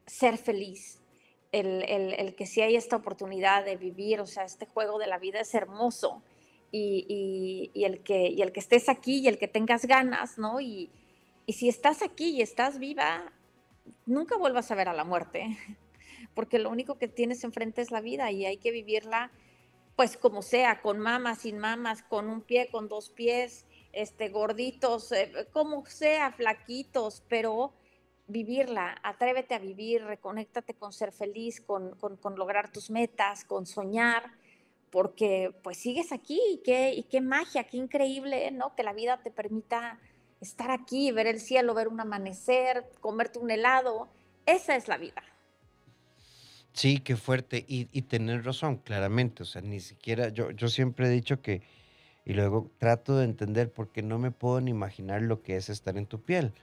ser 0.08 0.38
feliz, 0.38 1.02
el, 1.52 2.36
que 2.36 2.46
si 2.46 2.62
hay 2.62 2.76
esta 2.76 2.96
oportunidad 2.96 3.64
de 3.64 3.78
vivir, 3.78 4.20
o 4.20 4.26
sea, 4.26 4.44
este 4.44 4.66
juego 4.66 5.00
de 5.00 5.08
la 5.08 5.18
vida 5.18 5.40
es 5.40 5.54
hermoso. 5.54 6.24
Y, 6.70 7.72
el, 7.76 8.04
que, 8.04 8.28
y 8.28 8.42
el 8.42 8.52
que 8.52 8.60
estés 8.60 8.90
aquí 8.90 9.20
y 9.20 9.28
el 9.28 9.38
que 9.38 9.48
tengas 9.48 9.86
ganas, 9.86 10.38
¿no? 10.38 10.60
Y, 10.60 10.92
y 11.46 11.54
si 11.54 11.70
estás 11.70 12.02
aquí 12.02 12.32
y 12.32 12.42
estás 12.42 12.78
viva, 12.78 13.32
nunca 14.06 14.38
vuelvas 14.38 14.72
a 14.72 14.76
ver 14.76 14.90
a 14.90 14.94
la 14.94 15.04
muerte, 15.04 15.58
porque 16.34 16.60
lo 16.60 16.70
único 16.70 16.98
que 16.98 17.08
tienes 17.08 17.44
enfrente 17.44 17.82
es 17.82 17.92
la 17.92 18.02
vida 18.02 18.32
y 18.32 18.46
hay 18.46 18.58
que 18.58 18.72
vivirla, 18.72 19.32
pues 19.96 20.18
como 20.18 20.42
sea, 20.42 20.82
con 20.82 21.00
mamas, 21.00 21.40
sin 21.40 21.58
mamas, 21.58 22.04
con 22.04 22.30
un 22.30 22.42
pie, 22.42 22.70
con 22.72 22.88
dos 22.88 23.10
pies, 23.10 23.66
este, 23.94 24.30
gorditos, 24.30 25.12
eh, 25.12 25.32
como 25.52 25.86
sea, 25.86 26.32
flaquitos, 26.32 27.24
pero 27.28 27.74
vivirla, 28.28 28.98
atrévete 29.04 29.56
a 29.56 29.60
vivir, 29.60 30.04
reconéctate 30.04 30.74
con 30.74 30.92
ser 30.92 31.12
feliz, 31.12 31.62
con, 31.62 31.96
lograr 32.36 32.72
tus 32.72 32.90
metas, 32.90 33.46
con 33.46 33.66
soñar, 33.66 34.32
porque 34.92 35.52
pues 35.64 35.78
sigues 35.78 36.12
aquí 36.12 36.40
y 36.52 36.58
qué, 36.60 36.94
y 36.94 37.04
qué 37.04 37.22
magia, 37.22 37.64
qué 37.64 37.78
increíble, 37.78 38.52
¿no? 38.52 38.76
Que 38.76 38.84
la 38.84 38.94
vida 38.94 39.22
te 39.24 39.32
permita 39.32 40.00
estar 40.42 40.72
aquí, 40.72 41.12
ver 41.12 41.28
el 41.28 41.40
cielo, 41.40 41.74
ver 41.74 41.88
un 41.88 42.00
amanecer, 42.00 42.86
comerte 43.02 43.40
un 43.40 43.52
helado, 43.52 44.10
esa 44.46 44.76
es 44.76 44.88
la 44.88 44.98
vida. 44.98 45.24
Sí, 46.74 47.00
qué 47.00 47.16
fuerte. 47.16 47.66
Y, 47.68 47.86
tener 48.04 48.46
razón, 48.46 48.78
claramente. 48.78 49.44
O 49.44 49.46
sea, 49.46 49.62
ni 49.62 49.80
siquiera, 49.80 50.30
yo, 50.30 50.52
yo 50.52 50.68
siempre 50.68 51.08
he 51.08 51.10
dicho 51.10 51.42
que, 51.42 51.64
y 52.24 52.34
luego 52.34 52.70
trato 52.78 53.18
de 53.18 53.26
entender 53.26 53.72
porque 53.72 54.04
no 54.04 54.20
me 54.20 54.32
puedo 54.32 54.62
ni 54.62 54.72
imaginar 54.72 55.24
lo 55.24 55.42
que 55.42 55.56
es 55.56 55.70
estar 55.70 55.98
en 55.98 56.06
tu 56.06 56.22
piel. 56.22 56.54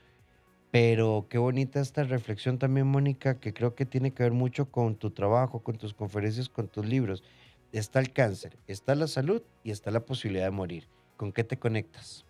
Pero 0.71 1.27
qué 1.29 1.37
bonita 1.37 1.81
esta 1.81 2.03
reflexión 2.03 2.59
también, 2.59 2.87
Mónica, 2.87 3.39
que 3.39 3.53
creo 3.53 3.75
que 3.75 3.85
tiene 3.85 4.13
que 4.13 4.23
ver 4.23 4.31
mucho 4.31 4.71
con 4.71 4.95
tu 4.95 5.11
trabajo, 5.11 5.63
con 5.63 5.77
tus 5.77 5.93
conferencias, 5.93 6.49
con 6.49 6.69
tus 6.69 6.85
libros. 6.85 7.23
Está 7.71 7.99
el 7.99 8.13
cáncer, 8.13 8.57
está 8.67 8.95
la 8.95 9.07
salud 9.07 9.41
y 9.63 9.71
está 9.71 9.91
la 9.91 10.05
posibilidad 10.05 10.45
de 10.45 10.51
morir. 10.51 10.87
¿Con 11.17 11.33
qué 11.33 11.43
te 11.43 11.59
conectas? 11.59 12.25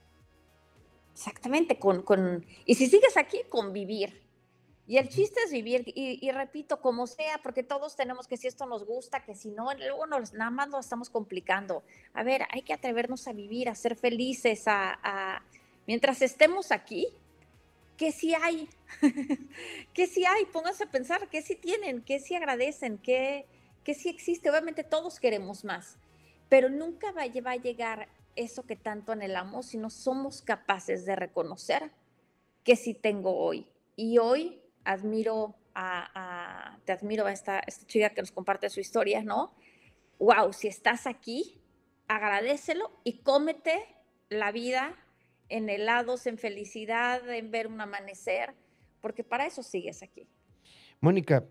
Exactamente, 1.16 1.80
con, 1.80 2.04
con 2.04 2.46
y 2.66 2.76
si 2.76 2.88
sigues 2.88 3.18
aquí, 3.18 3.40
convivir. 3.50 4.22
Y 4.88 4.98
el 4.98 5.10
chiste 5.10 5.40
es 5.44 5.52
vivir, 5.52 5.84
y, 5.88 6.30
repito, 6.30 6.80
como 6.80 7.08
sea, 7.08 7.40
porque 7.42 7.64
todos 7.64 7.96
tenemos 7.96 8.28
que 8.28 8.38
si 8.38 8.46
esto 8.46 8.68
nos 8.68 8.86
gusta, 8.86 9.24
que 9.24 9.34
si 9.34 9.50
no, 9.50 9.74
luego 9.74 10.06
nos, 10.06 10.34
nada 10.34 10.52
más 10.52 10.70
lo 10.70 10.80
estamos 10.80 11.10
complicando. 11.10 11.82
A 12.14 12.22
ver, 12.22 12.44
hay 12.52 12.62
que 12.62 12.74
atrevernos 12.74 13.28
a 13.28 13.34
vivir, 13.34 13.68
a 13.68 13.74
ser 13.74 13.96
felices, 13.96 14.68
a, 14.68 15.00
a 15.02 15.42
mientras 15.88 16.22
estemos 16.22 16.72
aquí, 16.72 17.08
¿Qué 17.98 18.12
sí 18.12 18.34
hay? 18.34 18.68
¿Qué 19.94 20.08
sí 20.08 20.26
hay? 20.26 20.46
Pónganse 20.46 20.84
a 20.84 20.92
pensar, 20.92 21.30
¿qué 21.30 21.42
sí 21.42 21.56
tienen? 21.56 22.02
¿Qué 22.02 22.20
sí 22.20 22.36
agradecen? 22.36 22.98
¿Qué, 22.98 23.46
qué 23.84 23.94
sí 23.94 24.10
existe? 24.10 24.50
Obviamente 24.50 24.84
todos 24.84 25.20
queremos 25.20 25.64
más, 25.64 25.98
pero 26.50 26.70
nunca 26.70 27.14
va, 27.14 27.22
a 27.24 27.56
llegar 27.56 28.10
eso 28.36 28.64
que 28.64 28.76
tanto 28.76 29.12
anhelamos 29.12 29.68
si 29.68 29.78
no 29.78 29.90
somos 29.90 30.42
capaces 30.42 31.06
de 31.06 31.16
reconocer 31.16 31.92
que 32.64 32.76
sí 32.76 32.94
tengo 32.94 33.38
hoy. 33.38 33.68
Y 33.96 34.18
hoy 34.18 34.62
admiro 34.84 35.56
a, 35.74 36.78
te 36.86 36.94
admiro 36.94 37.26
a 37.26 37.32
esta, 37.32 37.62
chica 37.86 38.10
que 38.10 38.22
nos 38.22 38.32
comparte 38.32 38.70
su 38.70 38.80
historia, 38.80 39.24
¿no? 39.24 39.54
Wow, 40.20 40.54
si 40.54 40.68
estás 40.68 41.06
aquí, 41.08 41.62
agradecelo 42.08 42.92
y 43.04 43.20
cómete 43.20 43.84
la 44.30 44.52
vida 44.52 44.96
en 45.50 45.70
helados, 45.70 46.28
en 46.28 46.38
felicidad, 46.38 47.30
en 47.30 47.52
ver 47.52 47.68
un 47.68 47.80
amanecer, 47.82 48.54
porque 49.02 49.24
para 49.24 49.46
eso 49.46 49.64
sigues 49.64 50.02
aquí. 50.02 50.28
Mónica, 51.02 51.46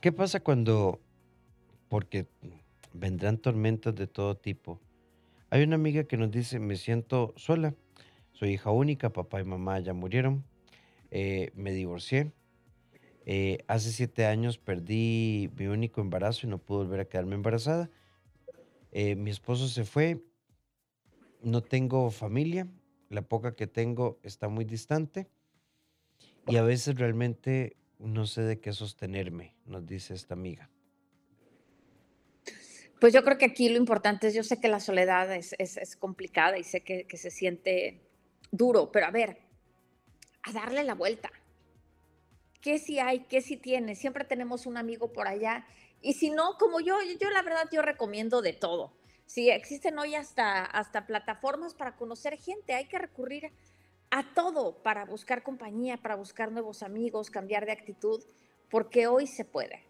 ¿qué 0.00 0.12
pasa 0.12 0.40
cuando, 0.40 1.00
porque 1.88 2.26
vendrán 2.92 3.38
tormentas 3.38 3.94
de 3.94 4.06
todo 4.06 4.36
tipo? 4.36 4.80
Hay 5.50 5.62
una 5.62 5.76
amiga 5.76 6.04
que 6.04 6.16
nos 6.18 6.30
dice, 6.30 6.58
me 6.58 6.76
siento 6.76 7.32
sola, 7.36 7.74
soy 8.32 8.50
hija 8.50 8.70
única, 8.70 9.12
papá 9.12 9.40
y 9.40 9.44
mamá 9.44 9.78
ya 9.80 9.94
murieron, 9.94 10.44
eh, 11.10 11.50
me 11.54 11.72
divorcié, 11.72 12.32
Eh, 13.30 13.58
hace 13.68 13.92
siete 13.92 14.24
años 14.24 14.56
perdí 14.58 15.50
mi 15.56 15.66
único 15.66 16.00
embarazo 16.00 16.46
y 16.46 16.50
no 16.50 16.58
pude 16.58 16.78
volver 16.84 17.00
a 17.00 17.04
quedarme 17.04 17.34
embarazada. 17.34 17.90
Eh, 18.90 19.16
mi 19.16 19.30
esposo 19.30 19.68
se 19.68 19.84
fue, 19.84 20.24
no 21.42 21.62
tengo 21.62 22.10
familia, 22.10 22.66
la 23.10 23.22
poca 23.22 23.54
que 23.54 23.66
tengo 23.66 24.18
está 24.22 24.48
muy 24.48 24.64
distante 24.64 25.28
y 26.46 26.56
a 26.56 26.62
veces 26.62 26.98
realmente 26.98 27.76
no 27.98 28.26
sé 28.26 28.42
de 28.42 28.60
qué 28.60 28.72
sostenerme, 28.72 29.54
nos 29.66 29.84
dice 29.86 30.14
esta 30.14 30.34
amiga. 30.34 30.70
Pues 33.00 33.12
yo 33.12 33.22
creo 33.22 33.38
que 33.38 33.44
aquí 33.44 33.68
lo 33.68 33.76
importante 33.76 34.26
es, 34.26 34.34
yo 34.34 34.42
sé 34.42 34.60
que 34.60 34.68
la 34.68 34.80
soledad 34.80 35.32
es, 35.34 35.54
es, 35.58 35.96
complicada 35.96 36.58
y 36.58 36.64
sé 36.64 36.82
que, 36.82 37.06
que, 37.06 37.16
se 37.16 37.30
siente 37.30 38.02
duro, 38.50 38.90
pero 38.90 39.06
a 39.06 39.10
ver, 39.10 39.38
a 40.42 40.52
darle 40.52 40.82
la 40.82 40.94
vuelta. 40.94 41.30
¿Qué 42.60 42.78
si 42.78 42.98
hay? 42.98 43.20
¿Qué 43.20 43.40
si 43.40 43.56
tiene? 43.56 43.94
Siempre 43.94 44.24
tenemos 44.24 44.66
un 44.66 44.76
amigo 44.76 45.12
por 45.12 45.28
allá. 45.28 45.64
Y 46.00 46.14
si 46.14 46.30
no, 46.30 46.56
como 46.58 46.80
yo, 46.80 46.96
yo 47.20 47.30
la 47.30 47.42
verdad, 47.42 47.68
yo 47.72 47.82
recomiendo 47.82 48.42
de 48.42 48.52
todo. 48.52 48.92
Si 49.26 49.50
existen 49.50 49.98
hoy 49.98 50.14
hasta, 50.14 50.64
hasta 50.64 51.06
plataformas 51.06 51.74
para 51.74 51.96
conocer 51.96 52.36
gente, 52.38 52.74
hay 52.74 52.86
que 52.86 52.98
recurrir 52.98 53.52
a 54.10 54.34
todo 54.34 54.82
para 54.82 55.04
buscar 55.04 55.42
compañía, 55.42 55.98
para 55.98 56.16
buscar 56.16 56.50
nuevos 56.50 56.82
amigos, 56.82 57.30
cambiar 57.30 57.66
de 57.66 57.72
actitud, 57.72 58.24
porque 58.70 59.06
hoy 59.06 59.26
se 59.26 59.44
puede. 59.44 59.87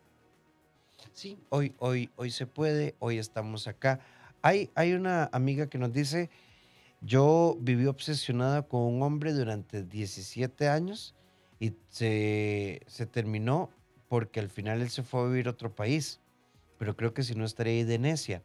Sí, 1.12 1.38
hoy, 1.48 1.74
hoy, 1.78 2.10
hoy 2.16 2.30
se 2.30 2.46
puede, 2.46 2.94
hoy 2.98 3.18
estamos 3.18 3.66
acá. 3.66 4.00
Hay, 4.42 4.70
hay 4.74 4.92
una 4.92 5.28
amiga 5.32 5.68
que 5.68 5.78
nos 5.78 5.92
dice, 5.92 6.30
yo 7.00 7.56
viví 7.60 7.86
obsesionada 7.86 8.62
con 8.62 8.82
un 8.82 9.02
hombre 9.02 9.32
durante 9.32 9.82
17 9.82 10.68
años 10.68 11.14
y 11.58 11.74
se, 11.88 12.80
se 12.86 13.06
terminó 13.06 13.70
porque 14.08 14.40
al 14.40 14.48
final 14.48 14.80
él 14.80 14.90
se 14.90 15.02
fue 15.02 15.20
a 15.20 15.26
vivir 15.26 15.48
a 15.48 15.50
otro 15.50 15.74
país, 15.74 16.20
pero 16.78 16.96
creo 16.96 17.12
que 17.12 17.22
si 17.22 17.34
no 17.34 17.44
estaría 17.44 17.74
ahí 17.74 17.84
de 17.84 17.98
necia. 17.98 18.42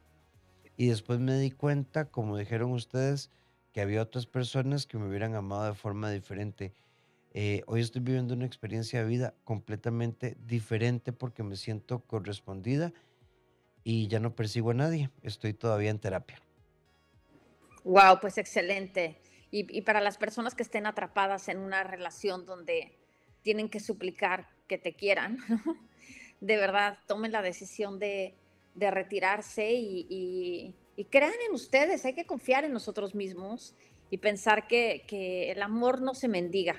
Y 0.76 0.88
después 0.88 1.20
me 1.20 1.38
di 1.38 1.52
cuenta, 1.52 2.06
como 2.06 2.38
dijeron 2.38 2.72
ustedes, 2.72 3.30
que 3.72 3.82
había 3.82 4.02
otras 4.02 4.26
personas 4.26 4.86
que 4.86 4.98
me 4.98 5.08
hubieran 5.08 5.36
amado 5.36 5.66
de 5.66 5.74
forma 5.74 6.10
diferente. 6.12 6.74
Eh, 7.36 7.64
hoy 7.66 7.82
estoy 7.82 8.02
viviendo 8.02 8.36
una 8.36 8.46
experiencia 8.46 9.00
de 9.00 9.06
vida 9.06 9.34
completamente 9.44 10.38
diferente 10.46 11.12
porque 11.12 11.42
me 11.42 11.56
siento 11.56 12.02
correspondida 12.02 12.94
y 13.84 14.08
ya 14.08 14.20
no 14.20 14.36
persigo 14.36 14.70
a 14.70 14.76
nadie. 14.76 15.10
Estoy 15.24 15.54
todavía 15.54 15.90
en 15.90 15.98
terapia. 15.98 16.40
Wow, 17.84 18.20
pues 18.22 18.38
excelente. 18.38 19.20
Y, 19.50 19.82
para 19.82 20.02
las 20.02 20.18
personas 20.18 20.56
que 20.56 20.64
estén 20.64 20.88
atrapadas 20.88 21.48
en 21.48 21.60
una 21.60 21.84
relación 21.84 22.44
donde 22.46 22.98
tienen 23.44 23.70
que 23.70 23.80
suplicar 23.80 24.48
que 24.68 24.80
te 24.80 24.94
quieran, 24.94 25.38
de 26.42 26.58
verdad, 26.58 26.98
tomen 27.08 27.32
la 27.32 27.44
decisión 27.44 28.00
de, 28.00 28.36
retirarse 28.76 29.74
y, 29.74 30.76
y, 30.98 31.06
crean 31.06 31.34
en 31.48 31.54
ustedes. 31.54 32.04
Hay 32.06 32.14
que 32.14 32.26
confiar 32.26 32.66
en 32.66 32.74
nosotros 32.74 33.14
mismos 33.14 33.76
y 34.10 34.18
pensar 34.18 34.66
que, 34.66 35.04
que 35.08 35.52
el 35.52 35.62
amor 35.62 36.02
no 36.02 36.16
se 36.16 36.28
mendiga, 36.28 36.76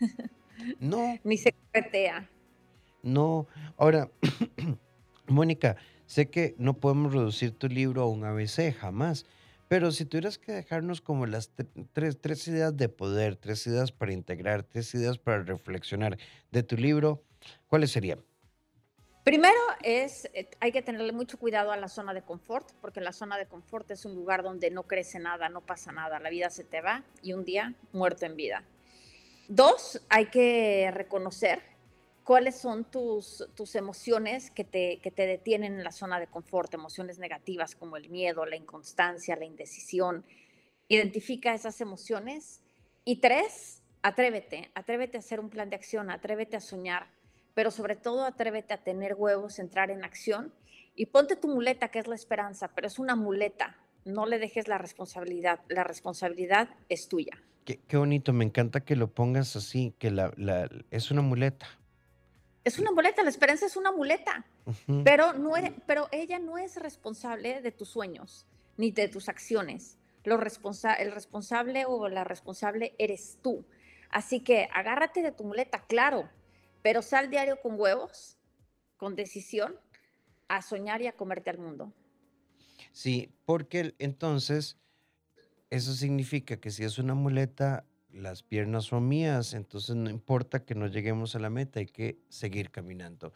no. 0.80 1.18
Ni 1.24 1.36
se 1.36 1.52
corretea. 1.52 2.28
No. 3.02 3.46
Ahora, 3.76 4.10
Mónica, 5.26 5.76
sé 6.06 6.30
que 6.30 6.54
no 6.58 6.74
podemos 6.74 7.12
reducir 7.12 7.52
tu 7.52 7.68
libro 7.68 8.02
a 8.02 8.08
un 8.08 8.24
ABC, 8.24 8.74
jamás. 8.74 9.26
Pero 9.68 9.92
si 9.92 10.04
tuvieras 10.04 10.36
que 10.36 10.50
dejarnos 10.50 11.00
como 11.00 11.26
las 11.26 11.52
tres, 11.92 12.20
tres 12.20 12.48
ideas 12.48 12.76
de 12.76 12.88
poder, 12.88 13.36
tres 13.36 13.64
ideas 13.68 13.92
para 13.92 14.12
integrar, 14.12 14.64
tres 14.64 14.92
ideas 14.94 15.18
para 15.18 15.44
reflexionar 15.44 16.18
de 16.50 16.64
tu 16.64 16.76
libro, 16.76 17.22
¿cuáles 17.68 17.92
serían? 17.92 18.20
Primero 19.22 19.60
es, 19.82 20.28
eh, 20.34 20.50
hay 20.58 20.72
que 20.72 20.82
tenerle 20.82 21.12
mucho 21.12 21.38
cuidado 21.38 21.70
a 21.70 21.76
la 21.76 21.86
zona 21.86 22.12
de 22.14 22.22
confort, 22.22 22.68
porque 22.80 23.00
la 23.00 23.12
zona 23.12 23.38
de 23.38 23.46
confort 23.46 23.88
es 23.92 24.04
un 24.04 24.16
lugar 24.16 24.42
donde 24.42 24.72
no 24.72 24.84
crece 24.84 25.20
nada, 25.20 25.48
no 25.48 25.60
pasa 25.60 25.92
nada, 25.92 26.18
la 26.18 26.30
vida 26.30 26.50
se 26.50 26.64
te 26.64 26.80
va 26.80 27.04
y 27.22 27.34
un 27.34 27.44
día 27.44 27.74
muerto 27.92 28.26
en 28.26 28.34
vida. 28.34 28.64
Dos, 29.52 30.00
hay 30.08 30.26
que 30.26 30.92
reconocer 30.94 31.60
cuáles 32.22 32.54
son 32.54 32.84
tus, 32.84 33.48
tus 33.56 33.74
emociones 33.74 34.48
que 34.52 34.62
te, 34.62 35.00
que 35.02 35.10
te 35.10 35.26
detienen 35.26 35.74
en 35.74 35.82
la 35.82 35.90
zona 35.90 36.20
de 36.20 36.28
confort, 36.28 36.72
emociones 36.72 37.18
negativas 37.18 37.74
como 37.74 37.96
el 37.96 38.10
miedo, 38.10 38.46
la 38.46 38.54
inconstancia, 38.54 39.34
la 39.34 39.46
indecisión. 39.46 40.24
Identifica 40.86 41.52
esas 41.52 41.80
emociones. 41.80 42.62
Y 43.04 43.16
tres, 43.16 43.82
atrévete, 44.02 44.70
atrévete 44.76 45.16
a 45.16 45.18
hacer 45.18 45.40
un 45.40 45.50
plan 45.50 45.68
de 45.68 45.74
acción, 45.74 46.12
atrévete 46.12 46.56
a 46.56 46.60
soñar, 46.60 47.08
pero 47.52 47.72
sobre 47.72 47.96
todo 47.96 48.24
atrévete 48.24 48.72
a 48.74 48.84
tener 48.84 49.16
huevos, 49.16 49.58
entrar 49.58 49.90
en 49.90 50.04
acción 50.04 50.54
y 50.94 51.06
ponte 51.06 51.34
tu 51.34 51.48
muleta, 51.48 51.88
que 51.88 51.98
es 51.98 52.06
la 52.06 52.14
esperanza, 52.14 52.68
pero 52.68 52.86
es 52.86 53.00
una 53.00 53.16
muleta, 53.16 53.76
no 54.04 54.26
le 54.26 54.38
dejes 54.38 54.68
la 54.68 54.78
responsabilidad, 54.78 55.60
la 55.68 55.84
responsabilidad 55.84 56.68
es 56.88 57.08
tuya. 57.08 57.42
Qué, 57.64 57.96
bonito, 57.96 58.32
me 58.32 58.44
encanta 58.44 58.80
que 58.80 58.96
lo 58.96 59.12
pongas 59.12 59.54
así, 59.54 59.94
que 59.98 60.10
la, 60.10 60.32
es 60.90 61.10
una 61.10 61.22
muleta. 61.22 61.68
Es 62.64 62.78
una 62.78 62.90
muleta, 62.90 63.22
la 63.22 63.30
esperanza 63.30 63.66
es 63.66 63.76
una 63.76 63.92
muleta, 63.92 64.44
pero, 65.04 65.32
no 65.32 65.52
pero 65.86 66.08
ella 66.12 66.38
no 66.38 66.58
es 66.58 66.76
responsable 66.76 67.62
de 67.62 67.72
tus 67.72 67.88
sueños 67.88 68.46
ni 68.76 68.90
de 68.90 69.08
tus 69.08 69.28
acciones. 69.28 69.98
Lo 70.24 70.36
responsa 70.36 70.94
el 70.94 71.12
responsable 71.12 71.84
o 71.86 72.08
la 72.08 72.24
responsable 72.24 72.94
eres 72.98 73.38
tú. 73.42 73.64
Así 74.10 74.40
que 74.40 74.68
agárrate 74.74 75.22
de 75.22 75.32
tu 75.32 75.44
muleta, 75.44 75.84
claro, 75.86 76.28
pero 76.82 77.02
sal 77.02 77.30
diario 77.30 77.60
con 77.60 77.78
huevos, 77.78 78.36
con 78.96 79.16
decisión, 79.16 79.78
a 80.48 80.62
soñar 80.62 81.00
y 81.00 81.06
a 81.06 81.12
comerte 81.12 81.50
al 81.50 81.58
mundo. 81.58 81.92
Sí, 82.92 83.30
porque 83.44 83.94
entonces 83.98 84.76
eso 85.70 85.94
significa 85.94 86.56
que 86.56 86.70
si 86.70 86.84
es 86.84 86.98
una 86.98 87.14
muleta, 87.14 87.84
las 88.12 88.42
piernas 88.42 88.84
son 88.84 89.08
mías, 89.08 89.54
entonces 89.54 89.94
no 89.94 90.10
importa 90.10 90.64
que 90.64 90.74
no 90.74 90.88
lleguemos 90.88 91.36
a 91.36 91.38
la 91.38 91.50
meta, 91.50 91.78
hay 91.80 91.86
que 91.86 92.18
seguir 92.28 92.70
caminando. 92.70 93.32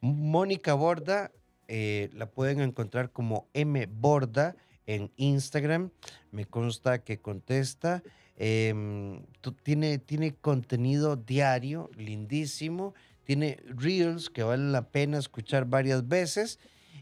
Mónica 0.00 0.74
Borda, 0.74 1.30
eh, 1.66 2.08
la 2.14 2.30
pueden 2.30 2.60
encontrar 2.60 3.12
como 3.12 3.48
M 3.52 3.86
Borda 3.86 4.56
en 4.86 5.12
Instagram. 5.16 5.90
Me 6.32 6.46
consta 6.46 7.04
que 7.04 7.20
contesta. 7.20 8.02
Em, 8.36 9.22
tiene, 9.62 9.98
tiene 9.98 10.34
contenido 10.34 11.16
diario, 11.16 11.90
lindísimo. 11.96 12.94
Tiene 13.24 13.58
reels 13.66 14.30
que 14.30 14.42
valen 14.42 14.72
la 14.72 14.88
pena 14.88 15.18
escuchar 15.18 15.66
varias 15.66 16.08
veces. 16.08 16.58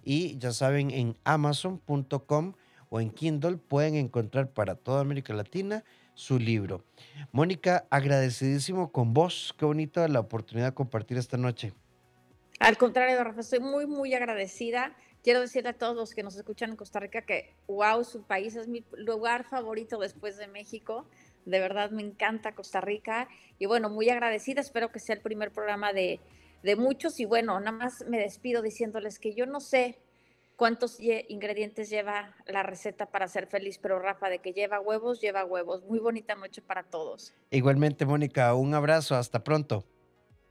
Y 0.08 0.38
ya 0.38 0.52
saben, 0.52 0.92
en 0.92 1.18
amazon.com 1.24 2.52
o 2.90 3.00
en 3.00 3.10
Kindle 3.10 3.56
pueden 3.56 3.96
encontrar 3.96 4.52
para 4.52 4.76
toda 4.76 5.00
América 5.00 5.34
Latina 5.34 5.82
su 6.14 6.38
libro. 6.38 6.84
Mónica, 7.32 7.88
agradecidísimo 7.90 8.92
con 8.92 9.12
vos. 9.12 9.52
Qué 9.58 9.64
bonita 9.64 10.06
la 10.06 10.20
oportunidad 10.20 10.68
de 10.68 10.74
compartir 10.74 11.18
esta 11.18 11.36
noche. 11.36 11.72
Al 12.60 12.78
contrario, 12.78 13.22
Rafa, 13.24 13.40
estoy 13.40 13.58
muy, 13.58 13.88
muy 13.88 14.14
agradecida. 14.14 14.94
Quiero 15.24 15.40
decirle 15.40 15.70
a 15.70 15.72
todos 15.72 15.96
los 15.96 16.14
que 16.14 16.22
nos 16.22 16.36
escuchan 16.36 16.70
en 16.70 16.76
Costa 16.76 17.00
Rica 17.00 17.22
que, 17.22 17.52
wow, 17.66 18.04
su 18.04 18.22
país 18.22 18.54
es 18.54 18.68
mi 18.68 18.84
lugar 18.96 19.42
favorito 19.42 19.98
después 19.98 20.36
de 20.36 20.46
México. 20.46 21.04
De 21.46 21.58
verdad 21.58 21.90
me 21.90 22.02
encanta 22.02 22.54
Costa 22.54 22.80
Rica. 22.80 23.26
Y 23.58 23.66
bueno, 23.66 23.90
muy 23.90 24.08
agradecida. 24.08 24.60
Espero 24.60 24.92
que 24.92 25.00
sea 25.00 25.16
el 25.16 25.20
primer 25.20 25.50
programa 25.50 25.92
de, 25.92 26.20
de 26.66 26.76
muchos. 26.76 27.18
Y 27.20 27.24
bueno, 27.24 27.58
nada 27.60 27.72
más 27.72 28.04
me 28.06 28.18
despido 28.18 28.60
diciéndoles 28.60 29.18
que 29.18 29.34
yo 29.34 29.46
no 29.46 29.60
sé 29.60 29.98
cuántos 30.56 30.98
ingredientes 31.00 31.88
lleva 31.88 32.34
la 32.46 32.62
receta 32.62 33.06
para 33.06 33.28
ser 33.28 33.46
feliz, 33.46 33.78
pero 33.78 33.98
Rafa, 33.98 34.28
de 34.28 34.40
que 34.40 34.52
lleva 34.52 34.80
huevos, 34.80 35.20
lleva 35.20 35.44
huevos. 35.44 35.84
Muy 35.84 36.00
bonita 36.00 36.34
noche 36.34 36.60
para 36.60 36.82
todos. 36.82 37.32
Igualmente, 37.50 38.04
Mónica, 38.04 38.52
un 38.54 38.74
abrazo, 38.74 39.14
hasta 39.14 39.44
pronto. 39.44 39.84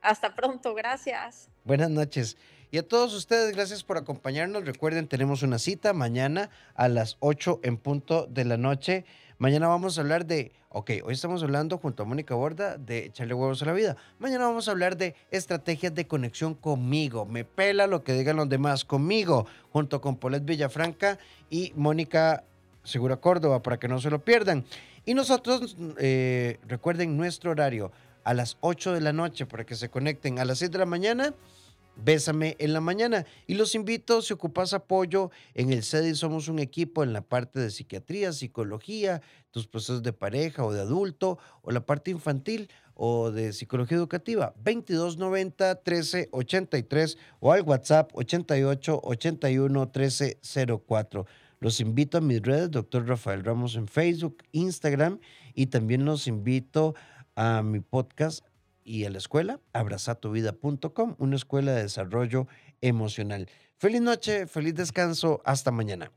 Hasta 0.02 0.34
pronto, 0.36 0.74
gracias. 0.74 1.50
Buenas 1.64 1.90
noches. 1.90 2.38
Y 2.72 2.78
a 2.78 2.88
todos 2.88 3.14
ustedes, 3.14 3.56
gracias 3.56 3.84
por 3.84 3.98
acompañarnos. 3.98 4.66
Recuerden, 4.66 5.08
tenemos 5.08 5.44
una 5.44 5.60
cita 5.60 5.94
mañana 5.94 6.50
a 6.76 6.88
las 6.88 7.18
8 7.20 7.60
en 7.64 7.78
punto 7.78 8.28
de 8.28 8.46
la 8.46 8.58
noche. 8.58 9.06
Mañana 9.38 9.68
vamos 9.68 9.98
a 9.98 10.02
hablar 10.02 10.26
de, 10.26 10.54
ok, 10.70 10.92
hoy 11.04 11.14
estamos 11.14 11.44
hablando 11.44 11.78
junto 11.78 12.04
a 12.04 12.06
Mónica 12.06 12.36
Borda 12.36 12.78
de 12.78 13.08
echarle 13.08 13.34
huevos 13.34 13.62
a 13.62 13.66
la 13.66 13.74
vida. 13.74 13.98
Mañana 14.18 14.46
vamos 14.46 14.70
a 14.70 14.72
hablar 14.72 14.96
de 14.96 15.14
estrategias 15.30 15.94
de 15.94 16.08
conexión 16.08 16.54
conmigo. 16.54 17.26
Me 17.26 17.44
pela 17.44 17.86
lo 17.86 18.02
que 18.02 18.14
digan 18.14 18.38
los 18.38 18.48
demás 18.48 18.86
conmigo, 18.86 19.46
junto 19.72 20.00
con 20.00 20.16
Polet 20.16 20.46
Villafranca 20.46 21.20
y 21.50 21.74
Mónica 21.76 22.46
Segura 22.86 23.18
Córdoba, 23.18 23.62
para 23.62 23.78
que 23.78 23.90
no 23.90 24.00
se 24.00 24.10
lo 24.10 24.24
pierdan. 24.24 24.64
Y 25.04 25.16
nosotros, 25.16 25.76
eh, 25.98 26.58
recuerden 26.66 27.18
nuestro 27.18 27.52
horario 27.52 27.92
a 28.24 28.34
las 28.34 28.56
8 28.62 28.94
de 28.94 29.02
la 29.02 29.12
noche 29.12 29.46
para 29.46 29.66
que 29.66 29.76
se 29.76 29.90
conecten 29.90 30.40
a 30.40 30.46
las 30.46 30.60
6 30.60 30.72
de 30.72 30.78
la 30.78 30.86
mañana 30.86 31.34
Bésame 31.98 32.56
en 32.60 32.74
la 32.74 32.82
mañana. 32.82 33.26
Y 33.48 33.56
los 33.56 33.76
invito, 33.76 34.22
si 34.22 34.34
ocupas 34.34 34.74
apoyo, 34.74 35.32
en 35.54 35.72
el 35.72 35.84
CEDI 35.84 36.16
somos 36.16 36.48
un 36.48 36.60
equipo 36.60 37.04
en 37.04 37.14
la 37.14 37.22
parte 37.22 37.60
de 37.60 37.72
psiquiatría, 37.72 38.34
psicología, 38.34 39.22
tus 39.52 39.68
procesos 39.68 40.04
de 40.04 40.14
pareja 40.14 40.66
o 40.66 40.74
de 40.74 40.82
adulto 40.82 41.38
o 41.62 41.72
la 41.72 41.86
parte 41.86 42.12
infantil. 42.12 42.70
o 42.98 43.30
de 43.30 43.52
psicología 43.52 43.98
educativa, 43.98 44.54
2290 44.56 45.82
1383 45.86 47.18
o 47.42 47.52
al 47.52 47.62
WhatsApp 47.64 48.10
88 48.14 49.02
81 49.04 49.80
1304. 49.82 51.26
Los 51.60 51.82
invito 51.82 52.18
a 52.18 52.22
mis 52.22 52.42
redes, 52.42 52.72
doctor 52.72 53.06
Rafael 53.06 53.44
Ramos 53.44 53.76
en 53.76 53.88
Facebook, 53.88 54.38
Instagram 54.54 55.20
y 55.54 55.66
también 55.68 56.06
los 56.06 56.28
invito 56.28 56.96
a 57.36 57.62
mi 57.64 57.82
podcast 57.82 58.46
y 58.86 59.04
a 59.04 59.10
la 59.10 59.18
escuela, 59.18 59.60
abrazatuvida.com, 59.74 61.16
una 61.18 61.36
escuela 61.36 61.74
de 61.74 61.82
desarrollo 61.82 62.48
emocional. 62.80 63.50
Feliz 63.78 64.02
noche, 64.02 64.48
feliz 64.48 64.76
descanso, 64.76 65.42
hasta 65.44 65.72
mañana. 65.72 66.12